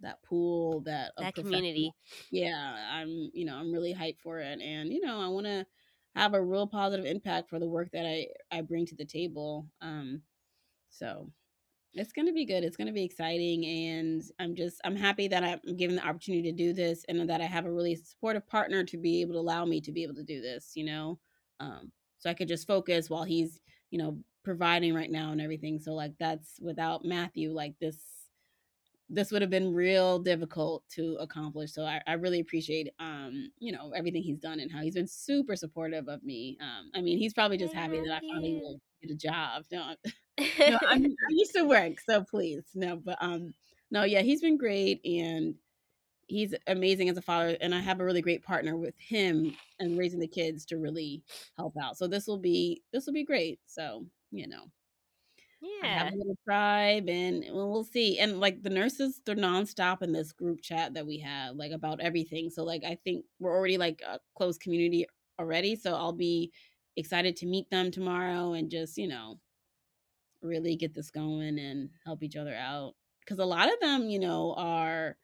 that 0.00 0.22
pool, 0.24 0.80
that 0.82 1.12
That 1.20 1.34
community. 1.34 1.92
Yeah, 2.30 2.56
I'm 2.90 3.30
you 3.34 3.44
know, 3.44 3.56
I'm 3.56 3.72
really 3.72 3.94
hyped 3.94 4.20
for 4.20 4.38
it, 4.40 4.60
and, 4.60 4.92
you 4.92 5.00
know, 5.00 5.20
I 5.20 5.28
wanna 5.28 5.66
have 6.16 6.34
a 6.34 6.42
real 6.44 6.66
positive 6.66 7.06
impact 7.06 7.48
for 7.50 7.58
the 7.60 7.68
work 7.68 7.90
that 7.92 8.06
I 8.06 8.28
I 8.50 8.62
bring 8.62 8.86
to 8.86 8.96
the 8.96 9.04
table, 9.06 9.68
um, 9.80 10.22
so 10.90 11.32
it's 11.94 12.12
gonna 12.12 12.32
be 12.32 12.44
good, 12.44 12.64
it's 12.64 12.76
gonna 12.76 12.92
be 12.92 13.04
exciting, 13.04 13.64
and 13.66 14.22
I'm 14.38 14.54
just 14.54 14.80
I'm 14.84 14.96
happy 14.96 15.28
that 15.28 15.42
I'm 15.44 15.76
given 15.76 15.96
the 15.96 16.06
opportunity 16.06 16.50
to 16.50 16.56
do 16.56 16.72
this 16.72 17.04
and 17.08 17.28
that 17.28 17.40
I 17.40 17.44
have 17.46 17.66
a 17.66 17.72
really 17.72 17.96
supportive 17.96 18.46
partner 18.46 18.84
to 18.84 18.96
be 18.98 19.20
able 19.20 19.34
to 19.34 19.40
allow 19.40 19.64
me 19.64 19.80
to 19.82 19.92
be 19.92 20.02
able 20.02 20.14
to 20.16 20.22
do 20.24 20.40
this, 20.40 20.72
you 20.76 20.84
know? 20.84 21.18
Um, 21.60 21.92
so 22.18 22.30
I 22.30 22.34
could 22.34 22.48
just 22.48 22.66
focus 22.66 23.08
while 23.10 23.24
he's, 23.24 23.60
you 23.90 23.98
know, 23.98 24.18
providing 24.44 24.94
right 24.94 25.10
now 25.10 25.32
and 25.32 25.40
everything, 25.40 25.78
so, 25.80 25.94
like, 25.94 26.14
that's 26.18 26.58
without 26.60 27.04
Matthew, 27.04 27.52
like, 27.52 27.74
this 27.80 28.17
this 29.10 29.32
would 29.32 29.42
have 29.42 29.50
been 29.50 29.72
real 29.74 30.18
difficult 30.18 30.86
to 30.90 31.16
accomplish, 31.20 31.72
so 31.72 31.84
I 31.84 32.02
I 32.06 32.14
really 32.14 32.40
appreciate, 32.40 32.90
um, 32.98 33.50
you 33.58 33.72
know, 33.72 33.92
everything 33.92 34.22
he's 34.22 34.38
done 34.40 34.60
and 34.60 34.70
how 34.70 34.80
he's 34.82 34.94
been 34.94 35.06
super 35.08 35.56
supportive 35.56 36.08
of 36.08 36.22
me, 36.22 36.58
um, 36.60 36.90
I 36.94 37.00
mean, 37.02 37.18
he's 37.18 37.34
probably 37.34 37.56
just 37.58 37.74
happy 37.74 38.00
that 38.00 38.12
I 38.16 38.20
finally 38.32 38.54
will 38.54 38.80
get 39.02 39.10
a 39.12 39.16
job. 39.16 39.64
No 39.72 39.94
no, 40.66 40.76
I 40.76 41.00
used 41.30 41.54
to 41.54 41.64
work, 41.64 42.00
so 42.00 42.24
please, 42.24 42.64
no, 42.74 42.96
but, 42.96 43.18
um, 43.20 43.54
no, 43.90 44.04
yeah, 44.04 44.22
he's 44.22 44.40
been 44.42 44.56
great, 44.58 45.00
and 45.04 45.56
he's 46.28 46.54
amazing 46.66 47.08
as 47.10 47.16
a 47.18 47.22
father, 47.22 47.56
and 47.60 47.74
I 47.74 47.80
have 47.80 48.00
a 48.00 48.04
really 48.04 48.22
great 48.22 48.42
partner 48.44 48.76
with 48.76 48.94
him 48.98 49.56
and 49.80 49.98
raising 49.98 50.20
the 50.20 50.28
kids 50.28 50.66
to 50.66 50.78
really 50.78 51.22
help 51.56 51.74
out, 51.82 51.98
so 51.98 52.06
this 52.08 52.26
will 52.28 52.38
be 52.38 52.82
this 52.92 53.06
will 53.06 53.14
be 53.14 53.24
great, 53.24 53.60
so, 53.66 54.06
you 54.32 54.48
know 54.48 54.70
I 55.82 55.88
have 55.88 56.08
Yeah. 56.08 56.10
a 56.10 56.16
little 56.16 56.36
tribe, 56.44 57.08
and 57.08 57.44
well, 57.52 57.84
see, 57.84 58.18
and, 58.18 58.40
like, 58.40 58.62
the 58.64 58.70
nurses, 58.70 59.20
they're 59.24 59.36
nonstop 59.36 60.02
in 60.02 60.10
this 60.12 60.32
group 60.32 60.60
chat 60.60 60.94
that 60.94 61.06
we 61.06 61.18
have, 61.20 61.54
like, 61.56 61.70
about 61.70 62.00
everything, 62.00 62.50
so, 62.50 62.64
like, 62.64 62.82
I 62.84 62.96
think 62.96 63.26
we're 63.38 63.56
already, 63.56 63.78
like, 63.78 64.02
a 64.02 64.18
close 64.36 64.58
community 64.58 65.06
already, 65.38 65.76
so 65.76 65.94
I'll 65.94 66.12
be 66.12 66.52
excited 66.96 67.36
to 67.36 67.46
meet 67.46 67.70
them 67.70 67.92
tomorrow 67.92 68.54
and 68.54 68.70
just, 68.70 68.98
you 68.98 69.06
know 69.06 69.40
really 70.42 70.76
get 70.76 70.94
this 70.94 71.10
going 71.10 71.58
and 71.58 71.90
help 72.04 72.22
each 72.22 72.36
other 72.36 72.54
out. 72.54 72.94
Cause 73.26 73.38
a 73.38 73.44
lot 73.44 73.72
of 73.72 73.78
them, 73.80 74.08
you 74.08 74.18
know, 74.18 74.54
are 74.54 75.18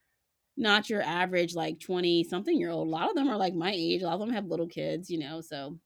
not 0.57 0.91
your 0.91 1.03
average, 1.03 1.55
like, 1.55 1.81
twenty-something-year-old, 1.81 2.89
a 2.89 2.91
lot 2.91 3.11
of 3.11 3.17
them 3.17 3.29
are, 3.29 3.37
like, 3.39 3.55
my 3.55 3.73
age, 3.75 4.03
a 4.03 4.07
lot 4.07 4.15
of 4.15 4.21
them 4.21 4.31
have 4.33 4.47
little 4.47 4.69
kids, 4.69 5.11
you 5.11 5.19
know, 5.19 5.41
so 5.41 5.79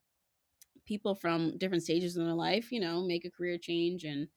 people 0.86 1.14
from 1.14 1.58
different 1.58 1.82
stages 1.84 2.16
in 2.16 2.24
their 2.24 2.34
life, 2.34 2.72
you 2.72 2.80
know, 2.80 3.04
make 3.06 3.24
a 3.26 3.30
career 3.30 3.58
change 3.58 4.04
and 4.04 4.28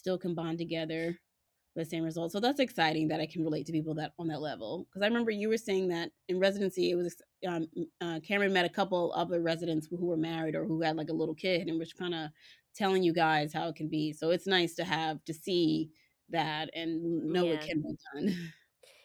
still 0.00 0.18
can 0.18 0.34
bond 0.34 0.58
together 0.58 1.18
with 1.76 1.86
the 1.86 1.90
same 1.90 2.04
results, 2.04 2.32
so 2.34 2.40
that's 2.40 2.60
exciting 2.60 3.08
that 3.08 3.20
I 3.20 3.26
can 3.26 3.44
relate 3.44 3.66
to 3.66 3.72
people 3.72 3.94
that 3.96 4.12
on 4.18 4.28
that 4.28 4.40
level. 4.42 4.86
Because 4.86 5.02
I 5.02 5.06
remember 5.08 5.30
you 5.32 5.48
were 5.50 5.58
saying 5.58 5.88
that 5.88 6.12
in 6.28 6.40
residency, 6.40 6.90
it 6.90 6.96
was, 6.96 7.22
um, 7.48 7.68
uh, 8.00 8.20
Cameron 8.20 8.52
met 8.52 8.64
a 8.66 8.70
couple 8.70 9.12
other 9.14 9.40
residents 9.42 9.88
who 9.88 10.04
were 10.06 10.16
married 10.16 10.56
or 10.56 10.66
who 10.66 10.82
had, 10.82 10.96
like, 10.96 11.10
a 11.10 11.14
little 11.14 11.34
kid 11.36 11.68
and 11.68 11.78
was 11.78 11.92
kinda 11.92 12.32
telling 12.74 13.02
you 13.04 13.12
guys 13.14 13.52
how 13.52 13.68
it 13.68 13.76
can 13.76 13.88
be, 13.88 14.12
so 14.12 14.30
it's 14.30 14.46
nice 14.48 14.74
to 14.76 14.84
have 14.84 15.24
to 15.26 15.34
see 15.34 15.90
that 16.30 16.70
and 16.74 17.02
kn 17.02 17.32
know 17.32 17.52
it 17.52 17.60
can 17.62 17.82
be 17.82 17.96
done. 18.14 18.52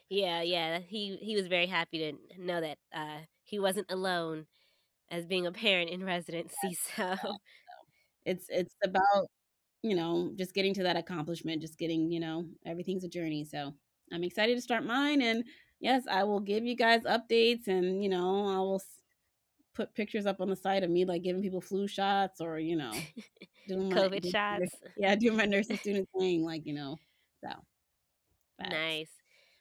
Yeah, 0.10 0.42
yeah, 0.44 0.80
he 0.80 1.18
he 1.18 1.36
was 1.36 1.48
very 1.48 1.66
happy 1.68 1.98
to 2.00 2.42
know 2.42 2.62
that, 2.62 2.78
uh, 2.94 3.22
he 3.44 3.60
wasn't 3.60 3.92
alone 3.92 4.48
as 5.10 5.26
being 5.28 5.48
a 5.48 5.52
parent 5.54 5.90
in 5.92 6.04
residency, 6.06 6.76
so 6.96 7.16
it's 8.26 8.48
it's 8.50 8.76
about 8.84 9.28
you 9.86 9.96
know, 9.96 10.32
just 10.36 10.56
getting 10.56 10.74
to 10.74 10.84
that 10.84 10.98
accomplishment, 10.98 11.62
just 11.62 11.78
getting, 11.78 12.12
you 12.12 12.20
know, 12.20 12.46
everything's 12.66 13.04
a 13.04 13.08
journey. 13.08 13.46
So 13.46 13.72
I'm 14.12 14.24
excited 14.24 14.56
to 14.56 14.62
start 14.62 14.84
mine. 14.84 15.22
And 15.22 15.44
yes, 15.80 16.04
I 16.10 16.24
will 16.24 16.40
give 16.40 16.66
you 16.66 16.76
guys 16.76 17.04
updates 17.04 17.68
and, 17.68 18.04
you 18.04 18.10
know, 18.10 18.48
I 18.48 18.58
will 18.58 18.82
put 19.76 19.94
pictures 19.94 20.26
up 20.26 20.42
on 20.42 20.50
the 20.50 20.56
side 20.56 20.84
of 20.84 20.90
me 20.90 21.06
like 21.06 21.22
giving 21.22 21.44
people 21.44 21.62
flu 21.62 21.88
shots 21.88 22.42
or, 22.42 22.58
you 22.58 22.76
know, 22.76 22.92
doing 23.68 23.90
my 23.90 23.96
COVID 23.96 24.32
shots. 24.32 24.76
Yeah, 24.98 25.14
doing 25.14 25.38
my 25.38 25.46
nursing 25.46 25.78
student 25.78 26.10
thing, 26.18 26.44
like, 26.44 26.66
you 26.66 26.74
know. 26.74 26.98
So 27.44 27.52
facts. 28.58 28.72
nice. 28.72 29.10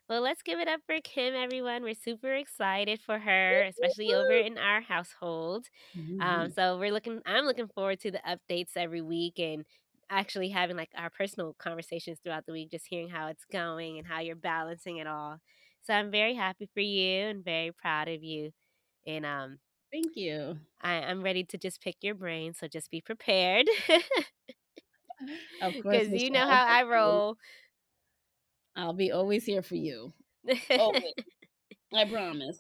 Well, 0.08 0.22
let's 0.22 0.42
give 0.42 0.58
it 0.58 0.68
up 0.68 0.80
for 0.86 0.96
Kim, 1.02 1.34
everyone. 1.34 1.82
We're 1.82 1.94
super 1.94 2.34
excited 2.34 3.00
for 3.04 3.18
her, 3.18 3.62
especially 3.62 4.14
over 4.14 4.32
in 4.32 4.56
our 4.56 4.82
household. 4.82 5.66
Mm-hmm. 5.98 6.20
Um, 6.20 6.50
so 6.50 6.78
we're 6.78 6.92
looking. 6.92 7.20
I'm 7.24 7.44
looking 7.46 7.68
forward 7.68 8.00
to 8.00 8.10
the 8.10 8.20
updates 8.26 8.72
every 8.76 9.00
week 9.00 9.38
and 9.38 9.64
actually 10.10 10.48
having 10.50 10.76
like 10.76 10.90
our 10.96 11.10
personal 11.10 11.54
conversations 11.58 12.18
throughout 12.22 12.46
the 12.46 12.52
week, 12.52 12.70
just 12.70 12.86
hearing 12.88 13.08
how 13.08 13.28
it's 13.28 13.44
going 13.50 13.98
and 13.98 14.06
how 14.06 14.20
you're 14.20 14.36
balancing 14.36 14.98
it 14.98 15.06
all. 15.06 15.38
So 15.82 15.94
I'm 15.94 16.10
very 16.10 16.34
happy 16.34 16.68
for 16.72 16.80
you 16.80 17.26
and 17.26 17.44
very 17.44 17.72
proud 17.72 18.08
of 18.08 18.22
you. 18.22 18.52
And 19.06 19.26
um, 19.26 19.58
thank 19.92 20.16
you. 20.16 20.58
I, 20.82 20.94
I'm 20.96 21.22
ready 21.22 21.44
to 21.44 21.58
just 21.58 21.80
pick 21.80 21.96
your 22.02 22.14
brain, 22.14 22.54
so 22.54 22.68
just 22.68 22.90
be 22.90 23.00
prepared. 23.00 23.66
of 25.60 25.78
course, 25.82 26.06
because 26.06 26.12
you 26.12 26.30
know 26.30 26.46
how 26.46 26.66
I 26.66 26.82
roll. 26.84 27.36
I'll 28.76 28.92
be 28.92 29.10
always 29.12 29.44
here 29.44 29.62
for 29.62 29.76
you. 29.76 30.12
Always. 30.76 31.14
I 31.94 32.04
promise. 32.04 32.58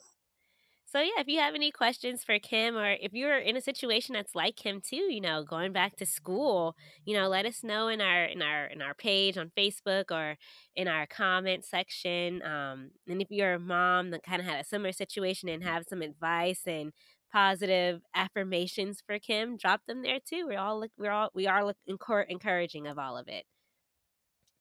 So 0.94 1.00
yeah, 1.00 1.18
if 1.18 1.26
you 1.26 1.40
have 1.40 1.56
any 1.56 1.72
questions 1.72 2.22
for 2.22 2.38
Kim 2.38 2.76
or 2.76 2.92
if 2.92 3.12
you're 3.12 3.36
in 3.36 3.56
a 3.56 3.60
situation 3.60 4.12
that's 4.12 4.36
like 4.36 4.54
Kim 4.54 4.80
too, 4.80 5.12
you 5.12 5.20
know, 5.20 5.42
going 5.42 5.72
back 5.72 5.96
to 5.96 6.06
school, 6.06 6.76
you 7.04 7.16
know, 7.16 7.26
let 7.28 7.46
us 7.46 7.64
know 7.64 7.88
in 7.88 8.00
our 8.00 8.26
in 8.26 8.40
our 8.42 8.66
in 8.66 8.80
our 8.80 8.94
page 8.94 9.36
on 9.36 9.50
Facebook 9.58 10.12
or 10.12 10.36
in 10.76 10.86
our 10.86 11.04
comment 11.08 11.64
section. 11.64 12.42
Um, 12.42 12.90
and 13.08 13.20
if 13.20 13.26
you're 13.32 13.54
a 13.54 13.58
mom 13.58 14.12
that 14.12 14.22
kind 14.22 14.40
of 14.40 14.46
had 14.46 14.60
a 14.60 14.64
similar 14.64 14.92
situation 14.92 15.48
and 15.48 15.64
have 15.64 15.82
some 15.88 16.00
advice 16.00 16.60
and 16.64 16.92
positive 17.32 18.00
affirmations 18.14 19.02
for 19.04 19.18
Kim, 19.18 19.56
drop 19.56 19.80
them 19.88 20.02
there 20.02 20.20
too. 20.24 20.46
We're 20.46 20.60
all 20.60 20.84
we're 20.96 21.10
all 21.10 21.30
we 21.34 21.48
are 21.48 21.74
encouraging 21.88 22.86
of 22.86 23.00
all 23.00 23.16
of 23.16 23.26
it. 23.26 23.46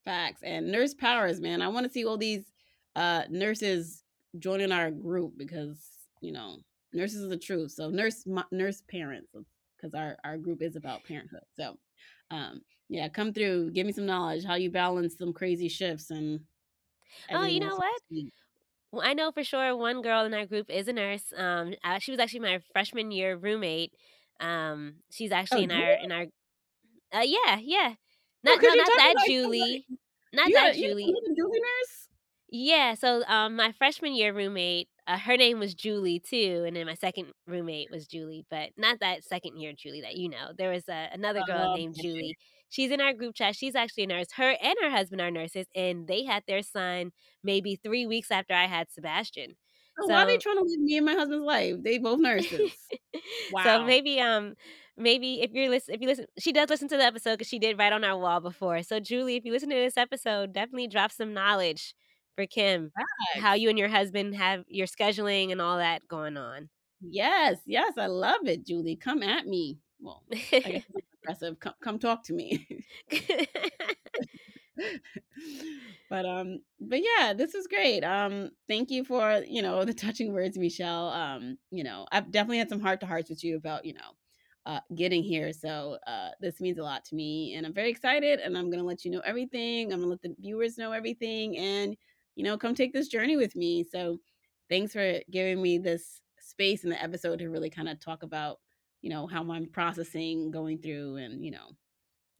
Facts 0.03 0.41
and 0.41 0.71
nurse 0.71 0.95
powers, 0.95 1.39
man. 1.39 1.61
I 1.61 1.67
want 1.67 1.85
to 1.85 1.93
see 1.93 2.05
all 2.05 2.17
these 2.17 2.45
uh 2.95 3.25
nurses 3.29 4.01
joining 4.39 4.71
our 4.71 4.89
group 4.89 5.33
because 5.37 5.77
you 6.23 6.31
know 6.31 6.57
nurses 6.93 7.21
is 7.21 7.29
the 7.29 7.37
truth. 7.37 7.71
So 7.71 7.89
nurse 7.89 8.25
nurse 8.51 8.81
parents 8.89 9.31
because 9.77 9.93
our 9.93 10.17
our 10.23 10.37
group 10.37 10.61
is 10.61 10.75
about 10.75 11.03
parenthood. 11.03 11.43
So 11.55 11.77
um 12.31 12.61
yeah, 12.89 13.09
come 13.09 13.33
through, 13.33 13.71
give 13.71 13.87
me 13.87 13.93
some 13.93 14.05
knowledge 14.05 14.45
how 14.45 14.55
you 14.55 14.69
balance 14.69 15.17
some 15.17 15.33
crazy 15.33 15.69
shifts 15.69 16.11
and. 16.11 16.41
Oh, 17.31 17.45
you 17.45 17.59
know 17.59 17.75
what? 17.75 18.01
Well, 18.91 19.01
I 19.03 19.13
know 19.13 19.31
for 19.31 19.43
sure 19.43 19.75
one 19.75 20.03
girl 20.03 20.25
in 20.25 20.33
our 20.33 20.45
group 20.45 20.69
is 20.69 20.87
a 20.87 20.93
nurse. 20.93 21.33
Um, 21.35 21.73
uh, 21.83 21.97
she 21.99 22.11
was 22.11 22.19
actually 22.19 22.41
my 22.41 22.59
freshman 22.73 23.11
year 23.11 23.35
roommate. 23.35 23.93
Um, 24.39 24.95
she's 25.11 25.31
actually 25.31 25.61
oh, 25.61 25.63
in 25.63 25.71
our 25.71 25.91
in 26.03 26.11
our. 26.11 26.25
Uh, 27.11 27.25
yeah, 27.25 27.57
yeah. 27.61 27.93
Not, 28.43 28.61
no, 28.61 28.73
not 28.73 28.87
that 28.97 29.13
like 29.15 29.27
Julie. 29.27 29.85
Not 30.33 30.51
that 30.53 30.75
Julie. 30.75 31.05
Julie 31.05 31.59
nurse. 31.59 32.07
Yeah. 32.49 32.93
So, 32.93 33.23
um, 33.25 33.55
my 33.55 33.71
freshman 33.71 34.13
year 34.13 34.33
roommate, 34.33 34.89
uh, 35.05 35.17
her 35.17 35.35
name 35.35 35.59
was 35.59 35.73
Julie 35.73 36.19
too, 36.19 36.63
and 36.65 36.75
then 36.75 36.85
my 36.85 36.93
second 36.93 37.33
roommate 37.45 37.91
was 37.91 38.07
Julie, 38.07 38.45
but 38.49 38.69
not 38.77 38.99
that 39.01 39.23
second 39.23 39.57
year 39.57 39.73
Julie 39.77 40.01
that 40.01 40.15
you 40.15 40.29
know. 40.29 40.51
There 40.57 40.71
was 40.71 40.87
uh, 40.87 41.07
another 41.11 41.41
girl 41.45 41.71
oh, 41.71 41.75
named. 41.75 41.95
Julie. 42.01 42.37
She's 42.69 42.89
in 42.89 43.01
our 43.01 43.13
group 43.13 43.35
chat. 43.35 43.55
She's 43.55 43.75
actually 43.75 44.05
a 44.05 44.07
nurse. 44.07 44.31
Her 44.35 44.55
and 44.61 44.75
her 44.81 44.89
husband 44.89 45.21
are 45.21 45.29
nurses, 45.29 45.67
and 45.75 46.07
they 46.07 46.23
had 46.23 46.43
their 46.47 46.61
son 46.61 47.11
maybe 47.43 47.75
three 47.75 48.07
weeks 48.07 48.31
after 48.31 48.53
I 48.53 48.65
had 48.65 48.91
Sebastian. 48.91 49.55
So, 50.01 50.07
why 50.07 50.23
are 50.23 50.25
they 50.25 50.37
trying 50.37 50.57
to 50.57 50.63
live 50.63 50.79
me 50.79 50.97
and 50.97 51.05
my 51.05 51.13
husband's 51.13 51.45
life? 51.45 51.75
They 51.83 51.97
both 51.97 52.19
nurses. 52.19 52.71
wow. 53.51 53.63
So 53.63 53.85
maybe 53.85 54.19
um 54.19 54.55
maybe 54.97 55.41
if 55.41 55.51
you're 55.51 55.69
listen 55.69 55.93
if 55.95 56.01
you 56.01 56.07
listen 56.07 56.25
she 56.39 56.51
does 56.51 56.69
listen 56.69 56.87
to 56.87 56.97
the 56.97 57.03
episode 57.03 57.33
because 57.33 57.47
she 57.47 57.59
did 57.59 57.77
write 57.77 57.93
on 57.93 58.03
our 58.03 58.17
wall 58.17 58.39
before. 58.39 58.81
So 58.83 58.99
Julie, 58.99 59.35
if 59.35 59.45
you 59.45 59.51
listen 59.51 59.69
to 59.69 59.75
this 59.75 59.97
episode, 59.97 60.53
definitely 60.53 60.87
drop 60.87 61.11
some 61.11 61.33
knowledge 61.33 61.93
for 62.35 62.45
Kim. 62.45 62.91
How 63.35 63.53
you 63.53 63.69
and 63.69 63.77
your 63.79 63.89
husband 63.89 64.35
have 64.35 64.63
your 64.67 64.87
scheduling 64.87 65.51
and 65.51 65.61
all 65.61 65.77
that 65.77 66.07
going 66.07 66.37
on. 66.37 66.69
Yes, 67.01 67.57
yes, 67.65 67.93
I 67.97 68.07
love 68.07 68.47
it, 68.47 68.65
Julie. 68.65 68.95
Come 68.95 69.23
at 69.23 69.45
me. 69.45 69.79
Well, 69.99 70.23
I 70.65 70.71
guess 70.71 70.83
aggressive. 71.23 71.59
Come, 71.59 71.73
come 71.81 71.99
talk 71.99 72.23
to 72.25 72.33
me. 72.33 72.67
but 76.09 76.25
um 76.25 76.59
but 76.79 76.99
yeah 77.01 77.33
this 77.33 77.53
is 77.53 77.67
great 77.67 78.03
um 78.03 78.49
thank 78.67 78.89
you 78.89 79.03
for 79.03 79.41
you 79.47 79.61
know 79.61 79.83
the 79.85 79.93
touching 79.93 80.33
words 80.33 80.57
michelle 80.57 81.09
um 81.09 81.57
you 81.71 81.83
know 81.83 82.05
i've 82.11 82.31
definitely 82.31 82.57
had 82.57 82.69
some 82.69 82.79
heart 82.79 82.99
to 82.99 83.05
hearts 83.05 83.29
with 83.29 83.43
you 83.43 83.55
about 83.57 83.85
you 83.85 83.93
know 83.93 84.11
uh 84.65 84.79
getting 84.95 85.23
here 85.23 85.53
so 85.53 85.97
uh 86.07 86.29
this 86.39 86.59
means 86.59 86.77
a 86.77 86.83
lot 86.83 87.03
to 87.05 87.15
me 87.15 87.53
and 87.55 87.65
i'm 87.65 87.73
very 87.73 87.89
excited 87.89 88.39
and 88.39 88.57
i'm 88.57 88.69
gonna 88.71 88.83
let 88.83 89.05
you 89.05 89.11
know 89.11 89.21
everything 89.25 89.91
i'm 89.91 89.99
gonna 89.99 90.11
let 90.11 90.21
the 90.21 90.35
viewers 90.39 90.77
know 90.77 90.91
everything 90.91 91.57
and 91.57 91.95
you 92.35 92.43
know 92.43 92.57
come 92.57 92.75
take 92.75 92.93
this 92.93 93.07
journey 93.07 93.37
with 93.37 93.55
me 93.55 93.83
so 93.83 94.17
thanks 94.69 94.93
for 94.93 95.19
giving 95.31 95.61
me 95.61 95.77
this 95.77 96.21
space 96.39 96.83
in 96.83 96.89
the 96.89 97.01
episode 97.01 97.39
to 97.39 97.49
really 97.49 97.69
kind 97.69 97.89
of 97.89 97.99
talk 97.99 98.23
about 98.23 98.59
you 99.01 99.09
know 99.09 99.27
how 99.27 99.43
i'm 99.51 99.67
processing 99.67 100.51
going 100.51 100.77
through 100.77 101.17
and 101.17 101.43
you 101.43 101.51
know 101.51 101.69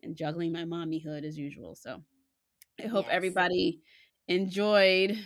and 0.03 0.15
juggling 0.15 0.51
my 0.51 0.63
mommyhood 0.63 1.23
as 1.23 1.37
usual 1.37 1.75
so 1.75 2.01
I 2.81 2.87
hope 2.87 3.05
yes. 3.05 3.15
everybody 3.15 3.81
enjoyed 4.27 5.17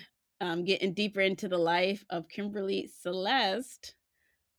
um, 0.42 0.66
getting 0.66 0.94
deeper 0.94 1.22
into 1.22 1.48
the 1.48 1.58
life 1.58 2.04
of 2.10 2.30
Kimberly 2.30 2.90
Celeste. 3.02 3.96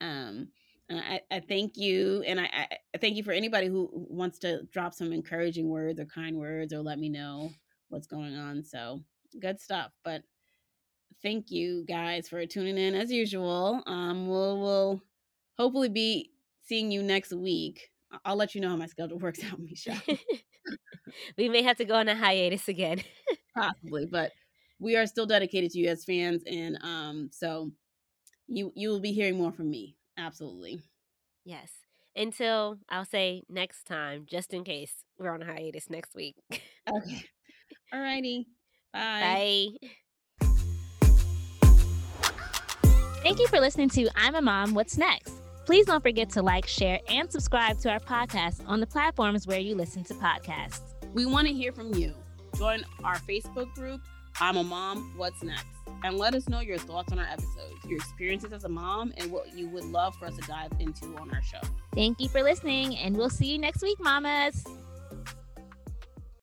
Um, 0.01 0.49
I, 0.91 1.21
I, 1.31 1.41
thank 1.41 1.77
you, 1.77 2.23
and 2.27 2.41
I, 2.41 2.69
I, 2.95 2.99
thank 2.99 3.17
you 3.17 3.23
for 3.23 3.33
anybody 3.33 3.67
who 3.67 3.91
wants 3.93 4.39
to 4.41 4.63
drop 4.73 4.95
some 4.95 5.13
encouraging 5.13 5.69
words 5.69 6.01
or 6.01 6.07
kind 6.07 6.39
words 6.39 6.73
or 6.73 6.81
let 6.81 6.99
me 6.99 7.11
know 7.11 7.51
what's 7.91 8.07
going 8.07 8.35
on. 8.35 8.65
So 8.65 9.01
good 9.41 9.61
stuff. 9.61 9.93
But 10.05 10.23
thank 11.23 11.51
you 11.51 11.85
guys 11.87 12.29
for 12.29 12.45
tuning 12.47 12.79
in 12.79 12.95
as 12.95 13.11
usual. 13.11 13.83
Um, 13.87 14.29
we'll 14.29 14.61
we'll 14.61 15.03
hopefully 15.59 15.89
be 15.89 16.31
seeing 16.63 16.91
you 16.91 17.03
next 17.03 17.33
week. 17.33 17.91
I'll 18.25 18.37
let 18.37 18.55
you 18.55 18.61
know 18.61 18.71
how 18.71 18.77
my 18.77 18.87
schedule 18.87 19.19
works 19.21 19.41
out, 19.45 19.61
Michelle. 19.61 20.01
we 21.39 21.49
may 21.49 21.63
have 21.63 21.77
to 21.79 21.85
go 21.85 21.95
on 21.95 22.09
a 22.09 22.15
hiatus 22.15 22.69
again. 22.69 23.03
Possibly, 23.57 24.07
but 24.07 24.33
we 24.79 24.97
are 24.97 25.07
still 25.07 25.27
dedicated 25.27 25.73
to 25.73 25.79
you 25.79 25.89
as 25.89 26.05
fans, 26.05 26.43
and 26.47 26.79
um, 26.83 27.31
so 27.33 27.71
you 28.47 28.73
you 28.75 28.91
will 28.91 29.01
be 29.01 29.13
hearing 29.13 29.37
more 29.37 29.53
from 29.53 29.71
me. 29.71 29.97
Absolutely. 30.17 30.83
Yes. 31.45 31.73
Until 32.17 32.79
I'll 32.89 33.05
say 33.05 33.45
next 33.49 33.85
time, 33.85 34.27
just 34.27 34.53
in 34.53 34.65
case 34.65 34.93
we're 35.19 35.31
on 35.31 35.43
a 35.43 35.47
hiatus 35.47 35.89
next 35.89 36.15
week. 36.15 36.35
okay. 36.53 37.25
All 37.93 38.01
righty. 38.01 38.49
Bye. 38.93 39.69
Bye. 39.81 39.89
Thank 43.23 43.41
you 43.41 43.49
for 43.49 43.61
listening 43.61 43.89
to 43.91 44.09
I'm 44.17 44.35
a 44.37 44.41
Mom, 44.41 44.75
What's 44.75 44.97
Next? 44.97 45.35
Please 45.67 45.85
don't 45.87 46.03
forget 46.03 46.31
to 46.31 46.43
like, 46.43 46.67
share, 46.67 46.99
and 47.11 47.31
subscribe 47.31 47.79
to 47.81 47.91
our 47.91 48.01
podcast 48.01 48.63
on 48.67 48.81
the 48.81 48.87
platforms 48.87 49.47
where 49.47 49.59
you 49.59 49.75
listen 49.75 50.03
to 50.05 50.15
podcasts. 50.15 50.81
We 51.13 51.27
want 51.27 51.47
to 51.47 51.53
hear 51.53 51.73
from 51.73 51.93
you. 51.95 52.15
Join 52.57 52.85
our 53.05 53.17
Facebook 53.17 53.73
group, 53.75 54.01
I'm 54.41 54.57
a 54.57 54.65
Mom, 54.65 55.13
What's 55.17 55.43
Next? 55.43 55.67
And 56.05 56.17
let 56.17 56.35
us 56.35 56.49
know 56.49 56.61
your 56.61 56.79
thoughts 56.79 57.13
on 57.13 57.19
our 57.19 57.27
episodes, 57.27 57.85
your 57.87 57.99
experiences 57.99 58.53
as 58.53 58.65
a 58.65 58.69
mom, 58.69 59.13
and 59.17 59.31
what 59.33 59.55
you 59.55 59.69
would 59.69 59.85
love 59.85 60.15
for 60.17 60.27
us 60.27 60.37
to 60.37 60.43
dive 60.43 60.71
into 60.79 61.07
on 61.19 61.31
our 61.35 61.43
show. 61.43 61.61
Thank 61.95 62.21
you 62.21 62.29
for 62.29 62.43
listening, 62.43 62.97
and 62.97 63.17
we'll 63.17 63.31
see 63.31 63.53
you 63.53 63.59
next 63.59 63.83
week, 63.83 63.99
mamas. 64.01 64.65